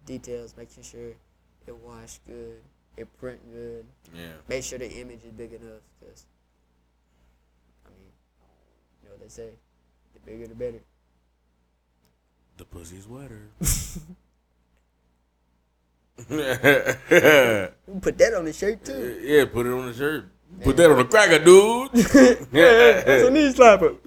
details, 0.07 0.55
making 0.57 0.83
sure 0.83 1.09
it 1.67 1.75
wash 1.85 2.19
good, 2.25 2.59
it 2.97 3.07
print 3.19 3.39
good. 3.53 3.85
Yeah. 4.15 4.31
Make 4.49 4.63
sure 4.63 4.79
the 4.79 4.89
image 4.91 5.23
is 5.23 5.31
big 5.31 5.53
enough, 5.53 5.83
cause 5.99 6.25
I 7.85 7.89
mean, 7.89 8.09
you 9.03 9.09
know 9.09 9.10
what 9.10 9.10
they 9.21 9.29
say, 9.29 9.49
the 10.13 10.19
bigger 10.19 10.47
the 10.47 10.55
better. 10.55 10.81
The 12.57 12.65
pussy's 12.65 13.07
wetter. 13.07 13.49
Put 16.27 18.17
that 18.17 18.33
on 18.37 18.45
the 18.45 18.53
shirt 18.53 18.85
too. 18.85 19.19
yeah, 19.23 19.45
put 19.45 19.65
it 19.65 19.71
on 19.71 19.87
the 19.87 19.93
shirt. 19.93 20.25
Put 20.63 20.77
that 20.77 20.91
on 20.91 20.97
the 20.97 21.05
cracker, 21.05 21.43
dude. 21.43 21.91
That's 21.93 23.27
a 23.27 23.31
knee 23.31 23.51
slapper. 23.51 23.97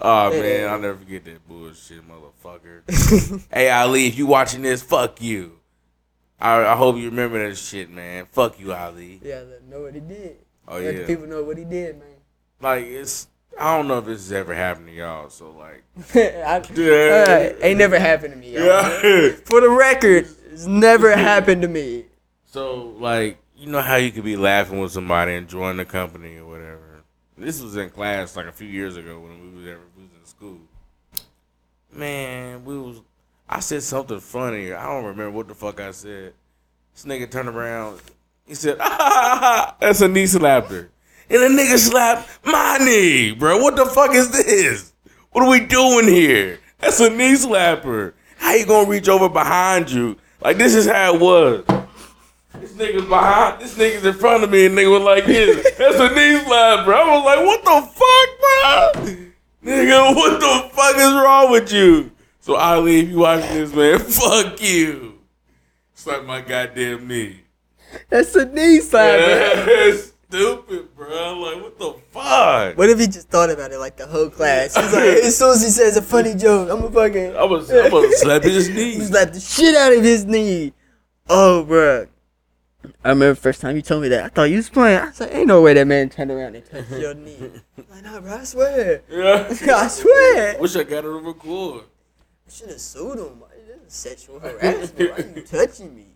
Oh 0.00 0.30
man, 0.30 0.70
I'll 0.70 0.78
never 0.78 0.96
forget 0.96 1.24
that 1.24 1.46
bullshit, 1.46 2.02
motherfucker. 2.08 3.42
hey 3.52 3.68
Ali, 3.68 4.06
if 4.06 4.16
you 4.16 4.26
watching 4.26 4.62
this, 4.62 4.80
fuck 4.82 5.20
you. 5.20 5.58
I, 6.40 6.66
I 6.66 6.76
hope 6.76 6.96
you 6.96 7.06
remember 7.10 7.46
that 7.46 7.56
shit, 7.56 7.90
man. 7.90 8.26
Fuck 8.30 8.60
you, 8.60 8.72
Ali. 8.72 9.20
Yeah, 9.22 9.42
know 9.68 9.82
what 9.82 9.94
he 9.94 10.00
did. 10.00 10.36
Oh 10.68 10.78
Let 10.78 10.94
yeah. 10.94 11.00
the 11.00 11.06
people 11.06 11.26
know 11.26 11.42
what 11.42 11.58
he 11.58 11.64
did, 11.64 11.98
man. 11.98 12.08
Like 12.60 12.84
it's 12.84 13.26
I 13.58 13.76
don't 13.76 13.88
know 13.88 13.98
if 13.98 14.04
this 14.04 14.20
has 14.20 14.32
ever 14.32 14.54
happened 14.54 14.86
to 14.86 14.92
y'all, 14.92 15.30
so 15.30 15.50
like 15.50 15.82
I, 16.14 16.62
Yeah. 16.74 17.24
Alright, 17.28 17.56
ain't 17.62 17.78
never 17.78 17.98
happened 17.98 18.34
to 18.34 18.38
me. 18.38 18.54
y'all. 18.54 18.62
Yeah. 18.62 19.32
For 19.44 19.60
the 19.60 19.68
record, 19.70 20.28
it's 20.52 20.66
never 20.66 21.16
happened 21.16 21.62
to 21.62 21.68
me. 21.68 22.04
So 22.46 22.94
like 22.98 23.38
you 23.56 23.66
know 23.66 23.82
how 23.82 23.96
you 23.96 24.12
could 24.12 24.24
be 24.24 24.36
laughing 24.36 24.78
with 24.80 24.92
somebody 24.92 25.32
and 25.32 25.42
enjoying 25.44 25.76
the 25.76 25.84
company 25.84 26.36
or 26.36 26.46
whatever. 26.46 27.02
This 27.36 27.60
was 27.60 27.76
in 27.76 27.90
class 27.90 28.36
like 28.36 28.46
a 28.46 28.52
few 28.52 28.68
years 28.68 28.96
ago 28.96 29.18
when 29.20 29.40
we 29.40 29.56
was 29.58 29.66
ever 29.66 29.80
we 29.96 30.04
was 30.04 30.12
in 30.20 30.26
school. 30.26 30.58
Man, 31.92 32.64
we 32.64 32.78
was 32.78 33.00
I 33.48 33.60
said 33.60 33.82
something 33.82 34.20
funny. 34.20 34.72
I 34.72 34.84
don't 34.86 35.04
remember 35.04 35.30
what 35.30 35.48
the 35.48 35.54
fuck 35.54 35.80
I 35.80 35.90
said. 35.92 36.34
This 36.92 37.04
nigga 37.04 37.30
turned 37.30 37.48
around. 37.48 38.00
He 38.46 38.54
said, 38.54 38.76
ah, 38.80 38.84
ha, 38.84 38.98
ha, 38.98 39.38
ha, 39.40 39.76
that's 39.80 40.00
a 40.00 40.08
knee 40.08 40.24
slapper. 40.24 40.88
And 41.30 41.56
the 41.56 41.62
nigga 41.62 41.78
slapped 41.78 42.28
my 42.44 42.78
knee, 42.78 43.32
bro. 43.32 43.58
What 43.58 43.76
the 43.76 43.86
fuck 43.86 44.14
is 44.14 44.30
this? 44.30 44.92
What 45.32 45.44
are 45.44 45.50
we 45.50 45.60
doing 45.60 46.08
here? 46.08 46.58
That's 46.78 47.00
a 47.00 47.10
knee 47.10 47.34
slapper. 47.34 48.14
How 48.38 48.54
you 48.54 48.64
gonna 48.64 48.88
reach 48.88 49.08
over 49.08 49.28
behind 49.28 49.90
you? 49.90 50.16
Like 50.40 50.56
this 50.56 50.74
is 50.74 50.86
how 50.86 51.14
it 51.14 51.20
was. 51.20 51.64
This 52.54 52.72
nigga's 52.72 53.04
behind. 53.04 53.60
This 53.60 53.76
nigga's 53.76 54.04
in 54.04 54.14
front 54.14 54.42
of 54.42 54.50
me, 54.50 54.66
and 54.66 54.76
nigga 54.76 54.90
was 54.90 55.02
like 55.02 55.26
this. 55.26 55.76
That's 55.76 55.96
a 55.96 56.14
knee 56.14 56.40
slap, 56.44 56.84
bro. 56.84 56.96
I 56.96 57.16
was 57.16 57.24
like, 57.24 57.46
what 57.46 57.64
the 57.64 57.80
fuck, 57.92 59.04
bro? 59.04 59.26
Nigga, 59.64 60.14
what 60.14 60.40
the 60.40 60.68
fuck 60.74 60.96
is 60.96 61.12
wrong 61.12 61.50
with 61.50 61.72
you? 61.72 62.10
So 62.40 62.56
Ali, 62.56 63.00
if 63.00 63.10
you 63.10 63.18
watching 63.18 63.54
this, 63.54 63.74
man, 63.74 63.98
fuck 63.98 64.62
you. 64.62 65.18
Slap 65.94 66.24
my 66.24 66.40
goddamn 66.40 67.06
knee. 67.06 67.42
That's 68.08 68.34
a 68.34 68.46
knee 68.46 68.80
slapper. 68.80 69.66
That's 69.66 70.12
stupid, 70.28 70.94
bro. 70.94 71.38
Like, 71.38 71.62
what 71.62 71.78
the 71.78 71.94
fuck? 72.10 72.78
What 72.78 72.90
if 72.90 72.98
he 72.98 73.06
just 73.06 73.28
thought 73.28 73.50
about 73.50 73.72
it 73.72 73.78
like 73.78 73.96
the 73.96 74.06
whole 74.06 74.30
class? 74.30 74.76
He's 74.76 74.92
like, 74.92 75.02
as 75.24 75.36
soon 75.36 75.50
as 75.50 75.62
he 75.62 75.70
says 75.70 75.96
a 75.96 76.02
funny 76.02 76.34
joke, 76.34 76.68
I'm 76.70 76.84
a 76.84 76.90
fucking. 76.90 77.36
I 77.36 77.44
was, 77.44 77.70
I 77.70 77.88
was 77.88 78.20
slap 78.20 78.42
his 78.42 78.68
knee. 78.68 78.94
He 78.94 79.00
slapped 79.00 79.34
the 79.34 79.40
shit 79.40 79.74
out 79.74 79.92
of 79.92 80.02
his 80.02 80.24
knee. 80.24 80.72
Oh, 81.28 81.64
bro. 81.64 82.06
I 83.04 83.10
remember 83.10 83.34
the 83.34 83.40
first 83.40 83.60
time 83.60 83.76
you 83.76 83.82
told 83.82 84.02
me 84.02 84.08
that. 84.08 84.24
I 84.24 84.28
thought 84.28 84.44
you 84.44 84.56
was 84.56 84.70
playing. 84.70 85.00
I 85.00 85.06
was 85.06 85.20
like, 85.20 85.34
ain't 85.34 85.48
no 85.48 85.60
way 85.62 85.74
that 85.74 85.86
man 85.86 86.08
turned 86.08 86.30
around 86.30 86.56
and 86.56 86.64
touched 86.64 86.90
your 86.92 87.14
knee. 87.14 87.36
I'm 87.76 87.84
like, 87.90 88.04
nah, 88.04 88.20
bro, 88.20 88.36
I 88.38 88.44
swear. 88.44 89.02
Yeah. 89.10 89.46
I 89.76 89.88
swear. 89.88 90.58
Wish 90.60 90.76
I 90.76 90.84
got 90.84 91.04
it 91.04 91.08
on 91.08 91.24
record. 91.24 91.84
I 92.46 92.50
should 92.50 92.68
have 92.68 92.80
sued 92.80 93.18
him. 93.18 93.42
This 93.86 93.86
is 93.86 93.92
sexual 93.94 94.38
harassment. 94.38 95.10
Why 95.10 95.16
are 95.16 95.28
you 95.36 95.42
touching 95.42 95.94
me? 95.94 96.06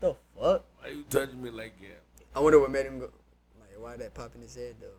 The 0.00 0.16
fuck? 0.38 0.64
Why 0.78 0.88
are 0.88 0.90
you 0.90 1.04
touching 1.08 1.42
me 1.42 1.50
like 1.50 1.78
that? 1.80 2.02
I 2.34 2.40
wonder 2.40 2.58
what 2.58 2.70
made 2.70 2.86
him 2.86 2.98
go. 2.98 3.10
Why 3.86 3.96
that 3.98 4.14
pop 4.14 4.34
in 4.34 4.40
his 4.40 4.56
head 4.56 4.74
though? 4.80 4.98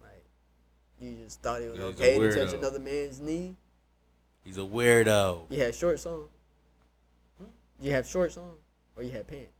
Like, 0.00 0.24
you 1.00 1.16
just 1.24 1.42
thought 1.42 1.60
it 1.60 1.70
was 1.72 1.80
he's 1.80 1.88
okay 1.88 2.16
to 2.16 2.32
touch 2.32 2.54
another 2.54 2.78
man's 2.78 3.20
knee? 3.20 3.56
He's 4.44 4.58
a 4.58 4.60
weirdo. 4.60 5.46
You 5.50 5.60
had 5.60 5.74
shorts 5.74 6.06
on. 6.06 6.26
You 7.80 7.90
have 7.90 8.06
shorts 8.06 8.36
on, 8.36 8.52
or 8.96 9.02
you 9.02 9.10
had 9.10 9.26
pants. 9.26 9.50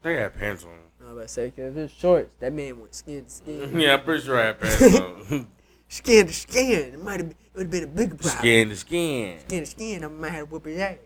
They 0.00 0.14
had 0.14 0.34
pants 0.34 0.64
on. 0.64 0.70
I 1.02 1.04
was 1.04 1.12
about 1.12 1.22
to 1.24 1.28
say, 1.28 1.50
cause 1.50 1.72
if 1.72 1.76
it's 1.76 1.92
shorts, 1.92 2.30
that 2.40 2.54
man 2.54 2.80
went 2.80 2.94
skin 2.94 3.26
to 3.26 3.30
skin. 3.30 3.78
Yeah, 3.78 3.96
I'm 3.96 4.02
pretty 4.02 4.24
sure 4.24 4.40
I 4.40 4.46
had 4.46 4.60
pants 4.60 4.98
on. 4.98 5.46
Skin 5.88 6.26
to 6.26 6.32
skin. 6.32 6.94
It 6.94 7.02
might 7.04 7.20
have 7.20 7.28
been. 7.28 7.36
It 7.52 7.58
would 7.58 7.62
have 7.64 7.70
been 7.70 7.84
a 7.84 7.86
bigger 7.86 8.14
problem. 8.14 8.38
skin 8.38 8.68
to 8.70 8.76
skin. 8.76 9.40
Skin 9.40 9.60
to 9.60 9.66
skin. 9.66 10.04
I 10.04 10.08
might 10.08 10.32
have 10.32 10.50
whooped 10.50 10.66
his 10.66 10.78
ass. 10.78 10.96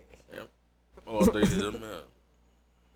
Oh, 1.08 1.24
three 1.24 1.44
to 1.44 1.70
the 1.72 1.72
milk. 1.72 2.08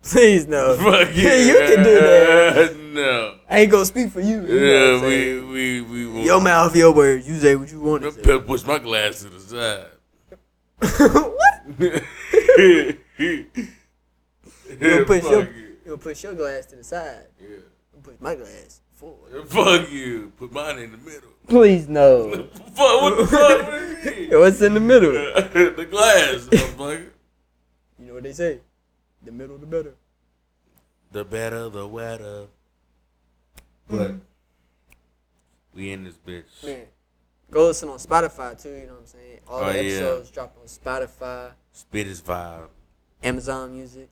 Please 0.03 0.47
no. 0.47 0.75
Fuck 0.77 1.15
yeah. 1.15 1.35
you 1.37 1.53
can 1.53 1.83
do 1.83 1.95
that. 1.95 2.77
no. 2.93 3.35
I 3.49 3.59
ain't 3.59 3.71
gonna 3.71 3.85
speak 3.85 4.11
for 4.11 4.19
you. 4.19 4.45
you 4.45 4.59
Yeah, 4.59 5.01
we, 5.01 5.41
we, 5.41 5.81
we 5.81 6.07
will. 6.07 6.23
Your 6.23 6.41
mouth, 6.41 6.75
your 6.75 6.91
words. 6.91 7.27
You 7.27 7.39
say 7.39 7.55
what 7.55 7.71
you 7.71 7.79
want 7.79 8.03
to 8.03 8.11
say. 8.11 8.39
Push 8.39 8.65
my 8.65 8.79
glass 8.79 9.21
to 9.21 9.29
the 9.29 9.39
side. 9.39 9.87
what? 10.99 11.63
you 11.79 13.47
You 14.81 15.05
push 15.05 15.23
your, 15.23 15.49
you 15.85 15.97
push 15.97 16.23
your 16.23 16.33
glass 16.33 16.65
to 16.67 16.75
the 16.75 16.83
side. 16.83 17.27
Yeah. 17.41 17.57
Push 18.03 18.15
my 18.19 18.35
glass 18.35 18.81
forward. 18.93 19.47
Fuck 19.47 19.89
you. 19.89 20.33
Put 20.37 20.51
mine 20.51 20.79
in 20.79 20.91
the 20.91 20.97
middle. 20.97 21.29
Please 21.47 21.87
no. 21.87 22.47
Fuck, 22.73 23.01
what 23.01 23.17
the 23.17 23.27
fuck? 23.27 23.67
What? 23.67 24.39
What's 24.39 24.61
in 24.61 24.73
the 24.73 24.79
middle? 24.81 25.13
the 25.13 25.87
glass, 25.89 26.47
motherfucker. 26.47 27.09
You 27.99 28.05
know 28.07 28.13
what 28.15 28.23
they 28.23 28.33
say? 28.33 28.59
The 29.25 29.31
middle, 29.31 29.57
the 29.57 29.65
better. 29.65 29.93
The 31.11 31.23
better, 31.23 31.69
the 31.69 31.87
wetter. 31.87 32.45
But 33.89 34.15
we 35.73 35.91
in 35.91 36.03
this 36.03 36.15
bitch. 36.25 36.43
Man, 36.65 36.85
go 37.51 37.67
listen 37.67 37.89
on 37.89 37.97
Spotify 37.99 38.61
too. 38.61 38.69
You 38.69 38.87
know 38.87 38.93
what 38.93 38.99
I'm 39.01 39.05
saying? 39.05 39.39
All 39.47 39.59
Oh, 39.63 39.65
the 39.71 39.73
yeah. 39.83 39.89
episodes 39.91 40.31
drop 40.31 40.57
on 40.59 40.67
Spotify, 40.67 41.51
Spit 41.71 42.07
is 42.07 42.21
vibe. 42.21 42.67
Amazon 43.23 43.73
Music, 43.73 44.09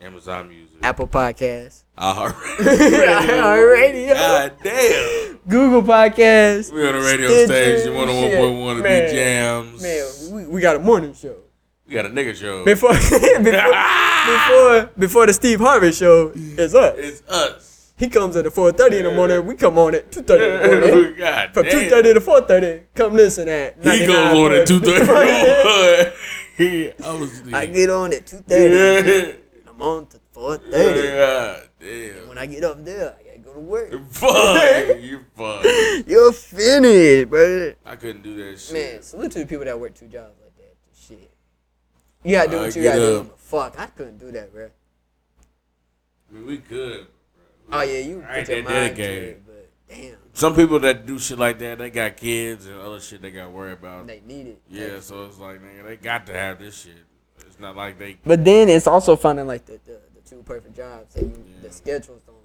Amazon 0.00 0.48
Music. 0.48 0.76
Apple 0.82 1.08
Podcasts, 1.08 1.84
iHeartRadio. 1.98 2.34
iHeartRadio. 3.16 4.14
God 4.14 4.52
damn. 4.62 5.38
Google 5.48 5.82
Podcasts. 5.82 6.72
We 6.72 6.86
on 6.86 6.94
the 6.94 7.00
radio 7.00 7.28
Stitcher, 7.28 7.78
station, 7.78 7.92
101.1 7.94 8.74
shit. 8.74 8.76
to 8.76 8.82
Man, 8.82 9.06
be 9.06 9.12
jams. 9.12 9.82
Man, 9.82 10.34
we, 10.36 10.46
we 10.54 10.60
got 10.60 10.76
a 10.76 10.80
morning 10.80 11.14
show. 11.14 11.36
We 11.86 11.94
got 11.94 12.06
a 12.06 12.08
nigga 12.08 12.34
show. 12.34 12.64
Before 12.64 12.92
before, 12.94 13.42
before 14.26 14.90
before 14.98 15.26
the 15.26 15.32
Steve 15.32 15.60
Harvey 15.60 15.92
show 15.92 16.32
is 16.34 16.74
up. 16.74 16.94
it's 16.98 17.22
us. 17.28 17.92
He 17.98 18.08
comes 18.08 18.36
at 18.36 18.44
4:30 18.44 18.92
in 18.98 19.04
the 19.04 19.12
morning. 19.12 19.46
We 19.46 19.54
come 19.54 19.78
on 19.78 19.94
at 19.94 20.10
2:30 20.10 20.20
in 20.20 20.80
the 20.80 20.86
morning. 20.88 21.14
God 21.18 21.54
From 21.54 21.62
damn. 21.64 21.90
2:30 21.90 22.14
to 22.14 22.20
4:30, 22.20 22.80
come 22.94 23.14
listen 23.14 23.48
at. 23.48 23.76
He 23.82 24.06
goes 24.06 24.36
on 24.36 24.52
at 24.52 24.68
99.1. 24.68 26.12
2.30. 26.58 27.04
I 27.04 27.12
was 27.12 27.42
I 27.52 27.66
get 27.66 27.90
on 27.90 28.12
at 28.12 28.26
2:30. 28.26 29.36
I'm 29.68 29.80
on 29.82 30.06
to 30.08 30.18
4:30. 30.34 31.16
God 31.16 31.68
damn. 31.80 32.28
When 32.28 32.38
I 32.38 32.46
get 32.46 32.64
up 32.64 32.84
there, 32.84 33.14
I 33.18 33.22
gotta 33.22 33.38
go 33.38 33.54
to 33.54 33.60
work. 33.60 33.92
Fuck. 34.10 35.00
You 35.00 35.24
fuck. 35.36 35.64
You're 36.06 36.32
finished, 36.32 37.30
bro. 37.30 37.74
I 37.86 37.96
couldn't 37.96 38.22
do 38.22 38.34
that 38.36 38.58
shit. 38.58 38.72
Man, 38.74 39.02
salute 39.02 39.30
to 39.32 39.38
the 39.38 39.46
people 39.46 39.64
that 39.64 39.78
work 39.78 39.94
two 39.94 40.06
jobs 40.08 40.34
like 40.42 40.56
that. 40.56 40.74
Shit. 40.98 41.30
You 42.26 42.32
gotta 42.36 42.50
do 42.50 42.56
I 42.58 42.60
what 42.62 42.76
you 42.76 42.82
gotta 42.82 42.98
do. 42.98 43.30
Fuck, 43.36 43.78
I 43.78 43.86
couldn't 43.86 44.18
do 44.18 44.32
that, 44.32 44.52
bro. 44.52 44.68
I 46.28 46.34
mean, 46.34 46.46
we 46.46 46.58
could. 46.58 47.06
Oh 47.70 47.82
yeah, 47.82 47.98
you 47.98 48.24
I 48.28 48.38
ain't 48.38 48.46
put 48.46 48.54
your 48.56 48.62
that 48.64 48.70
mind 48.84 48.96
to 48.96 49.02
it, 49.02 49.42
but 49.46 49.70
damn, 49.88 50.16
Some 50.32 50.56
people 50.56 50.80
that 50.80 51.06
do 51.06 51.18
shit 51.20 51.38
like 51.38 51.58
that, 51.60 51.78
they 51.78 51.90
got 51.90 52.16
kids 52.16 52.66
and 52.66 52.80
other 52.80 53.00
shit 53.00 53.22
they 53.22 53.30
got 53.30 53.44
to 53.44 53.50
worry 53.50 53.72
about. 53.72 54.06
they 54.08 54.20
need 54.26 54.48
it. 54.48 54.60
Yeah, 54.68 54.98
so 55.00 55.24
it's 55.26 55.38
like, 55.38 55.60
nigga, 55.62 55.84
they 55.84 55.96
got 55.96 56.26
to 56.26 56.32
have 56.32 56.58
this 56.58 56.80
shit. 56.82 56.96
It's 57.46 57.60
not 57.60 57.76
like 57.76 57.98
they. 57.98 58.18
But 58.24 58.44
then 58.44 58.68
it's 58.68 58.86
also 58.88 59.14
finding 59.14 59.46
like 59.46 59.64
the, 59.66 59.78
the, 59.84 60.00
the 60.14 60.20
two 60.28 60.42
perfect 60.42 60.74
jobs 60.76 61.14
that 61.14 61.22
you 61.22 61.32
Yeah. 61.46 61.68
the 61.68 61.72
schedules 61.72 62.22
don't 62.26 62.36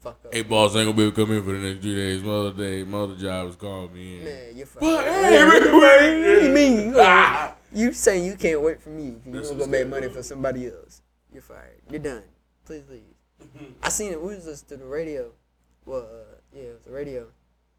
fuck 0.00 0.18
up. 0.24 0.32
Hey, 0.34 0.42
boss, 0.42 0.74
I 0.74 0.80
ain't 0.80 0.86
gonna 0.88 0.96
be 0.96 1.02
able 1.04 1.12
to 1.14 1.24
come 1.26 1.36
in 1.36 1.44
for 1.44 1.52
the 1.52 1.58
next 1.58 1.82
three 1.82 1.94
days. 1.94 2.22
Mother 2.22 2.52
day, 2.52 2.84
mother 2.84 3.12
other 3.12 3.20
job 3.22 3.46
was 3.46 3.56
calling 3.56 3.92
me 3.92 4.18
in. 4.20 4.24
Man, 4.24 4.56
you're 4.56 4.66
But 4.80 4.80
fired. 4.80 5.12
hey, 5.12 5.44
What 5.44 5.54
everybody- 5.54 6.22
do 6.22 6.46
you 6.46 6.50
mean? 6.54 6.76
You, 6.88 6.92
gonna- 6.92 7.04
Ah. 7.06 7.53
You 7.74 7.92
saying 7.92 8.24
you 8.24 8.36
can't 8.36 8.60
work 8.60 8.80
for 8.80 8.90
me? 8.90 9.16
You 9.26 9.32
That's 9.32 9.50
gonna 9.50 9.64
go 9.64 9.66
make 9.66 9.88
money 9.88 10.08
for 10.08 10.22
somebody 10.22 10.66
else? 10.66 11.02
You're 11.32 11.42
fired. 11.42 11.80
You're 11.90 12.00
done. 12.00 12.22
Please 12.64 12.84
leave. 12.88 13.74
I 13.82 13.88
seen 13.88 14.12
it. 14.12 14.20
We 14.20 14.34
was 14.34 14.46
listening 14.46 14.78
to 14.78 14.84
the 14.84 14.90
radio. 14.90 15.32
Well, 15.84 16.02
uh, 16.02 16.36
yeah, 16.54 16.62
it 16.62 16.74
was 16.74 16.84
the 16.84 16.92
radio, 16.92 17.26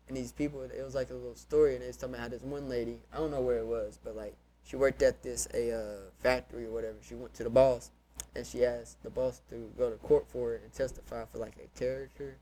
and 0.07 0.17
these 0.17 0.31
people. 0.31 0.61
It 0.61 0.83
was 0.83 0.95
like 0.95 1.09
a 1.09 1.13
little 1.13 1.35
story, 1.35 1.73
and 1.73 1.83
they 1.83 1.87
was 1.87 1.97
talking 1.97 2.15
about 2.15 2.23
how 2.23 2.29
this 2.29 2.41
one 2.41 2.69
lady. 2.69 2.99
I 3.13 3.17
don't 3.17 3.31
know 3.31 3.41
where 3.41 3.57
it 3.57 3.65
was, 3.65 3.99
but 4.03 4.15
like 4.15 4.35
she 4.63 4.75
worked 4.75 5.01
at 5.01 5.23
this 5.23 5.47
a 5.53 5.75
uh, 5.75 6.09
factory 6.19 6.65
or 6.65 6.71
whatever. 6.71 6.97
She 7.01 7.15
went 7.15 7.33
to 7.35 7.43
the 7.43 7.49
boss, 7.49 7.91
and 8.35 8.45
she 8.45 8.65
asked 8.65 9.01
the 9.03 9.09
boss 9.09 9.41
to 9.49 9.71
go 9.77 9.89
to 9.89 9.95
court 9.97 10.27
for 10.27 10.55
it 10.55 10.61
and 10.63 10.73
testify 10.73 11.25
for 11.25 11.37
like 11.37 11.55
a 11.63 11.79
character 11.79 12.37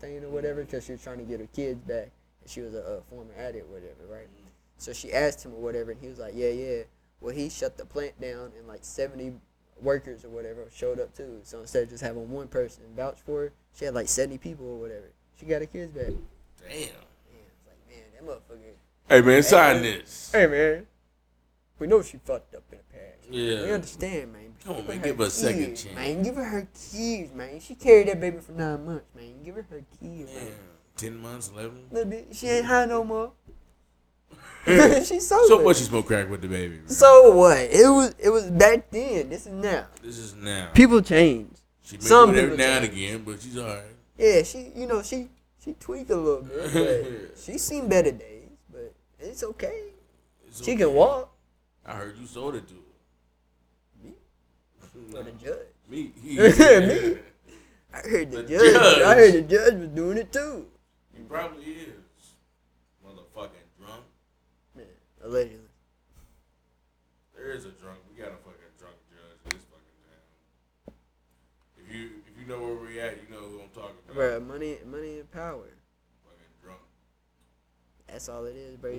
thing 0.00 0.24
or 0.24 0.30
whatever, 0.30 0.62
because 0.64 0.84
she 0.84 0.92
was 0.92 1.02
trying 1.02 1.18
to 1.18 1.24
get 1.24 1.40
her 1.40 1.48
kids 1.54 1.80
back, 1.82 2.10
and 2.40 2.50
she 2.50 2.60
was 2.60 2.74
a, 2.74 2.78
a 2.78 3.00
former 3.02 3.32
addict, 3.38 3.66
or 3.70 3.74
whatever, 3.74 4.06
right? 4.10 4.28
So 4.78 4.92
she 4.92 5.12
asked 5.12 5.44
him 5.44 5.52
or 5.54 5.60
whatever, 5.62 5.90
and 5.92 6.00
he 6.00 6.08
was 6.08 6.18
like, 6.18 6.32
"Yeah, 6.34 6.50
yeah." 6.50 6.82
Well, 7.20 7.34
he 7.34 7.48
shut 7.48 7.78
the 7.78 7.84
plant 7.86 8.20
down, 8.20 8.52
and 8.58 8.66
like 8.66 8.80
seventy 8.84 9.32
workers 9.80 10.24
or 10.24 10.28
whatever 10.28 10.66
showed 10.74 11.00
up 11.00 11.14
too. 11.16 11.40
So 11.42 11.60
instead 11.60 11.84
of 11.84 11.88
just 11.90 12.02
having 12.02 12.28
one 12.30 12.48
person 12.48 12.84
vouch 12.96 13.20
for 13.24 13.42
her, 13.42 13.52
she 13.74 13.84
had 13.84 13.94
like 13.94 14.08
seventy 14.08 14.38
people 14.38 14.66
or 14.66 14.78
whatever. 14.80 15.10
She 15.38 15.46
got 15.46 15.60
her 15.60 15.66
kids 15.66 15.90
back. 15.92 16.08
Man, 16.08 16.18
Damn. 16.68 16.72
it's 16.78 17.66
like 17.66 17.88
man, 17.88 18.04
that 18.14 18.24
motherfucker. 18.26 18.74
Hey 19.08 19.20
man, 19.22 19.42
sign 19.42 19.76
man. 19.76 19.82
this. 19.82 20.30
Hey 20.32 20.46
man, 20.46 20.86
we 21.78 21.86
know 21.86 22.02
she 22.02 22.18
fucked 22.18 22.54
up 22.54 22.62
in 22.72 22.78
the 22.78 22.84
past. 22.84 23.30
Yeah. 23.30 23.62
we 23.62 23.72
understand, 23.72 24.32
man. 24.32 24.54
Come 24.64 24.76
on, 24.76 24.82
her 24.82 24.88
man, 24.88 25.02
give 25.02 25.18
her 25.18 25.24
a 25.24 25.30
second 25.30 25.64
kids, 25.66 25.84
chance. 25.84 25.96
man. 25.96 26.22
Give 26.22 26.36
her 26.36 26.44
her 26.44 26.68
kids, 26.92 27.32
man. 27.34 27.60
She 27.60 27.74
carried 27.74 28.08
that 28.08 28.20
baby 28.20 28.38
for 28.38 28.52
nine 28.52 28.84
months, 28.84 29.06
man. 29.14 29.42
Give 29.44 29.54
her 29.56 29.66
her 29.70 29.82
kids, 30.00 30.30
Damn. 30.30 30.44
man. 30.44 30.52
Ten 30.96 31.16
months, 31.18 31.50
eleven. 31.50 31.86
Little 31.90 32.10
bit. 32.10 32.28
She 32.32 32.48
ain't 32.48 32.66
high 32.66 32.84
no 32.84 33.02
more. 33.02 33.32
She's 35.04 35.26
sober. 35.28 35.46
So 35.46 35.62
much 35.62 35.78
you 35.80 35.84
smoke 35.86 36.06
crack 36.06 36.28
with 36.30 36.40
the 36.42 36.48
baby. 36.48 36.76
Man. 36.76 36.88
So 36.88 37.34
what? 37.36 37.58
It 37.58 37.88
was 37.88 38.14
it 38.18 38.30
was 38.30 38.50
back 38.50 38.90
then. 38.90 39.28
This 39.28 39.46
is 39.46 39.52
now. 39.52 39.86
This 40.02 40.18
is 40.18 40.34
now. 40.34 40.70
People 40.74 41.02
change. 41.02 41.50
She 41.82 41.96
some 41.98 42.06
some 42.08 42.30
every 42.30 42.42
people 42.42 42.56
now 42.58 42.76
and 42.76 42.84
again, 42.86 43.22
but 43.24 43.40
she's 43.42 43.58
alright. 43.58 43.82
Yeah, 44.16 44.42
she 44.42 44.70
you 44.74 44.86
know 44.86 45.02
she 45.02 45.28
she 45.62 45.74
tweaked 45.74 46.10
a 46.10 46.16
little 46.16 46.42
bit, 46.42 46.72
but 46.72 47.38
she's 47.44 47.62
seen 47.62 47.88
better 47.88 48.10
days. 48.12 48.48
But 48.72 48.94
it's 49.18 49.42
okay. 49.44 49.82
It's 50.46 50.64
She 50.64 50.72
okay. 50.72 50.76
can 50.84 50.94
walk. 50.94 51.30
I 51.84 51.92
heard 51.92 52.16
you 52.18 52.26
sold 52.26 52.54
it 52.54 52.66
to 52.68 52.74
her. 52.74 52.80
Me? 54.02 54.14
For 55.10 55.22
the 55.22 55.32
judge. 55.32 55.58
Me. 55.88 56.12
Me? 56.22 56.38
I 57.92 57.98
heard 57.98 58.30
the, 58.32 58.42
The 58.42 58.48
judge. 58.48 58.72
judge. 58.72 59.02
I 59.02 59.14
heard 59.14 59.32
the 59.34 59.42
judge 59.42 59.74
was 59.74 59.88
doing 59.88 60.16
it 60.18 60.32
too. 60.32 60.66
He 61.14 61.22
probably 61.22 61.64
is. 61.64 61.88
Motherfucking 63.06 63.68
drunk. 63.78 64.02
Man, 64.74 64.86
allegedly. 65.24 65.58
There 67.34 67.50
is 67.50 67.64
a 67.64 67.70
drunk. 67.70 67.98
We 68.10 68.20
got 68.22 68.32
a 68.32 68.36
fucking 68.36 68.74
drunk 68.78 68.94
judge 69.10 69.52
in 69.52 69.58
this 69.58 69.66
fucking 69.66 69.98
town. 70.06 70.94
If 71.78 71.94
you 71.94 72.10
if 72.26 72.40
you 72.40 72.46
know 72.46 72.60
where 72.60 72.74
we 72.74 73.00
at, 73.00 73.16
you 73.22 73.34
know 73.34 73.42
who 73.42 73.60
I'm 73.60 73.68
talking 73.70 73.96
about. 74.04 74.16
Bruh, 74.16 74.46
money 74.46 74.78
money 74.86 75.18
and 75.18 75.30
power. 75.30 75.68
Fucking 76.24 76.54
drunk. 76.62 76.80
That's 78.06 78.28
all 78.28 78.44
it 78.44 78.56
is, 78.56 78.76
bro. 78.76 78.92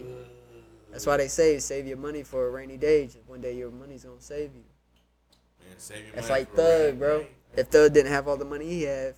That's 0.92 1.06
why 1.06 1.18
they 1.18 1.28
say 1.28 1.60
save 1.60 1.88
your 1.88 1.98
money 1.98 2.24
for 2.24 2.48
a 2.48 2.52
rainy 2.52 2.78
day. 2.78 3.06
Just 3.06 3.20
one 3.28 3.42
day 3.42 3.56
your 3.56 3.72
money's 3.72 4.04
gonna 4.04 4.16
save 4.20 4.54
you. 4.56 4.64
Man, 5.68 5.78
save 5.78 6.06
your 6.06 6.16
That's 6.16 6.30
money 6.30 6.42
like 6.42 6.56
for 6.56 6.62
a 6.62 6.66
rainy 6.66 6.90
Thug, 6.92 7.00
bro. 7.00 7.20
day. 7.22 7.28
If 7.58 7.68
Thug 7.68 7.94
didn't 7.94 8.12
have 8.12 8.28
all 8.28 8.38
the 8.38 8.46
money 8.46 8.66
he 8.68 8.84
had, 8.84 9.16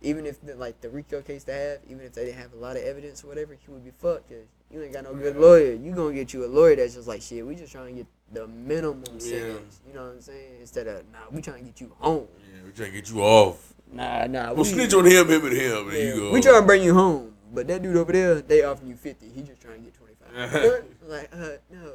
even 0.00 0.26
if 0.26 0.40
the, 0.40 0.54
like 0.54 0.80
the 0.80 0.88
Rico 0.88 1.20
case 1.22 1.44
they 1.44 1.58
have, 1.58 1.80
even 1.88 2.04
if 2.04 2.14
they 2.14 2.24
didn't 2.24 2.38
have 2.40 2.52
a 2.52 2.56
lot 2.56 2.76
of 2.76 2.82
evidence 2.84 3.24
or 3.24 3.26
whatever, 3.28 3.54
he 3.54 3.70
would 3.70 3.84
be 3.84 3.90
fucked. 3.90 4.28
Cause 4.28 4.46
you 4.70 4.82
ain't 4.82 4.92
got 4.92 5.04
no 5.04 5.14
good 5.14 5.36
lawyer. 5.36 5.72
You 5.74 5.92
gonna 5.92 6.14
get 6.14 6.32
you 6.32 6.44
a 6.44 6.48
lawyer 6.48 6.76
that's 6.76 6.94
just 6.94 7.08
like 7.08 7.22
shit. 7.22 7.46
We 7.46 7.54
just 7.54 7.72
trying 7.72 7.94
to 7.94 8.02
get 8.02 8.06
the 8.32 8.46
minimum 8.46 9.04
Yeah. 9.14 9.18
sentence. 9.18 9.80
You 9.86 9.94
know 9.94 10.04
what 10.04 10.12
I'm 10.12 10.20
saying? 10.20 10.60
Instead 10.60 10.86
of 10.86 11.04
nah, 11.12 11.18
we 11.30 11.40
trying 11.40 11.58
to 11.58 11.64
get 11.64 11.80
you 11.80 11.92
home. 11.98 12.28
Yeah, 12.38 12.64
we 12.66 12.72
trying 12.72 12.92
to 12.92 12.96
get 13.00 13.10
you 13.10 13.22
off. 13.22 13.74
Nah, 13.90 14.26
nah. 14.26 14.48
We'll 14.52 14.64
we, 14.64 14.70
snitch 14.70 14.92
on 14.94 15.06
him, 15.06 15.28
him, 15.28 15.44
and 15.46 15.56
him, 15.56 15.88
and 15.88 15.96
yeah, 15.96 16.04
you 16.04 16.16
go. 16.16 16.32
we 16.32 16.40
trying 16.40 16.60
to 16.60 16.66
bring 16.66 16.82
you 16.82 16.92
home, 16.92 17.34
but 17.52 17.66
that 17.68 17.82
dude 17.82 17.96
over 17.96 18.12
there, 18.12 18.40
they 18.42 18.62
offering 18.62 18.90
you 18.90 18.96
fifty. 18.96 19.28
He 19.28 19.42
just 19.42 19.60
trying 19.60 19.76
to 19.76 19.80
get 19.80 19.94
twenty 19.94 20.14
five. 20.14 20.84
like, 21.06 21.30
uh, 21.32 21.56
no, 21.70 21.92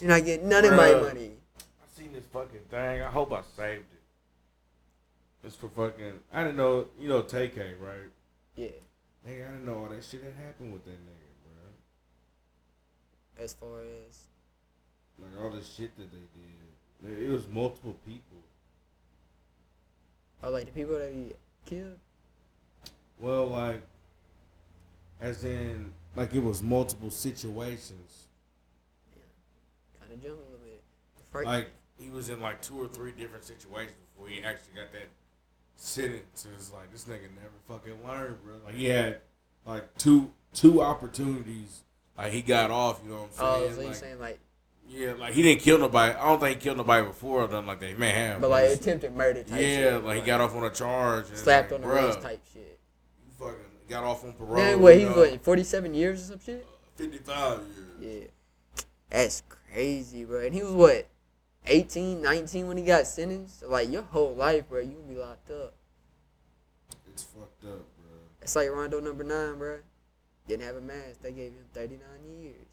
you're 0.00 0.08
not 0.10 0.24
getting 0.24 0.48
none 0.48 0.64
of 0.64 0.72
my 0.72 0.94
money. 0.94 1.32
I 1.58 2.00
seen 2.00 2.12
this 2.12 2.24
fucking 2.32 2.60
thing. 2.70 3.02
I 3.02 3.10
hope 3.10 3.32
I 3.32 3.42
saved 3.56 3.84
it. 3.92 5.46
It's 5.46 5.56
for 5.56 5.68
fucking. 5.68 6.14
I 6.32 6.44
didn't 6.44 6.56
know. 6.56 6.86
You 6.98 7.08
know, 7.08 7.22
TK, 7.22 7.74
right? 7.78 8.08
Yeah, 8.56 8.68
Nigga, 9.28 9.48
I 9.48 9.50
didn't 9.52 9.66
know 9.66 9.78
all 9.78 9.88
that 9.88 10.04
shit 10.04 10.22
had 10.22 10.32
happened 10.44 10.72
with 10.72 10.84
that 10.84 10.92
nigga, 10.92 10.96
bro. 10.96 11.23
As 13.38 13.52
far 13.54 13.80
as 13.80 14.18
Like 15.18 15.42
all 15.42 15.50
the 15.50 15.62
shit 15.62 15.96
that 15.96 16.10
they 16.10 16.18
did. 16.18 17.22
It 17.22 17.30
was 17.30 17.46
multiple 17.48 17.96
people. 18.06 18.38
oh, 20.42 20.50
like 20.50 20.66
the 20.66 20.72
people 20.72 20.98
that 20.98 21.12
he 21.12 21.32
killed. 21.66 21.98
Well, 23.18 23.46
like, 23.46 23.82
as 25.20 25.44
in, 25.44 25.92
like 26.16 26.34
it 26.34 26.42
was 26.42 26.62
multiple 26.62 27.10
situations. 27.10 28.28
kind 30.00 30.12
of 30.12 30.22
jump 30.22 30.34
a 30.34 30.52
little 30.52 30.58
bit. 30.64 31.46
Like 31.46 31.68
he 31.98 32.10
was 32.10 32.28
in 32.28 32.40
like 32.40 32.62
two 32.62 32.80
or 32.80 32.88
three 32.88 33.12
different 33.12 33.44
situations 33.44 33.96
before 34.14 34.28
he 34.28 34.42
actually 34.42 34.74
got 34.76 34.92
that 34.92 35.08
sentence. 35.76 36.46
It's 36.54 36.72
like 36.72 36.90
this 36.92 37.04
nigga 37.04 37.28
never 37.34 37.58
fucking 37.68 38.06
learned, 38.06 38.42
bro. 38.44 38.54
Like 38.64 38.74
he 38.74 38.86
had 38.86 39.20
like 39.66 39.96
two 39.98 40.30
two 40.52 40.82
opportunities. 40.82 41.82
Like 42.16 42.32
he 42.32 42.42
got 42.42 42.70
off. 42.70 43.00
You 43.04 43.10
know 43.10 43.16
what 43.16 43.30
I'm 43.38 43.46
oh, 43.46 43.60
saying? 43.60 43.64
oh, 43.64 43.66
saying? 43.66 43.74
so 43.74 43.80
you 43.80 43.86
like, 43.88 43.96
saying 43.96 44.20
like, 44.20 44.40
yeah, 44.88 45.12
like 45.18 45.34
he 45.34 45.42
didn't 45.42 45.62
kill 45.62 45.78
nobody. 45.78 46.14
I 46.14 46.24
don't 46.24 46.40
think 46.40 46.58
he 46.58 46.62
killed 46.62 46.76
nobody 46.76 47.06
before 47.06 47.44
or 47.44 47.48
nothing 47.48 47.66
like 47.66 47.80
that. 47.80 47.88
He 47.88 47.94
may 47.94 48.10
have. 48.10 48.40
but 48.40 48.50
like 48.50 48.70
attempted 48.70 49.14
murder 49.14 49.42
type 49.42 49.58
shit. 49.58 49.80
yeah, 49.80 49.90
shit. 49.90 50.04
like 50.04 50.20
he 50.20 50.26
got 50.26 50.40
off 50.40 50.54
on 50.54 50.64
a 50.64 50.70
charge. 50.70 51.28
and 51.28 51.38
slapped 51.38 51.72
like, 51.72 51.80
on 51.80 51.88
the 51.88 51.94
wrist 51.94 52.20
type 52.20 52.40
shit. 52.52 52.78
You 53.26 53.32
fucking 53.38 53.56
got 53.88 54.04
off 54.04 54.24
on 54.24 54.32
parole. 54.34 54.56
Man, 54.56 54.80
what 54.80 54.96
he 54.96 55.06
was 55.06 55.16
what, 55.16 55.42
47 55.42 55.94
years 55.94 56.22
or 56.22 56.32
some 56.32 56.40
shit? 56.40 56.66
55 56.96 57.60
years. 58.00 58.28
Yeah, 58.76 58.84
that's 59.10 59.42
crazy, 59.48 60.24
bro. 60.24 60.44
And 60.44 60.54
he 60.54 60.62
was 60.62 60.72
what, 60.72 61.08
18, 61.66 62.20
19 62.20 62.68
when 62.68 62.76
he 62.76 62.84
got 62.84 63.06
sentenced? 63.06 63.64
Like 63.64 63.90
your 63.90 64.02
whole 64.02 64.34
life, 64.34 64.68
bro, 64.68 64.80
you 64.80 64.92
gonna 64.92 65.14
be 65.14 65.16
locked 65.16 65.50
up. 65.50 65.74
It's 67.08 67.22
fucked 67.22 67.64
up, 67.64 67.86
bro. 67.96 68.18
It's 68.42 68.54
like 68.54 68.70
Rondo 68.70 69.00
Numba 69.00 69.24
Nine, 69.24 69.58
bro. 69.58 69.78
Didn't 70.46 70.66
have 70.66 70.76
a 70.76 70.80
mask. 70.80 71.22
They 71.22 71.32
gave 71.32 71.52
him 71.52 71.64
39 71.72 72.00
years. 72.40 72.66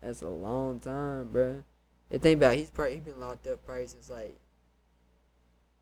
That's 0.00 0.22
a 0.22 0.28
long 0.28 0.80
time, 0.80 1.28
bro. 1.28 1.62
And 2.10 2.20
think 2.20 2.38
about 2.38 2.54
it, 2.54 2.58
he's 2.58 2.70
probably 2.70 2.94
he 2.94 3.00
been 3.00 3.20
locked 3.20 3.46
up 3.46 3.64
probably 3.64 3.86
since 3.86 4.10
like 4.10 4.36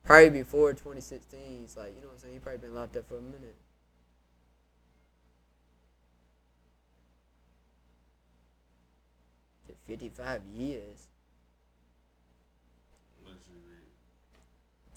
probably 0.05 0.31
before 0.31 0.73
2016. 0.73 1.41
He's 1.63 1.77
like, 1.77 1.95
you 1.95 2.03
know 2.03 2.09
what 2.09 2.15
I'm 2.15 2.19
saying? 2.21 2.35
He 2.35 2.41
probably 2.41 2.59
been 2.59 2.75
locked 2.75 2.97
up 2.97 3.09
for 3.09 3.19
a 3.19 3.23
minute. 3.23 3.57
To 9.69 9.75
55 9.87 10.43
years. 10.55 11.07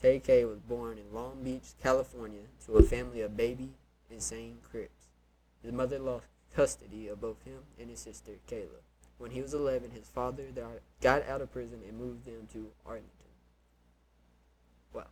TK 0.03 0.45
was 0.49 0.59
born 0.59 0.97
in 0.97 1.15
Long 1.15 1.41
Beach, 1.41 1.63
California, 1.81 2.41
to 2.65 2.73
a 2.73 2.83
family 2.83 3.21
of 3.21 3.37
baby 3.37 3.69
insane 4.13 4.59
Crips. 4.69 5.07
His 5.61 5.71
mother 5.71 5.99
lost 5.99 6.25
custody 6.55 7.07
of 7.07 7.19
both 7.21 7.41
him 7.43 7.59
and 7.79 7.89
his 7.89 7.99
sister, 7.99 8.33
Kayla. 8.47 8.81
When 9.17 9.31
he 9.31 9.41
was 9.41 9.53
11, 9.53 9.91
his 9.91 10.09
father 10.09 10.45
got- 11.01 11.23
out 11.23 11.41
of 11.41 11.51
prison 11.51 11.81
and 11.87 11.97
moved 11.97 12.25
them 12.25 12.47
to 12.53 12.71
Arlington. 12.85 13.09
Wow. 14.93 15.07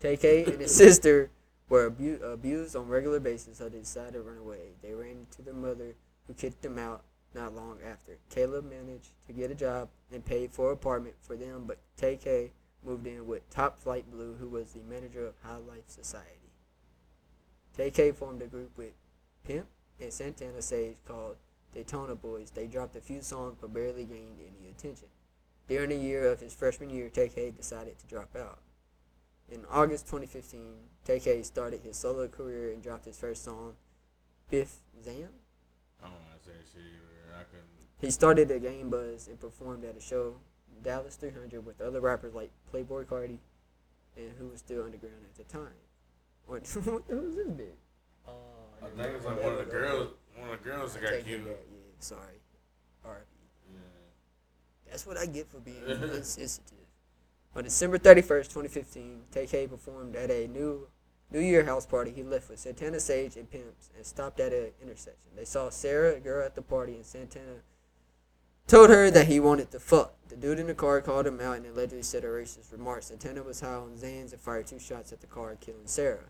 TK 0.00 0.46
and 0.46 0.60
his 0.60 0.74
sister 0.74 1.30
were 1.68 1.86
abu- 1.86 2.22
abused 2.24 2.74
on 2.74 2.86
a 2.86 2.90
regular 2.90 3.20
basis, 3.20 3.58
so 3.58 3.68
they 3.68 3.78
decided 3.78 4.14
to 4.14 4.22
run 4.22 4.38
away. 4.38 4.74
They 4.82 4.94
ran 4.94 5.10
into 5.10 5.42
their 5.42 5.54
mother, 5.54 5.94
who 6.26 6.34
kicked 6.34 6.62
them 6.62 6.78
out 6.78 7.04
not 7.34 7.54
long 7.54 7.80
after. 7.82 8.18
Kayla 8.30 8.62
managed 8.62 9.10
to 9.26 9.32
get 9.32 9.50
a 9.50 9.54
job 9.54 9.88
and 10.10 10.24
paid 10.24 10.52
for 10.52 10.68
an 10.68 10.74
apartment 10.74 11.16
for 11.20 11.36
them, 11.36 11.64
but 11.66 11.78
TK 11.96 12.52
moved 12.82 13.06
in 13.06 13.26
with 13.26 13.48
Top 13.50 13.78
Flight 13.78 14.10
Blue, 14.10 14.34
who 14.34 14.48
was 14.48 14.72
the 14.72 14.80
manager 14.80 15.26
of 15.26 15.34
High 15.42 15.58
Life 15.58 15.88
Society. 15.88 16.39
TK 17.80 18.14
formed 18.14 18.42
a 18.42 18.46
group 18.46 18.76
with 18.76 18.92
Pimp 19.42 19.66
and 19.98 20.12
Santana 20.12 20.60
Sage 20.60 20.96
called 21.08 21.36
Daytona 21.72 22.14
Boys. 22.14 22.50
They 22.50 22.66
dropped 22.66 22.94
a 22.94 23.00
few 23.00 23.22
songs 23.22 23.56
but 23.58 23.72
barely 23.72 24.04
gained 24.04 24.38
any 24.38 24.68
attention. 24.68 25.08
During 25.66 25.88
the 25.88 25.96
year 25.96 26.30
of 26.30 26.40
his 26.40 26.52
freshman 26.52 26.90
year, 26.90 27.08
TK 27.08 27.56
decided 27.56 27.98
to 27.98 28.06
drop 28.06 28.36
out. 28.36 28.58
In 29.50 29.64
August 29.70 30.06
2015, 30.08 30.74
TK 31.06 31.42
started 31.42 31.80
his 31.80 31.96
solo 31.96 32.28
career 32.28 32.70
and 32.70 32.82
dropped 32.82 33.06
his 33.06 33.16
first 33.16 33.44
song, 33.44 33.76
Biff 34.50 34.80
Zam. 35.02 35.30
I 36.02 36.04
don't 36.04 36.12
know 36.12 36.18
how 36.28 36.36
to 36.36 36.44
say 36.44 36.52
shit 36.70 36.82
either. 36.82 37.34
I 37.34 37.44
couldn't. 37.44 37.66
He 37.98 38.10
started 38.10 38.50
at 38.50 38.60
Game 38.60 38.90
Buzz 38.90 39.26
and 39.26 39.40
performed 39.40 39.86
at 39.86 39.96
a 39.96 40.00
show, 40.00 40.36
Dallas 40.82 41.16
300, 41.16 41.64
with 41.64 41.80
other 41.80 42.00
rappers 42.00 42.34
like 42.34 42.50
Playboi 42.70 43.06
Carti, 43.06 43.38
and 44.18 44.32
who 44.38 44.48
was 44.48 44.58
still 44.58 44.84
underground 44.84 45.24
at 45.24 45.34
the 45.36 45.44
time. 45.50 45.72
What, 46.50 46.66
what 46.84 47.06
the 47.06 47.14
this 47.14 47.46
bit? 47.46 47.78
Oh, 48.26 48.32
I 48.82 48.86
think 49.00 49.14
it's 49.14 49.24
like 49.24 49.40
one 49.40 49.52
of 49.52 49.58
the 49.58 49.64
girls. 49.66 50.08
One 50.36 50.50
of 50.50 50.58
the 50.58 50.68
girls 50.68 50.94
that 50.94 51.02
got 51.02 51.24
killed. 51.24 51.44
back, 51.44 51.58
yeah, 51.70 51.78
sorry. 52.00 52.40
R.I.P. 53.04 53.72
Yeah. 53.72 53.78
That's 54.90 55.06
what 55.06 55.16
I 55.16 55.26
get 55.26 55.48
for 55.48 55.60
being 55.60 55.76
insensitive. 55.86 56.78
On 57.54 57.62
December 57.62 57.98
31st, 57.98 58.48
2015, 58.48 59.20
TK 59.32 59.70
performed 59.70 60.16
at 60.16 60.28
a 60.28 60.48
new 60.48 60.88
New 61.30 61.38
Year 61.38 61.64
house 61.64 61.86
party. 61.86 62.10
He 62.10 62.24
left 62.24 62.50
with 62.50 62.58
Santana 62.58 62.98
Sage 62.98 63.36
and 63.36 63.48
Pimps 63.48 63.90
and 63.96 64.04
stopped 64.04 64.40
at 64.40 64.52
an 64.52 64.70
intersection. 64.82 65.30
They 65.36 65.44
saw 65.44 65.70
Sarah, 65.70 66.16
a 66.16 66.20
girl 66.20 66.44
at 66.44 66.56
the 66.56 66.62
party, 66.62 66.96
and 66.96 67.06
Santana 67.06 67.62
told 68.66 68.90
her 68.90 69.08
that 69.08 69.28
he 69.28 69.38
wanted 69.38 69.70
to 69.70 69.78
fuck. 69.78 70.14
The 70.28 70.34
dude 70.34 70.58
in 70.58 70.66
the 70.66 70.74
car 70.74 71.00
called 71.00 71.28
him 71.28 71.40
out 71.40 71.58
and 71.58 71.66
allegedly 71.66 72.02
said 72.02 72.24
a 72.24 72.26
racist 72.26 72.72
remark. 72.72 73.04
Santana 73.04 73.44
was 73.44 73.60
high 73.60 73.74
on 73.74 73.96
Xans 73.96 74.32
and 74.32 74.40
fired 74.40 74.66
two 74.66 74.80
shots 74.80 75.12
at 75.12 75.20
the 75.20 75.28
car, 75.28 75.56
killing 75.60 75.86
Sarah. 75.86 76.24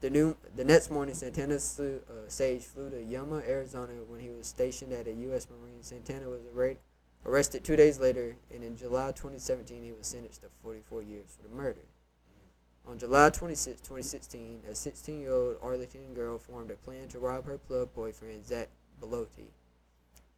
The 0.00 0.10
new 0.10 0.36
the 0.54 0.64
next 0.64 0.90
morning, 0.90 1.14
Santana 1.14 1.54
uh, 1.54 2.28
Sage 2.28 2.62
flew 2.62 2.90
to 2.90 3.02
Yuma, 3.02 3.38
Arizona, 3.48 3.94
when 4.06 4.20
he 4.20 4.28
was 4.28 4.46
stationed 4.46 4.92
at 4.92 5.06
a 5.06 5.12
U.S. 5.12 5.46
Marine. 5.48 5.82
Santana 5.82 6.28
was 6.28 6.42
arra- 6.54 6.76
arrested 7.24 7.64
two 7.64 7.76
days 7.76 7.98
later, 7.98 8.36
and 8.52 8.62
in 8.62 8.76
July 8.76 9.06
2017, 9.12 9.82
he 9.82 9.92
was 9.92 10.06
sentenced 10.06 10.42
to 10.42 10.48
44 10.62 11.02
years 11.02 11.36
for 11.36 11.48
the 11.48 11.54
murder. 11.54 11.80
On 12.86 12.98
July 12.98 13.30
26, 13.30 13.80
2016, 13.80 14.60
a 14.70 14.74
16 14.74 15.20
year 15.20 15.32
old 15.32 15.56
Arlington 15.62 16.12
girl 16.14 16.38
formed 16.38 16.70
a 16.70 16.74
plan 16.74 17.08
to 17.08 17.18
rob 17.18 17.46
her 17.46 17.58
club 17.58 17.88
boyfriend, 17.94 18.46
Zach 18.46 18.68
Belotti. 19.00 19.48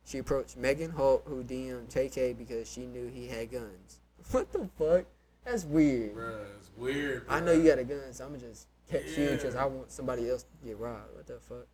She 0.04 0.18
approached 0.18 0.56
Megan 0.56 0.92
Holt, 0.92 1.24
who 1.26 1.42
DM'd 1.42 2.38
because 2.38 2.70
she 2.70 2.86
knew 2.86 3.08
he 3.08 3.26
had 3.26 3.50
guns. 3.50 3.98
What 4.30 4.52
the 4.52 4.68
fuck? 4.78 5.04
That's 5.48 5.64
weird. 5.64 6.14
Bruh, 6.14 6.44
it's 6.58 6.70
weird. 6.76 7.24
I 7.26 7.40
know 7.40 7.52
you 7.52 7.64
got 7.64 7.78
a 7.78 7.84
gun, 7.84 8.12
so 8.12 8.26
I'm 8.26 8.34
gonna 8.34 8.46
just 8.48 8.66
text 8.90 9.16
you 9.16 9.30
because 9.30 9.54
I 9.54 9.64
want 9.64 9.90
somebody 9.90 10.28
else 10.28 10.42
to 10.42 10.66
get 10.66 10.76
robbed. 10.78 11.14
What 11.14 11.26
the 11.26 11.38
fuck? 11.40 11.66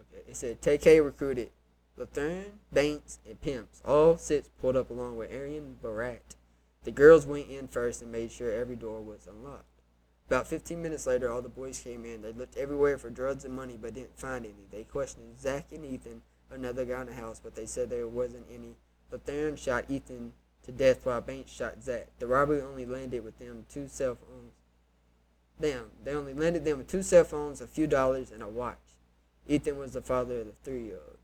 Okay, 0.00 0.22
it 0.28 0.36
said 0.36 0.60
TK 0.60 1.04
recruited 1.04 1.50
Lathern, 1.96 2.46
Banks, 2.72 3.20
and 3.28 3.40
Pimps. 3.40 3.80
All 3.84 4.16
six 4.16 4.48
pulled 4.60 4.74
up 4.74 4.90
along 4.90 5.16
with 5.16 5.30
Arian 5.30 5.76
Barat. 5.80 6.34
The 6.82 6.90
girls 6.90 7.24
went 7.24 7.48
in 7.48 7.68
first 7.68 8.02
and 8.02 8.10
made 8.10 8.32
sure 8.32 8.52
every 8.52 8.76
door 8.76 9.00
was 9.00 9.28
unlocked. 9.28 9.82
About 10.26 10.48
15 10.48 10.82
minutes 10.82 11.06
later, 11.06 11.30
all 11.30 11.40
the 11.40 11.48
boys 11.48 11.78
came 11.78 12.04
in. 12.04 12.22
They 12.22 12.32
looked 12.32 12.56
everywhere 12.56 12.98
for 12.98 13.10
drugs 13.10 13.44
and 13.44 13.54
money, 13.54 13.78
but 13.80 13.94
didn't 13.94 14.18
find 14.18 14.44
any. 14.44 14.66
They 14.72 14.82
questioned 14.82 15.38
Zach 15.38 15.66
and 15.70 15.84
Ethan, 15.84 16.22
another 16.50 16.84
guy 16.84 17.02
in 17.02 17.06
the 17.06 17.14
house, 17.14 17.40
but 17.42 17.54
they 17.54 17.66
said 17.66 17.90
there 17.90 18.08
wasn't 18.08 18.46
any. 18.52 18.74
Lathern 19.12 19.56
shot 19.56 19.84
Ethan 19.88 20.32
to 20.64 20.72
death 20.72 21.04
while 21.04 21.20
Banks 21.20 21.52
shot 21.52 21.82
Zach. 21.82 22.08
The 22.18 22.26
robbery 22.26 22.60
only 22.60 22.86
landed 22.86 23.24
with 23.24 23.38
them 23.38 23.66
two 23.68 23.88
cell 23.88 24.16
phones. 24.16 24.52
Damn, 25.60 25.90
they 26.02 26.12
only 26.12 26.34
landed 26.34 26.64
them 26.64 26.78
with 26.78 26.88
two 26.88 27.02
cell 27.02 27.24
phones, 27.24 27.60
a 27.60 27.66
few 27.66 27.86
dollars, 27.86 28.30
and 28.30 28.42
a 28.42 28.48
watch. 28.48 28.78
Ethan 29.46 29.78
was 29.78 29.92
the 29.92 30.02
father 30.02 30.40
of 30.40 30.46
the 30.46 30.52
three 30.62 30.84
year 30.84 30.98
old. 31.06 31.18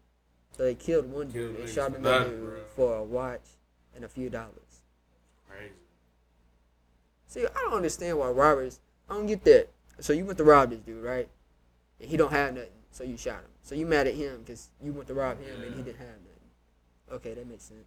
So 0.57 0.64
they 0.64 0.74
killed 0.74 1.11
one 1.11 1.28
dude 1.28 1.59
and 1.59 1.68
shot 1.68 1.97
another 1.97 2.28
dude 2.28 2.59
for 2.76 2.97
a 2.97 3.03
watch 3.03 3.57
and 3.95 4.05
a 4.05 4.09
few 4.09 4.28
dollars. 4.28 4.82
Crazy. 5.49 5.72
See, 7.26 7.47
I 7.47 7.61
don't 7.62 7.74
understand 7.74 8.18
why 8.18 8.28
robbers. 8.28 8.80
I 9.09 9.14
don't 9.14 9.26
get 9.26 9.45
that. 9.45 9.68
So 10.01 10.12
you 10.12 10.24
went 10.24 10.38
to 10.38 10.45
rob 10.45 10.70
this 10.70 10.80
dude, 10.80 11.03
right? 11.03 11.28
And 11.99 12.09
he 12.09 12.16
don't 12.16 12.32
have 12.32 12.55
nothing, 12.55 12.70
so 12.91 13.05
you 13.05 13.16
shot 13.16 13.41
him. 13.41 13.51
So 13.62 13.74
you 13.74 13.86
mad 13.86 14.07
at 14.07 14.14
him 14.14 14.41
because 14.41 14.68
you 14.82 14.93
went 14.93 15.09
to 15.09 15.14
rob 15.14 15.38
him 15.41 15.62
and 15.62 15.74
he 15.74 15.82
didn't 15.82 15.99
have 15.99 16.09
nothing. 16.09 17.12
Okay, 17.12 17.34
that 17.34 17.49
makes 17.49 17.64
sense. 17.64 17.86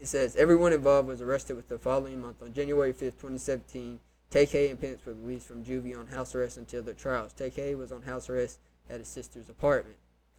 It 0.00 0.08
says 0.08 0.36
everyone 0.36 0.72
involved 0.72 1.08
was 1.08 1.22
arrested 1.22 1.56
with 1.56 1.68
the 1.68 1.78
following 1.78 2.20
month 2.20 2.42
on 2.42 2.52
January 2.52 2.92
5th, 2.92 3.20
2017. 3.20 4.00
TK 4.30 4.70
and 4.70 4.80
Pence 4.80 5.06
were 5.06 5.14
released 5.14 5.46
from 5.46 5.64
juvie 5.64 5.96
on 5.96 6.08
house 6.08 6.34
arrest 6.34 6.56
until 6.56 6.82
their 6.82 6.94
trials. 6.94 7.32
TK 7.32 7.78
was 7.78 7.92
on 7.92 8.02
house 8.02 8.28
arrest 8.28 8.58
at 8.90 8.98
his 8.98 9.08
sister's 9.08 9.48
apartment. 9.48 9.96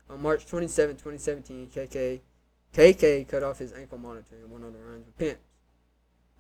On 0.09 0.21
March 0.21 0.45
27, 0.45 0.97
2017, 0.97 1.67
KK, 1.67 2.19
KK 2.73 3.27
cut 3.27 3.41
off 3.41 3.59
his 3.59 3.71
ankle 3.73 3.97
monitor 3.97 4.35
and 4.35 4.51
went 4.51 4.65
on 4.65 4.73
the 4.73 4.79
runs 4.79 5.05
with 5.05 5.17
Pence. 5.17 5.39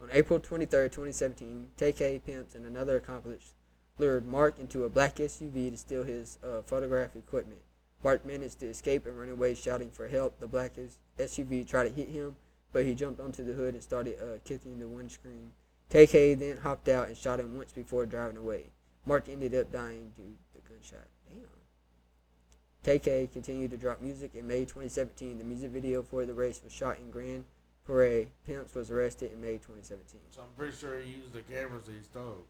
On 0.01 0.09
April 0.11 0.39
23, 0.39 0.89
2017, 0.89 1.67
TK 1.77 2.25
Pence 2.25 2.53
and 2.55 2.65
another 2.65 2.97
accomplice 2.97 3.53
lured 3.97 4.27
Mark 4.27 4.59
into 4.59 4.83
a 4.83 4.89
black 4.89 5.15
SUV 5.15 5.71
to 5.71 5.77
steal 5.77 6.03
his 6.03 6.37
uh, 6.43 6.61
photograph 6.61 7.15
equipment. 7.15 7.61
Mark 8.03 8.25
managed 8.25 8.59
to 8.59 8.67
escape 8.67 9.05
and 9.05 9.17
run 9.17 9.29
away 9.29 9.55
shouting 9.55 9.89
for 9.89 10.09
help. 10.09 10.39
The 10.39 10.47
black 10.47 10.73
SUV 11.17 11.65
tried 11.67 11.85
to 11.85 11.95
hit 11.95 12.09
him, 12.09 12.35
but 12.75 12.85
he 12.85 12.93
jumped 12.93 13.21
onto 13.21 13.41
the 13.41 13.53
hood 13.53 13.73
and 13.73 13.81
started 13.81 14.17
uh, 14.19 14.37
kicking 14.43 14.79
the 14.79 14.85
windscreen. 14.85 15.49
KK 15.89 16.37
then 16.37 16.57
hopped 16.57 16.89
out 16.89 17.07
and 17.07 17.15
shot 17.15 17.39
him 17.39 17.55
once 17.55 17.71
before 17.71 18.05
driving 18.05 18.35
away. 18.35 18.65
Mark 19.05 19.29
ended 19.29 19.55
up 19.55 19.71
dying 19.71 20.11
due 20.17 20.35
to 20.51 20.61
the 20.61 20.69
gunshot. 20.69 21.07
Damn. 21.29 22.99
KK 22.99 23.31
continued 23.31 23.71
to 23.71 23.77
drop 23.77 24.01
music. 24.01 24.35
In 24.35 24.45
May 24.45 24.65
2017, 24.65 25.37
the 25.37 25.45
music 25.45 25.71
video 25.71 26.03
for 26.03 26.25
the 26.25 26.33
race 26.33 26.59
was 26.61 26.73
shot 26.73 26.97
in 26.97 27.11
Grand 27.11 27.45
Prairie. 27.85 28.27
Pimps 28.45 28.75
was 28.75 28.91
arrested 28.91 29.31
in 29.31 29.39
May 29.39 29.53
2017. 29.53 30.19
So 30.31 30.41
I'm 30.41 30.49
pretty 30.57 30.75
sure 30.75 30.99
he 30.99 31.11
used 31.11 31.31
the 31.31 31.43
cameras 31.43 31.85
that 31.85 31.93
he 31.93 32.03
stole. 32.03 32.43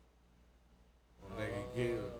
When 1.21 1.37
they 1.37 1.53
killed. 1.75 2.11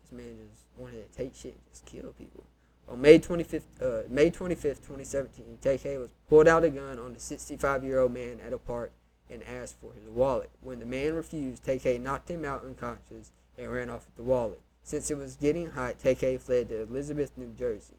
This 0.00 0.10
man 0.10 0.38
just 0.50 0.64
wanted 0.76 1.08
to 1.08 1.16
take 1.16 1.36
shit 1.36 1.52
and 1.52 1.62
just 1.70 1.86
kill 1.86 2.12
people. 2.18 2.42
On 2.90 3.00
May 3.00 3.18
25th, 3.18 3.62
uh, 3.82 4.02
May 4.08 4.30
25th, 4.30 4.80
2017, 4.86 5.58
TK 5.62 5.98
was 5.98 6.10
pulled 6.28 6.48
out 6.48 6.64
a 6.64 6.70
gun 6.70 6.98
on 6.98 7.12
the 7.12 7.18
65-year-old 7.18 8.12
man 8.12 8.40
at 8.44 8.54
a 8.54 8.58
park 8.58 8.92
and 9.30 9.42
asked 9.42 9.76
for 9.78 9.92
his 9.92 10.08
wallet. 10.08 10.50
When 10.62 10.78
the 10.78 10.86
man 10.86 11.14
refused, 11.14 11.64
TK 11.64 12.00
knocked 12.00 12.30
him 12.30 12.46
out 12.46 12.64
unconscious 12.64 13.30
and 13.58 13.70
ran 13.70 13.90
off 13.90 14.06
with 14.06 14.16
the 14.16 14.22
wallet. 14.22 14.60
Since 14.82 15.10
it 15.10 15.18
was 15.18 15.36
getting 15.36 15.72
hot, 15.72 15.98
TK 15.98 16.40
fled 16.40 16.70
to 16.70 16.82
Elizabeth, 16.82 17.32
New 17.36 17.52
Jersey. 17.52 17.96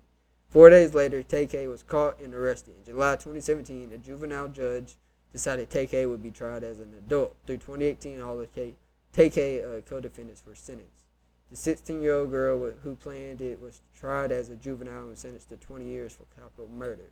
Four 0.49 0.71
days 0.71 0.95
later, 0.95 1.21
TK 1.21 1.69
was 1.69 1.83
caught 1.83 2.19
and 2.19 2.33
arrested. 2.33 2.73
In 2.79 2.85
July 2.85 3.13
2017, 3.13 3.91
a 3.93 3.97
juvenile 3.99 4.47
judge 4.47 4.95
decided 5.31 5.69
TK 5.69 6.09
would 6.09 6.23
be 6.23 6.31
tried 6.31 6.63
as 6.63 6.79
an 6.79 6.95
adult. 6.97 7.35
Through 7.45 7.57
2018, 7.57 8.19
all 8.21 8.43
K- 8.55 8.73
TK 9.15 9.63
uh, 9.63 9.81
co-defendants 9.81 10.43
were 10.47 10.55
sentenced. 10.55 11.03
The 11.51 11.55
16-year-old 11.57 12.29
girl 12.29 12.71
who 12.83 12.95
planned 12.95 13.41
it 13.41 13.59
was 13.61 13.81
tried 13.97 14.31
as 14.31 14.49
a 14.49 14.55
juvenile 14.55 15.07
and 15.07 15.17
sentenced 15.17 15.49
to 15.49 15.57
20 15.57 15.85
years 15.85 16.13
for 16.13 16.25
capital 16.39 16.67
murder. 16.69 17.09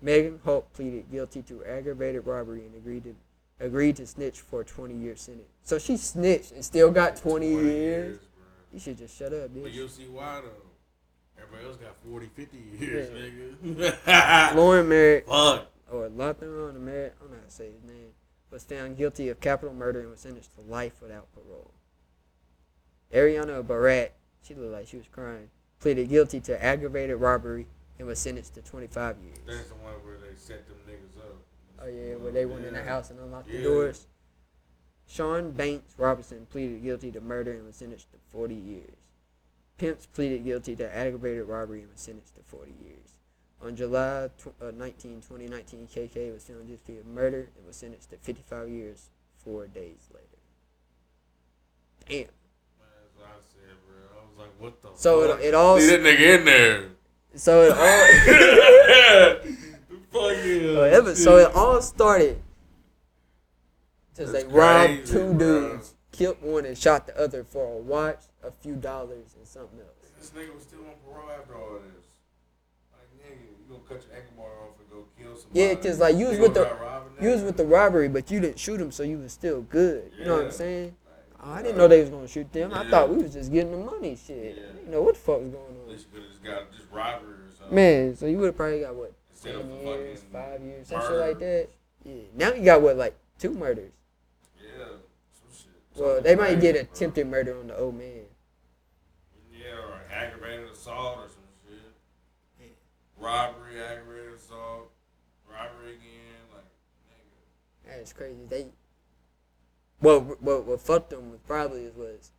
Megan 0.00 0.40
Holt 0.44 0.72
pleaded 0.72 1.10
guilty 1.10 1.42
to 1.42 1.64
aggravated 1.64 2.26
robbery 2.26 2.64
and 2.64 2.74
agreed 2.74 3.04
to 3.04 3.14
agreed 3.62 3.96
to 3.96 4.06
snitch 4.06 4.40
for 4.40 4.62
a 4.62 4.64
20-year 4.64 5.14
sentence. 5.16 5.48
So 5.64 5.78
she 5.78 5.98
snitched 5.98 6.52
and 6.52 6.64
still 6.64 6.90
got 6.90 7.16
20, 7.16 7.46
years. 7.46 8.16
bro. 8.18 8.46
You 8.72 8.78
should 8.80 8.96
just 8.96 9.18
shut 9.18 9.34
up, 9.34 9.50
But 9.54 9.72
you'll 9.72 9.88
see 9.88 10.04
why 10.06 10.40
though. 10.42 11.42
Everybody 11.42 11.66
else 11.68 11.76
got 11.76 11.96
40, 12.08 12.26
50 12.34 12.58
years, 12.78 13.10
nigga. 13.10 14.54
Lauren 14.56 14.88
Merritt, 14.88 15.26
Fuck. 15.26 15.66
or 15.90 16.08
Lathron 16.08 16.80
Merritt, 16.80 17.14
I'm 17.20 17.30
not 17.30 17.40
gonna 17.40 17.50
say 17.50 17.70
his 17.72 17.82
name, 17.82 18.12
was 18.50 18.62
found 18.64 18.96
guilty 18.96 19.28
of 19.28 19.40
capital 19.40 19.74
murder 19.74 20.00
and 20.00 20.10
was 20.10 20.20
sentenced 20.20 20.54
to 20.54 20.60
life 20.62 20.94
without 21.02 21.26
parole. 21.34 21.72
Ariana 23.12 23.66
Barat, 23.66 24.12
she 24.42 24.54
looked 24.54 24.72
like 24.72 24.86
she 24.86 24.96
was 24.96 25.06
crying, 25.10 25.50
pleaded 25.80 26.08
guilty 26.08 26.40
to 26.40 26.64
aggravated 26.64 27.20
robbery 27.20 27.66
and 27.98 28.06
was 28.06 28.18
sentenced 28.18 28.54
to 28.54 28.62
25 28.62 29.16
years. 29.22 29.38
That's 29.46 29.68
the 29.68 29.74
one 29.74 29.94
where 30.04 30.16
they 30.16 30.36
set 30.36 30.66
them 30.66 30.76
niggas 30.88 31.18
up. 31.18 31.36
Oh 31.82 31.86
yeah, 31.88 32.14
where 32.16 32.32
they 32.32 32.46
went 32.46 32.64
in 32.64 32.74
the 32.74 32.82
house 32.82 33.10
and 33.10 33.18
unlocked 33.20 33.50
the 33.50 33.62
doors. 33.62 34.06
Sean 35.06 35.50
Banks 35.50 35.94
Robertson 35.98 36.46
pleaded 36.50 36.82
guilty 36.82 37.10
to 37.10 37.20
murder 37.20 37.52
and 37.52 37.66
was 37.66 37.76
sentenced 37.76 38.12
to 38.12 38.18
40 38.30 38.54
years. 38.54 38.96
Pimps 39.76 40.06
pleaded 40.06 40.44
guilty 40.44 40.76
to 40.76 40.96
aggravated 40.96 41.48
robbery 41.48 41.80
and 41.80 41.90
was 41.90 42.00
sentenced 42.00 42.36
to 42.36 42.42
40 42.42 42.72
years. 42.84 43.14
On 43.62 43.74
July 43.74 44.28
tw- 44.38 44.54
uh, 44.62 44.70
19, 44.70 45.20
2019, 45.20 45.88
KK 45.88 46.32
was 46.32 46.44
found 46.44 46.66
guilty 46.66 46.98
of 46.98 47.06
murder 47.06 47.50
and 47.56 47.66
was 47.66 47.76
sentenced 47.76 48.10
to 48.10 48.16
55 48.18 48.68
years, 48.68 49.10
four 49.42 49.66
days 49.66 50.08
later. 50.14 50.26
Damn. 52.08 52.32
So 54.94 55.26
fuck? 55.28 55.40
it, 55.40 55.46
it 55.46 55.54
all 55.54 55.80
See 55.80 55.86
that 55.86 56.00
nigga 56.00 56.38
in 56.38 56.44
there. 56.44 56.84
so 57.34 57.62
it 57.62 57.72
all 57.72 58.06
Fuck 60.10 60.32
yeah. 60.44 61.02
so 61.04 61.06
it, 61.06 61.16
so 61.16 61.36
it 61.38 61.54
all 61.54 61.80
started 61.80 62.42
because 64.12 64.32
they 64.32 64.44
robbed 64.44 65.06
two 65.06 65.32
bro. 65.32 65.38
dudes, 65.38 65.94
killed 66.12 66.36
one, 66.42 66.66
and 66.66 66.76
shot 66.76 67.06
the 67.06 67.16
other 67.18 67.44
for 67.44 67.64
a 67.74 67.76
watch, 67.78 68.18
a 68.42 68.50
few 68.50 68.74
dollars, 68.74 69.34
and 69.38 69.46
something 69.46 69.78
else. 69.78 70.10
This 70.18 70.30
nigga 70.30 70.52
was 70.52 70.64
still 70.64 70.80
on 70.80 70.94
parole 71.06 71.30
after 71.30 71.54
all 71.56 71.74
this. 71.74 72.04
Like, 72.92 73.08
nigga, 73.24 73.40
you 73.40 73.48
gonna 73.68 73.80
cut 73.88 74.04
your 74.06 74.16
ankle 74.16 74.32
bar 74.36 74.46
off 74.64 74.74
and 74.80 74.90
go 74.90 75.04
kill 75.16 75.36
somebody. 75.38 75.60
Yeah, 75.60 75.74
'cause, 75.76 75.98
like, 76.00 76.16
you 76.16 76.26
was 76.26 76.38
with 76.38 76.54
the- 76.54 76.68
You 77.22 77.30
was 77.30 77.42
with 77.42 77.56
the 77.56 77.64
robbery, 77.64 78.08
but 78.08 78.30
you 78.30 78.40
didn't 78.40 78.58
shoot 78.58 78.80
him, 78.80 78.90
so 78.90 79.02
you 79.04 79.18
was 79.18 79.32
still 79.32 79.62
good. 79.62 80.10
You 80.18 80.24
know 80.26 80.32
what 80.34 80.40
I'm 80.40 80.46
Yeah. 80.48 80.52
saying? 80.52 80.96
I 81.42 81.62
didn't 81.62 81.78
know 81.78 81.88
they 81.88 82.00
was 82.00 82.10
gonna 82.10 82.28
shoot 82.28 82.52
them. 82.52 82.72
I 82.74 82.88
thought 82.90 83.08
we 83.10 83.22
was 83.22 83.32
just 83.32 83.50
getting 83.50 83.72
the 83.72 83.78
money. 83.78 84.16
Shit, 84.16 84.56
Yeah. 84.56 84.62
I 84.68 84.72
didn't 84.74 84.90
know 84.90 85.02
what 85.02 85.14
the 85.14 85.20
fuck 85.20 85.40
was 85.40 85.48
going 85.50 85.80
on. 85.82 85.88
least 85.88 86.06
you 86.12 86.20
have 86.20 86.28
just 86.28 86.42
got 86.42 86.72
just 86.72 86.84
robbery 86.90 87.32
or 87.32 87.50
something. 87.56 87.74
Man, 87.74 88.16
so 88.16 88.26
you 88.26 88.38
would 88.38 88.46
have 88.46 88.56
probably 88.56 88.80
got 88.80 88.94
what 88.94 89.12
Instead 89.30 89.54
ten 89.54 89.70
years, 89.70 90.22
five 90.32 90.60
years, 90.62 90.88
some 90.88 91.00
shit 91.00 91.10
like 91.12 91.38
that. 91.38 91.68
Yeah. 92.04 92.22
Now 92.34 92.52
you 92.52 92.64
got 92.64 92.82
what 92.82 92.96
like 92.96 93.16
two 93.38 93.54
murders. 93.54 93.92
Yeah, 94.60 94.84
some 95.32 95.56
shit. 95.56 95.70
Well, 95.96 96.20
they 96.20 96.34
might 96.34 96.60
get 96.60 96.74
crazy, 96.74 96.84
bro. 96.84 96.92
attempted 96.94 97.26
murder 97.26 97.58
on 97.58 97.66
the 97.68 97.78
old 97.78 97.96
man. 97.96 98.24
Yeah, 99.50 99.76
or 99.76 100.00
aggravated 100.12 100.70
assault 100.70 101.18
or 101.18 101.28
some 101.28 101.42
shit. 101.66 102.76
Robbery, 103.18 103.80
aggravated 103.82 104.34
assault, 104.34 104.90
robbery 105.50 105.92
again, 105.92 106.44
like 106.52 106.64
nigga. 107.08 107.96
That's 107.96 108.12
crazy. 108.12 108.44
They 108.48 108.66
well, 110.02 110.20
what 110.40 110.64
what 110.64 110.80
fucked 110.80 111.10
them 111.10 111.30
was 111.30 111.40
probably 111.46 111.84
is 111.84 111.94
was 111.94 112.32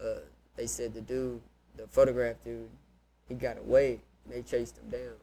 uh 0.00 0.20
they 0.56 0.66
said 0.66 0.94
the 0.94 1.00
dude, 1.00 1.40
the 1.76 1.86
photograph 1.88 2.36
dude, 2.44 2.68
he 3.28 3.34
got 3.34 3.58
away. 3.58 4.00
And 4.24 4.34
they 4.34 4.42
chased 4.42 4.76
him 4.78 4.90
down. 4.90 5.14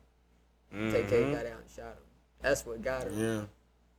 TK 0.74 1.10
Mhm. 1.10 1.32
got 1.34 1.46
out 1.46 1.60
and 1.60 1.70
shot 1.76 1.86
him. 1.86 2.04
That's 2.42 2.66
what 2.66 2.82
got 2.82 3.04
him. 3.08 3.20
Yeah. 3.20 3.42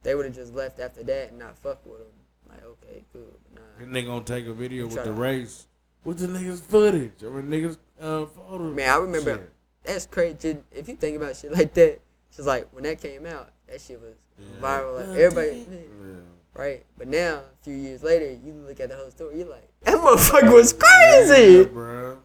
They 0.03 0.14
would 0.14 0.24
have 0.26 0.34
just 0.34 0.55
left 0.55 0.80
after 0.80 1.03
that 1.05 1.30
and 1.30 1.38
not 1.38 1.59
fuck 1.59 1.84
with 1.84 2.01
him. 2.01 2.07
Like 2.49 2.64
okay, 2.64 3.05
cool, 3.12 3.22
nah. 3.55 3.84
nigga 3.86 4.07
gonna 4.07 4.24
take 4.24 4.47
a 4.47 4.53
video 4.55 4.86
with 4.86 4.97
the 4.97 5.05
to- 5.05 5.12
race 5.12 5.66
with 6.05 6.18
the 6.18 6.26
niggas 6.26 6.61
footage 6.62 7.22
or 7.22 7.42
niggas 7.42 7.76
uh 8.01 8.26
photo. 8.26 8.64
Man, 8.70 8.88
I 8.90 8.97
remember 8.97 9.34
shit. 9.36 9.51
That's 9.84 10.07
crazy. 10.07 10.59
If 10.72 10.88
you 10.88 10.97
think 10.97 11.16
about 11.16 11.36
shit 11.36 11.53
like 11.53 11.74
that, 11.74 12.01
it's 12.28 12.36
just 12.36 12.47
like 12.49 12.68
when 12.72 12.84
that 12.84 13.01
came 13.01 13.26
out, 13.26 13.51
that 13.66 13.80
shit 13.80 14.01
was 14.01 14.14
Yeah. 14.38 14.61
viral. 14.61 14.97
Like 15.09 15.18
everybody, 15.18 15.66
Yeah. 15.70 16.20
Right? 16.55 16.84
But 16.96 17.09
now, 17.09 17.36
a 17.38 17.64
few 17.64 17.74
years 17.74 18.02
later, 18.02 18.30
you 18.44 18.52
look 18.66 18.80
at 18.80 18.88
the 18.88 18.96
whole 18.96 19.11
story, 19.11 19.38
you're 19.38 19.48
like, 19.48 19.68
that 19.82 19.94
motherfucker 19.98 20.52
was 20.52 20.72
crazy. 20.72 21.59
Yeah, 21.59 21.64
bro. 21.64 22.18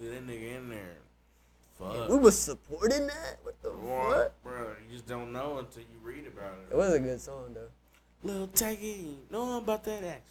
Dude, 0.00 0.12
that 0.12 0.26
nigga 0.26 0.56
in 0.56 0.68
there. 0.68 0.96
Fuck. 1.78 2.08
We 2.08 2.16
was 2.18 2.38
supporting 2.38 3.06
that. 3.06 3.38
What 3.42 3.60
the 3.62 3.70
fuck? 3.70 4.32
bro, 4.42 4.68
you 4.86 4.92
just 4.92 5.06
don't 5.06 5.32
know 5.32 5.58
until 5.58 5.82
you 5.82 5.98
read 6.02 6.26
about 6.26 6.54
It 6.70 6.74
it. 6.74 6.76
was 6.76 6.92
a 6.94 6.98
good 7.00 7.20
song 7.20 7.54
though. 7.54 7.68
Little 8.24 8.46
Tacky, 8.48 9.16
know 9.30 9.58
about 9.58 9.82
that 9.84 10.04
action. 10.04 10.22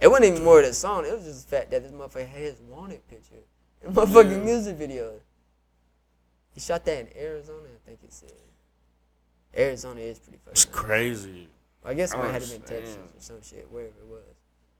It 0.00 0.08
wasn't 0.08 0.26
even 0.32 0.44
more 0.44 0.60
of 0.60 0.66
the 0.66 0.74
song. 0.74 1.06
It 1.06 1.12
was 1.14 1.24
just 1.24 1.48
the 1.48 1.56
fact 1.56 1.70
that 1.70 1.82
this 1.82 1.92
motherfucker 1.92 2.28
had 2.28 2.40
his 2.40 2.60
wanted 2.68 3.06
picture. 3.08 3.36
The 3.82 3.88
motherfucking 3.88 4.30
Yeah. 4.38 4.44
music 4.44 4.76
video. 4.76 5.20
He 6.52 6.60
shot 6.60 6.84
that 6.86 6.98
in 7.06 7.16
Arizona, 7.16 7.68
I 7.74 7.88
think 7.88 8.00
it 8.02 8.12
said. 8.12 8.32
Arizona 9.56 10.00
is 10.00 10.18
pretty 10.18 10.38
It's 10.50 10.64
fucking. 10.64 10.76
crazy. 10.86 11.48
I 11.86 11.94
guess 11.94 12.12
it 12.12 12.18
I 12.18 12.22
might 12.22 12.32
have 12.32 12.50
been 12.50 12.60
Texas 12.62 12.96
or 12.96 13.20
some 13.20 13.42
shit, 13.42 13.70
wherever 13.70 13.90
it 13.90 14.06
was. 14.08 14.22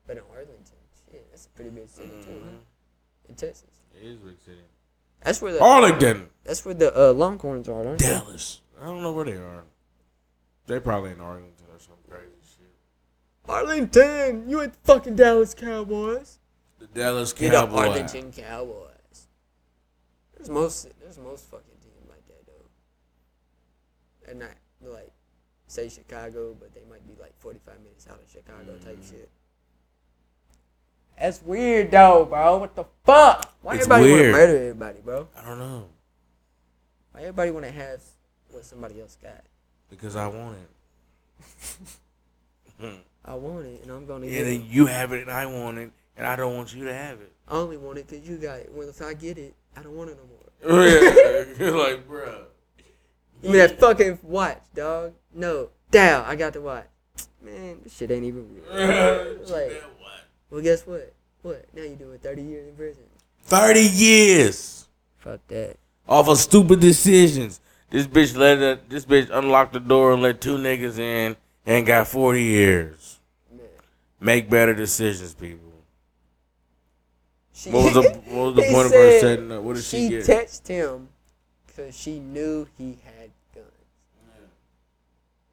But 0.05 0.17
in 0.17 0.23
Arlington, 0.31 0.75
shit, 1.11 1.25
that's 1.31 1.45
a 1.45 1.49
pretty 1.49 1.69
big 1.71 1.89
city 1.89 2.09
too, 2.23 2.41
huh? 2.43 2.49
Mhm. 2.51 3.29
In 3.29 3.35
Texas. 3.35 3.69
It 3.95 4.05
is 4.05 4.15
a 4.21 4.25
big 4.25 4.39
city. 4.45 4.61
That's 5.23 5.41
where 5.41 5.53
the 5.53 5.63
Arlington, 5.63 6.29
that's 6.43 6.63
where 6.65 6.75
the 6.75 7.09
uh, 7.09 7.13
Longhorns 7.13 7.67
are, 7.69 7.85
aren't 7.87 7.99
they? 7.99 8.07
Dallas. 8.07 8.61
I 8.79 8.85
don't 8.85 9.01
know 9.01 9.11
where 9.11 9.25
they 9.25 9.37
are. 9.37 9.63
They 10.67 10.79
probably 10.79 11.11
in 11.11 11.21
Arlington 11.21 11.65
or 11.73 11.79
some 11.79 11.95
crazy 12.09 12.27
shit. 12.43 12.71
Arlington, 13.49 14.47
you 14.49 14.61
ain't 14.61 14.73
the 14.73 14.79
fucking 14.83 15.15
Dallas 15.15 15.53
Cowboys. 15.53 16.39
The 16.79 16.87
Dallas 16.87 17.33
You 17.39 17.49
know, 17.49 17.65
Cowboys. 17.65 17.79
Arlington 17.79 18.31
Cowboys. 18.31 19.27
There's 20.35 20.49
most 20.49 20.87
there's 20.99 21.17
most 21.17 21.45
fucking 21.49 21.65
teams 21.81 22.07
like 22.09 22.25
that 22.27 22.45
though. 22.45 24.29
And 24.29 24.39
not 24.39 24.49
like 24.49 24.57
say 25.77 25.89
Chicago, 25.89 26.55
but 26.59 26.73
they 26.73 26.81
might 26.89 27.05
be 27.07 27.13
like 27.21 27.33
45 27.39 27.79
minutes 27.83 28.07
out 28.09 28.19
of 28.19 28.27
Chicago 28.31 28.75
type 28.83 28.97
Mm. 28.97 29.09
shit. 29.11 29.29
That's 31.19 31.41
weird 31.43 31.91
though, 31.91 32.25
bro. 32.25 32.57
What 32.57 32.75
the 32.75 32.85
fuck? 33.05 33.53
Why 33.61 33.75
It's 33.75 33.83
everybody 33.85 34.09
want 34.11 34.23
to 34.23 34.31
murder 34.31 34.57
everybody, 34.57 34.99
bro? 35.01 35.27
I 35.37 35.41
don't 35.47 35.59
know 35.59 35.89
Why 37.11 37.21
everybody 37.21 37.51
want 37.51 37.65
to 37.65 37.71
have 37.71 38.01
what 38.49 38.65
somebody 38.65 38.99
else 39.01 39.17
got? 39.21 39.43
because 39.89 40.15
I 40.15 40.27
want 40.27 40.57
it. 40.57 40.69
I 43.25 43.35
want 43.35 43.65
it, 43.67 43.81
and 43.83 43.91
I'm 43.91 44.05
gonna 44.07 44.25
Yeah, 44.25 44.39
get 44.39 44.47
it. 44.47 44.61
then 44.61 44.67
you 44.69 44.85
have 44.87 45.11
it 45.13 45.21
and 45.21 45.31
I 45.31 45.45
want 45.45 45.77
it, 45.77 45.91
and 46.17 46.25
I 46.25 46.35
don't 46.35 46.55
want 46.55 46.73
you 46.73 46.85
to 46.85 46.93
have 46.93 47.21
it. 47.21 47.31
I 47.47 47.55
only 47.55 47.77
want 47.77 47.99
it 47.99 48.07
because 48.07 48.27
you 48.27 48.37
got 48.37 48.59
it. 48.59 48.71
Once 48.71 48.99
I 49.01 49.13
get 49.13 49.37
it, 49.37 49.53
I 49.75 49.83
don't 49.83 49.95
want 49.95 50.09
it 50.09 50.17
no 50.17 50.25
more. 50.25 50.49
You're 51.59 51.77
like, 51.77 52.07
bro. 52.07 52.45
Give 53.41 53.51
me 53.51 53.57
that 53.59 53.79
fucking 53.79 54.19
watch, 54.23 54.61
dog. 54.73 55.13
No, 55.37 55.69
down. 55.91 56.25
I 56.25 56.35
got 56.35 56.53
the 56.53 56.61
watch. 56.61 56.87
Man, 57.43 57.79
this 57.83 57.95
shit 57.95 58.09
ain't 58.09 58.23
even 58.25 58.49
real. 58.55 59.37
like, 59.49 59.83
well, 60.49 60.61
guess 60.61 60.85
what? 60.87 61.13
What? 61.43 61.65
Now 61.75 61.83
you 61.83 61.95
doing 61.95 62.17
30 62.17 62.41
years 62.41 62.67
in 62.67 62.75
prison. 62.75 63.03
30 63.43 63.79
years 63.81 64.87
Fuck 65.19 65.39
that. 65.49 65.77
off 66.09 66.27
of 66.27 66.37
stupid 66.39 66.79
decisions. 66.79 67.61
This 67.91 68.07
bitch 68.07 68.35
let 68.35 68.55
the, 68.55 68.79
this 68.89 69.05
bitch 69.05 69.29
unlock 69.31 69.71
the 69.71 69.79
door 69.79 70.11
and 70.13 70.21
let 70.23 70.41
two 70.41 70.57
niggas 70.57 70.97
in 70.97 71.35
and 71.67 71.85
got 71.85 72.07
40 72.07 72.41
years. 72.43 73.19
Man. 73.55 73.67
Make 74.19 74.49
better 74.49 74.73
decisions, 74.73 75.35
people. 75.35 75.71
She, 77.53 77.69
What 77.69 77.83
was 77.85 77.93
the 77.93 78.01
what 78.25 78.45
was 78.47 78.55
the 78.55 78.63
He 78.63 78.73
point 78.73 78.85
of 78.87 78.91
her 78.91 79.19
setting 79.19 79.51
up? 79.51 79.61
What 79.61 79.75
did 79.75 79.85
she, 79.85 79.97
she 79.97 80.09
get? 80.09 80.25
texted 80.25 80.67
him 80.67 81.09
because 81.67 81.95
she 81.95 82.19
knew 82.19 82.67
he 82.77 82.97
had. 83.05 83.13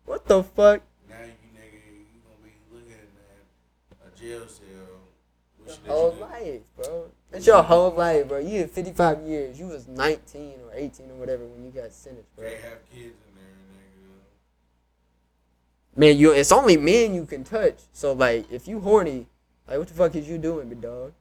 What 0.05 0.27
the 0.27 0.43
fuck? 0.43 0.83
Now 1.09 1.17
you 1.21 1.33
nigga, 1.57 1.81
you 1.87 2.21
gonna 2.25 2.37
be 2.43 2.53
looking 2.73 2.93
at 2.93 4.07
a 4.07 4.19
jail 4.21 4.47
cell. 4.49 4.67
Your 5.67 5.77
whole 5.95 6.17
life, 6.21 6.61
bro. 6.77 7.11
That's 7.31 7.47
your 7.47 7.63
whole 7.63 7.91
life, 7.91 8.29
bro. 8.29 8.39
You 8.39 8.61
had 8.61 8.71
55 8.71 9.23
years. 9.23 9.59
You 9.59 9.67
was 9.67 9.89
19 9.89 10.53
or 10.67 10.73
18 10.75 11.11
or 11.11 11.15
whatever 11.15 11.45
when 11.47 11.65
you 11.65 11.71
got 11.71 11.93
sentenced, 11.93 12.35
bro. 12.37 12.45
Can't 12.49 12.61
have 12.63 12.91
kids 12.91 13.17
in 13.27 13.35
there, 13.35 13.45
nigga. 15.95 15.99
Man, 15.99 16.17
you 16.19 16.33
it's 16.33 16.53
only 16.53 16.77
men 16.77 17.15
you 17.15 17.25
can 17.25 17.43
touch. 17.45 17.79
So 17.93 18.13
like, 18.13 18.51
if 18.53 18.69
you 18.69 18.81
horny, 18.81 19.27
like 19.67 19.79
what 19.79 19.89
the 19.89 19.95
fuck 19.95 20.15
is 20.15 20.29
you 20.29 20.37
doing, 20.39 20.69
big 20.69 20.83
dog? 20.83 21.13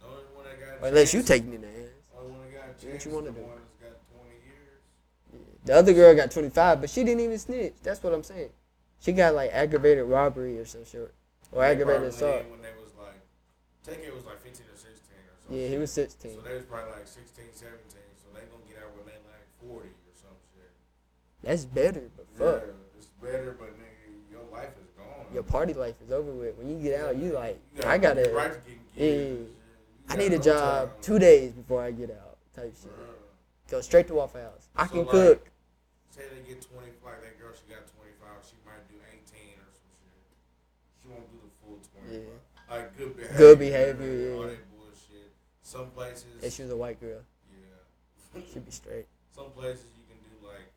The 0.00 0.06
only 0.06 0.22
one 0.34 0.44
that 0.44 0.80
got 0.80 0.88
Unless 0.88 1.12
you 1.14 1.22
taking 1.22 1.52
in 1.54 1.62
the 1.62 1.66
ass. 1.68 1.74
only 2.16 2.30
one 2.32 2.40
that 2.42 2.54
got 2.54 2.80
Do 2.80 2.88
what 2.90 3.04
you 3.04 3.10
wanna 3.10 3.26
the 3.26 3.32
do. 3.32 3.40
one 3.42 3.50
that's 3.58 3.92
got 3.92 3.98
20 4.14 4.34
years. 4.46 4.78
The 5.64 5.74
other 5.74 5.92
girl 5.92 6.14
got 6.14 6.30
25, 6.30 6.80
but 6.80 6.90
she 6.90 7.04
didn't 7.04 7.20
even 7.20 7.38
snitch. 7.38 7.74
That's 7.82 8.02
what 8.02 8.14
I'm 8.14 8.22
saying. 8.22 8.50
She 9.00 9.12
got 9.12 9.34
like 9.34 9.50
aggravated 9.52 10.04
robbery 10.04 10.58
or 10.58 10.64
some 10.64 10.84
shit, 10.84 11.12
or 11.52 11.62
They 11.62 11.70
aggravated 11.72 12.08
assault. 12.08 12.44
When 12.50 12.62
they 12.62 12.68
was 12.82 12.92
like, 12.98 13.20
take 13.84 14.04
it 14.04 14.14
was 14.14 14.24
like 14.24 14.40
15 14.42 14.66
or 14.66 14.76
16 14.76 14.84
or 14.84 14.92
something. 15.42 15.60
Yeah, 15.60 15.68
he 15.68 15.78
was 15.78 15.92
16. 15.92 16.34
So 16.34 16.40
they 16.42 16.54
was 16.54 16.64
probably 16.64 16.92
like 16.92 17.06
16, 17.06 17.44
17. 17.52 17.78
So 18.22 18.28
they 18.34 18.40
gonna 18.40 18.64
get 18.68 18.78
out 18.82 18.92
when 18.96 19.06
they 19.06 19.18
like 19.28 19.46
40 19.68 19.88
or 19.88 20.14
some 20.14 20.36
shit. 20.54 20.70
That's 21.42 21.64
better, 21.64 22.10
but 22.16 22.26
fuck. 22.36 22.62
Yeah, 22.66 22.98
it's 22.98 23.06
better, 23.22 23.56
but 23.58 23.68
nigga, 23.78 24.32
your 24.32 24.42
life 24.52 24.72
is 24.80 24.88
gone. 24.96 25.26
Your 25.32 25.42
party 25.42 25.72
life 25.74 25.96
is 26.04 26.12
over 26.12 26.30
with. 26.32 26.56
When 26.56 26.68
you 26.70 26.78
get 26.82 27.00
out, 27.00 27.16
you 27.16 27.32
like, 27.32 27.58
You 27.76 27.82
I 27.88 27.98
got 27.98 28.16
gotta, 28.16 28.30
right 28.32 28.52
to 28.52 29.02
yeah. 29.02 29.34
I 30.08 30.16
need 30.16 30.32
a 30.32 30.38
job 30.38 30.88
time. 30.88 30.96
two 31.02 31.18
days 31.18 31.52
before 31.52 31.82
I 31.82 31.90
get 31.90 32.10
out, 32.10 32.36
type 32.54 32.74
shit. 32.82 32.90
Bruh. 32.92 33.70
Go 33.70 33.80
straight 33.80 34.08
to 34.08 34.14
Waffle 34.14 34.40
House. 34.42 34.68
I 34.74 34.84
So, 34.86 34.90
can 34.90 34.98
like, 35.00 35.08
cook. 35.10 35.49
Say 36.20 36.28
they 36.36 36.44
get 36.44 36.60
20, 36.60 36.84
like 37.00 37.24
that 37.24 37.40
girl, 37.40 37.56
she 37.56 37.64
got 37.72 37.88
25, 37.96 38.44
she 38.44 38.60
might 38.68 38.84
do 38.92 39.00
18 39.00 39.56
or 39.56 39.72
some 39.72 39.94
shit. 40.04 40.28
She 41.00 41.08
won't 41.08 41.24
do 41.32 41.40
the 41.40 41.52
full 41.64 41.80
25. 41.96 42.12
Yeah. 42.12 42.36
Like 42.68 42.92
good 42.96 43.16
behavior. 43.16 43.38
Good 43.40 43.58
behavior, 43.58 44.34
All 44.36 44.42
that 44.52 44.68
bullshit. 44.76 45.32
Some 45.64 45.88
places, 45.96 46.44
If 46.44 46.52
she 46.52 46.62
was 46.62 46.72
a 46.72 46.76
white 46.76 47.00
girl, 47.00 47.24
yeah. 47.48 48.42
she'd 48.52 48.66
be 48.66 48.70
straight. 48.70 49.06
Some 49.34 49.48
places 49.56 49.88
you 49.96 50.04
can 50.12 50.20
do 50.28 50.46
like, 50.46 50.68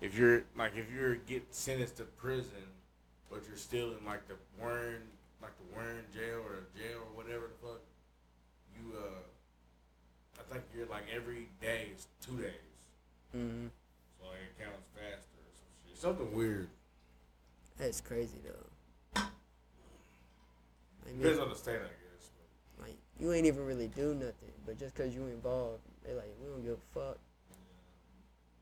if 0.00 0.16
you're 0.16 0.44
like 0.56 0.76
if 0.76 0.86
you're 0.94 1.16
get 1.26 1.52
sentenced 1.52 1.96
to 1.96 2.04
prison, 2.04 2.62
but 3.30 3.42
you're 3.48 3.58
still 3.58 3.98
in 3.98 4.04
like 4.06 4.28
the 4.28 4.36
Warren, 4.60 5.02
like 5.42 5.58
the 5.58 5.74
Warren 5.74 6.04
jail 6.14 6.38
or 6.46 6.62
the 6.62 6.78
jail 6.78 7.02
or 7.02 7.10
whatever 7.18 7.50
the 7.50 7.66
fuck, 7.66 7.80
you 8.78 8.94
uh, 8.96 10.38
I 10.38 10.52
think 10.52 10.64
you're 10.76 10.86
like 10.86 11.04
every 11.12 11.48
day 11.60 11.88
is 11.96 12.06
two 12.24 12.38
days. 12.38 12.70
hmm 13.32 13.66
So 14.20 14.28
like 14.30 14.38
it 14.48 14.54
counts 14.62 14.86
faster 14.94 15.36
or 15.42 15.50
some 15.52 15.72
shit. 15.88 15.97
Something 16.08 16.34
weird. 16.34 16.68
That's 17.76 18.00
crazy 18.00 18.38
though. 18.42 19.20
Like, 19.20 19.26
man, 21.06 21.18
Depends 21.18 21.38
on 21.38 21.50
the 21.50 21.54
state, 21.54 21.76
I 21.76 21.80
guess. 21.80 22.30
But 22.78 22.86
like 22.86 22.96
you 23.20 23.30
ain't 23.34 23.44
even 23.44 23.66
really 23.66 23.88
do 23.88 24.14
nothing, 24.14 24.52
but 24.64 24.78
just 24.78 24.94
cause 24.94 25.14
you 25.14 25.26
involved, 25.26 25.80
they 26.06 26.14
like 26.14 26.30
we 26.40 26.48
don't 26.48 26.62
give 26.62 26.78
a 26.78 26.98
fuck. 26.98 27.18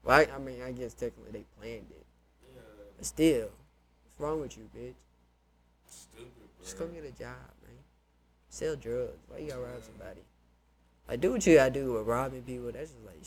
Well, 0.02 0.18
I, 0.18 0.26
I 0.34 0.38
mean, 0.40 0.60
I 0.60 0.72
guess 0.72 0.92
technically 0.94 1.30
they 1.30 1.44
planned 1.60 1.86
it, 1.90 2.04
yeah, 2.52 2.62
but 2.96 3.06
still, 3.06 3.42
what's 3.42 4.18
wrong 4.18 4.40
with 4.40 4.56
you, 4.56 4.68
bitch? 4.76 4.94
stupid, 5.88 6.26
bro. 6.58 6.64
Just 6.64 6.78
go 6.80 6.86
get 6.88 7.04
a 7.04 7.12
job, 7.12 7.52
man. 7.62 7.78
Sell 8.48 8.74
drugs. 8.74 9.18
Why 9.28 9.38
you 9.38 9.50
gotta 9.50 9.60
rob 9.60 9.84
somebody? 9.84 10.22
Like 11.08 11.20
do 11.20 11.30
what 11.30 11.46
you 11.46 11.54
gotta 11.54 11.70
do 11.70 11.92
with 11.92 12.08
robbing 12.08 12.42
people. 12.42 12.72
That's 12.72 12.90
just 12.90 13.04
like. 13.06 13.22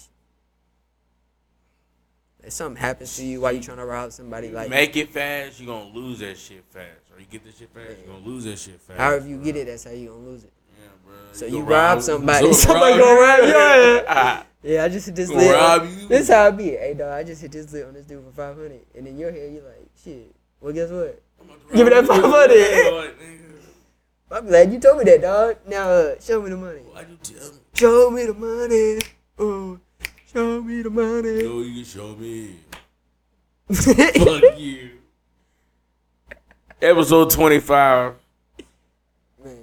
If 2.43 2.53
something 2.53 2.81
happens 2.81 3.15
to 3.17 3.25
you 3.25 3.41
while 3.41 3.51
you 3.51 3.59
trying 3.61 3.77
to 3.77 3.85
rob 3.85 4.11
somebody, 4.11 4.47
You 4.47 4.53
like 4.53 4.69
make 4.69 4.95
it 4.95 5.09
fast, 5.11 5.59
you 5.59 5.67
gonna 5.67 5.89
lose 5.93 6.19
that 6.19 6.37
shit 6.37 6.63
fast. 6.69 6.85
Or 7.13 7.19
you 7.19 7.25
get 7.29 7.43
this 7.43 7.57
shit 7.57 7.69
fast, 7.73 7.97
you 7.99 8.07
gonna 8.11 8.25
lose 8.25 8.45
that 8.45 8.57
shit 8.57 8.79
fast. 8.81 8.99
however 8.99 9.27
you 9.27 9.35
bro. 9.35 9.45
get 9.45 9.55
it, 9.57 9.67
that's 9.67 9.83
how 9.83 9.91
you 9.91 10.07
gonna 10.09 10.19
lose 10.21 10.43
it. 10.45 10.53
Yeah, 10.79 10.87
bro. 11.05 11.15
So 11.33 11.45
gonna 11.47 11.57
you 11.57 11.63
rob 11.63 12.01
somebody, 12.01 12.45
so 12.45 12.51
somebody 12.67 12.97
gonna 12.97 13.19
rob 13.21 13.39
you. 13.47 14.05
Ah, 14.07 14.45
Yeah, 14.63 14.83
I 14.83 14.89
just 14.89 15.05
hit 15.05 15.15
this 15.15 15.29
lick. 15.29 15.89
you. 16.01 16.07
This 16.07 16.27
how 16.27 16.47
it 16.47 16.57
be. 16.57 16.71
Hey, 16.71 16.93
dog, 16.93 17.13
I 17.13 17.23
just 17.23 17.41
hit 17.41 17.51
this 17.51 17.71
lick 17.71 17.85
on 17.87 17.93
this 17.93 18.05
dude 18.05 18.25
for 18.25 18.31
500. 18.31 18.79
And 18.93 19.07
in 19.07 19.17
your 19.17 19.31
head, 19.31 19.53
you're 19.53 19.63
like, 19.63 19.89
shit. 20.03 20.35
Well, 20.59 20.73
guess 20.73 20.89
what? 20.91 21.21
I'm 21.39 21.45
about 21.49 21.69
to 21.69 21.75
Give 21.77 21.85
me 21.85 21.89
that 21.93 22.01
you. 22.03 22.07
500. 22.07 23.15
I'm 24.31 24.45
glad 24.47 24.73
you 24.73 24.79
told 24.79 24.97
me 24.99 25.05
that, 25.05 25.21
dog. 25.21 25.57
Now, 25.65 25.89
uh, 25.89 26.15
show 26.19 26.41
me 26.41 26.49
the 26.49 26.57
money. 26.57 26.79
Why'd 26.81 27.07
you 27.09 27.17
tell 27.23 27.51
me? 27.51 27.57
Show 27.73 28.11
me 28.11 28.25
the 28.25 28.33
money. 28.33 28.99
Oh, 29.39 29.79
show 30.33 30.61
me 30.61 30.81
the 30.81 30.89
money. 30.89 31.43
No, 31.43 31.61
you 31.61 31.75
can 31.75 31.83
show 31.85 32.15
me. 32.15 32.55
Fuck 33.73 34.57
you. 34.59 34.91
Episode 36.81 37.29
25. 37.29 38.13
Man, 39.43 39.57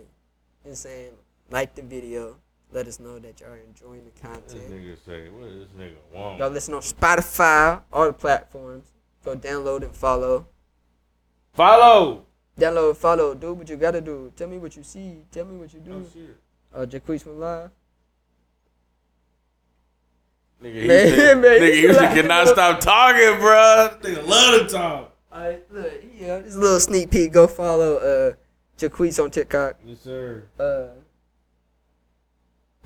insane. 0.65 1.11
Like 1.51 1.75
the 1.75 1.83
video. 1.83 2.37
Let 2.73 2.89
us 2.89 3.01
know 3.01 3.19
that 3.21 3.41
y'all 3.41 3.51
are 3.51 3.57
enjoying 3.59 4.05
the 4.05 4.11
This 4.11 4.21
content. 4.21 4.71
nigga 4.71 4.97
say, 5.07 5.29
what 5.31 5.49
is 5.49 5.61
this 5.61 5.69
nigga 5.79 5.95
want? 6.13 6.39
Y'all 6.39 6.51
listen 6.51 6.75
on 6.75 6.81
Spotify, 6.83 7.81
all 7.93 8.07
the 8.07 8.13
platforms. 8.13 8.85
Go 9.25 9.37
download 9.37 9.83
and 9.83 9.95
follow. 9.95 10.47
Follow. 11.55 12.25
Download 12.59 12.97
follow. 12.97 13.35
Do 13.35 13.55
what 13.55 13.69
you 13.69 13.77
gotta 13.77 14.01
do. 14.01 14.33
Tell 14.37 14.49
me 14.49 14.59
what 14.59 14.77
you 14.77 14.83
see. 14.83 15.23
Tell 15.31 15.45
me 15.45 15.57
what 15.59 15.73
you 15.73 15.81
Oh, 15.87 16.01
do. 16.01 16.07
shit. 16.13 16.37
Uh, 16.75 16.87
Jaquez 16.87 17.25
went 17.25 17.39
live. 17.39 17.71
Nigga, 20.63 20.87
Man, 20.87 21.07
Houston, 21.07 21.41
man, 21.43 21.61
nigga, 21.61 21.67
you 21.67 21.81
Houston 21.83 22.05
like- 22.05 22.15
cannot 22.15 22.49
stop 22.49 22.81
talking, 22.81 23.39
bro. 23.41 23.91
Nigga 24.01 24.27
love 24.27 24.61
to 24.69 24.75
talk. 24.75 25.13
Alright, 25.33 25.63
look, 25.71 25.93
yeah, 26.19 26.41
just 26.41 26.57
a 26.57 26.61
little 26.61 26.81
sneak 26.81 27.11
peek. 27.11 27.33
Go 27.33 27.47
follow 27.47 27.97
uh 27.97 28.33
Jaquise 28.79 29.23
on 29.23 29.31
TikTok. 29.31 29.77
Yes, 29.85 30.01
sir. 30.01 30.45
Uh, 30.59 30.87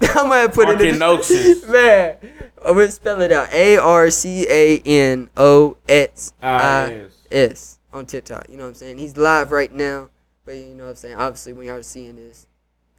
I 0.02 0.26
might 0.26 0.52
put 0.52 0.68
it 0.68 0.80
in 0.80 0.98
the 0.98 1.04
Arcanosis. 1.04 1.68
man. 1.72 2.16
I'm 2.64 2.74
gonna 2.74 2.90
spell 2.90 3.20
it 3.22 3.30
out. 3.32 3.52
A 3.52 3.76
R 3.76 4.10
C 4.10 4.46
A 4.48 4.78
N 4.84 5.30
O 5.36 5.76
S 5.88 6.32
I 6.42 6.90
yes. 6.90 7.12
S 7.30 7.78
on 7.92 8.06
TikTok. 8.06 8.46
You 8.48 8.56
know 8.56 8.64
what 8.64 8.68
I'm 8.70 8.74
saying? 8.74 8.98
He's 8.98 9.16
live 9.16 9.52
right 9.52 9.72
now, 9.72 10.08
but 10.44 10.56
you 10.56 10.74
know 10.74 10.84
what 10.84 10.90
I'm 10.90 10.96
saying. 10.96 11.16
Obviously, 11.16 11.52
when 11.52 11.66
y'all 11.66 11.76
are 11.76 11.82
seeing 11.82 12.16
this, 12.16 12.46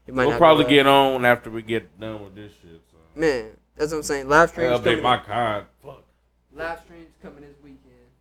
he 0.05 0.11
might 0.11 0.23
We'll 0.25 0.31
not 0.31 0.37
probably 0.39 0.63
live. 0.63 0.69
get 0.69 0.87
on 0.87 1.25
after 1.25 1.49
we 1.49 1.61
get 1.61 1.99
done 1.99 2.23
with 2.23 2.35
this 2.35 2.51
shit. 2.61 2.81
So. 2.91 2.97
man. 3.19 3.51
That's 3.81 3.93
what 3.93 3.97
I'm 3.97 4.03
saying. 4.03 4.29
Live 4.29 4.49
I 4.49 4.51
streams 4.51 4.79
update 4.79 4.83
coming. 4.83 5.01
my 5.01 5.17
card. 5.17 5.65
Fuck. 5.83 6.03
Live 6.53 6.81
streams 6.81 7.09
coming 7.19 7.41
this 7.41 7.55
weekend. 7.63 8.11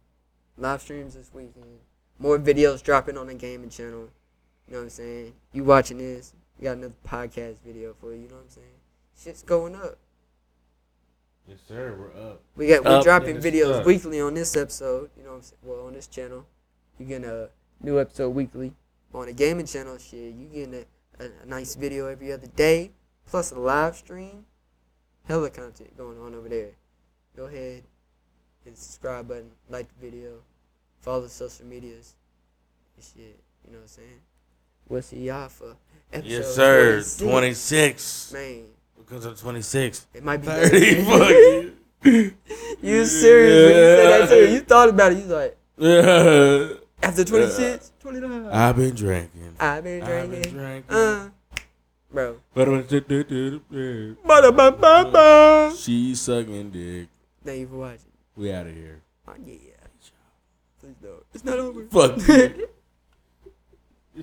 Live 0.56 0.80
streams 0.80 1.12
this 1.12 1.30
weekend. 1.34 1.80
More 2.18 2.38
videos 2.38 2.82
dropping 2.82 3.18
on 3.18 3.26
the 3.26 3.34
gaming 3.34 3.68
channel. 3.68 4.08
You 4.66 4.72
know 4.72 4.78
what 4.78 4.84
I'm 4.84 4.88
saying? 4.88 5.34
You 5.52 5.64
watching 5.64 5.98
this? 5.98 6.32
We 6.58 6.64
got 6.64 6.78
another 6.78 6.94
podcast 7.06 7.56
video 7.62 7.94
for 8.00 8.14
you. 8.14 8.22
You 8.22 8.28
know 8.28 8.36
what 8.36 8.44
I'm 8.44 8.48
saying? 8.48 8.66
Shit's 9.22 9.42
going 9.42 9.74
up. 9.74 9.98
Yes, 11.46 11.58
sir. 11.68 11.94
We're 11.94 12.30
up. 12.30 12.40
We 12.56 12.66
got 12.66 12.82
we're 12.82 12.92
Up 12.92 13.04
dropping 13.04 13.36
in 13.36 13.40
the 13.42 13.52
videos 13.52 13.74
stuff. 13.74 13.86
weekly 13.86 14.18
on 14.18 14.32
this 14.32 14.56
episode. 14.56 15.10
You 15.14 15.24
know 15.24 15.32
what 15.32 15.36
I'm 15.36 15.42
saying? 15.42 15.58
Well, 15.62 15.86
on 15.88 15.92
this 15.92 16.06
channel, 16.06 16.46
you 16.98 17.04
getting 17.04 17.28
a 17.28 17.50
new 17.82 18.00
episode 18.00 18.30
weekly. 18.30 18.72
On 19.12 19.26
the 19.26 19.34
gaming 19.34 19.66
channel, 19.66 19.98
shit, 19.98 20.32
you 20.32 20.48
getting 20.50 20.72
a, 20.72 21.22
a, 21.22 21.28
a 21.42 21.46
nice 21.46 21.74
video 21.74 22.06
every 22.06 22.32
other 22.32 22.46
day, 22.46 22.92
plus 23.26 23.52
a 23.52 23.58
live 23.58 23.94
stream. 23.94 24.46
Hella 25.28 25.50
content 25.50 25.96
going 25.96 26.18
on 26.18 26.34
over 26.34 26.48
there. 26.48 26.70
Go 27.36 27.44
ahead, 27.44 27.82
hit 28.64 28.74
the 28.74 28.80
subscribe 28.80 29.28
button, 29.28 29.50
like 29.68 29.86
the 29.88 30.10
video, 30.10 30.30
follow 31.00 31.22
the 31.22 31.28
social 31.28 31.66
medias. 31.66 32.14
And 32.96 33.04
shit, 33.04 33.38
you 33.66 33.72
know 33.72 33.78
what 33.78 33.82
I'm 33.82 33.88
saying? 33.88 34.20
We'll 34.88 35.02
see 35.02 35.18
y'all 35.26 35.48
for 35.48 35.76
episode 36.12 36.28
Yes, 36.30 36.54
sir. 36.54 36.92
26. 37.18 37.20
26. 37.20 38.32
Man, 38.32 38.64
Because 38.98 39.24
of 39.24 39.38
26. 39.40 40.06
it 40.14 40.24
might 40.24 40.38
be 40.38 40.46
30. 40.48 41.04
Fuck 41.04 41.30
you. 41.30 41.72
You 42.82 43.04
serious 43.04 43.66
when 43.66 43.76
you 43.76 43.82
said 43.84 44.20
that 44.22 44.28
too? 44.30 44.52
You 44.54 44.60
thought 44.60 44.88
about 44.88 45.12
it. 45.12 45.18
You 45.18 45.24
like, 45.26 45.56
Yeah. 45.76 46.68
after 47.02 47.24
26, 47.24 47.92
29. 48.00 48.46
I've 48.46 48.74
been 48.76 48.94
drinking. 48.94 49.54
I've 49.60 49.84
been 49.84 50.02
I've 50.02 50.08
been 50.30 50.30
drinking. 50.30 50.52
drinking. 50.54 50.96
Uh, 50.96 51.28
bro. 52.12 52.36
She's 55.76 56.20
sucking 56.20 56.70
dick. 56.70 57.08
Thank 57.44 57.60
you 57.60 57.68
for 57.68 57.76
watching. 57.76 58.12
We 58.36 58.52
out 58.52 58.66
of 58.66 58.74
here. 58.74 59.02
Oh, 59.26 59.34
yeah. 59.44 59.56
Please 60.80 60.96
don't. 61.02 61.24
It's 61.34 61.44
not 61.44 61.58
over. 61.58 61.84
Fuck 61.86 62.26
you. 62.28 62.68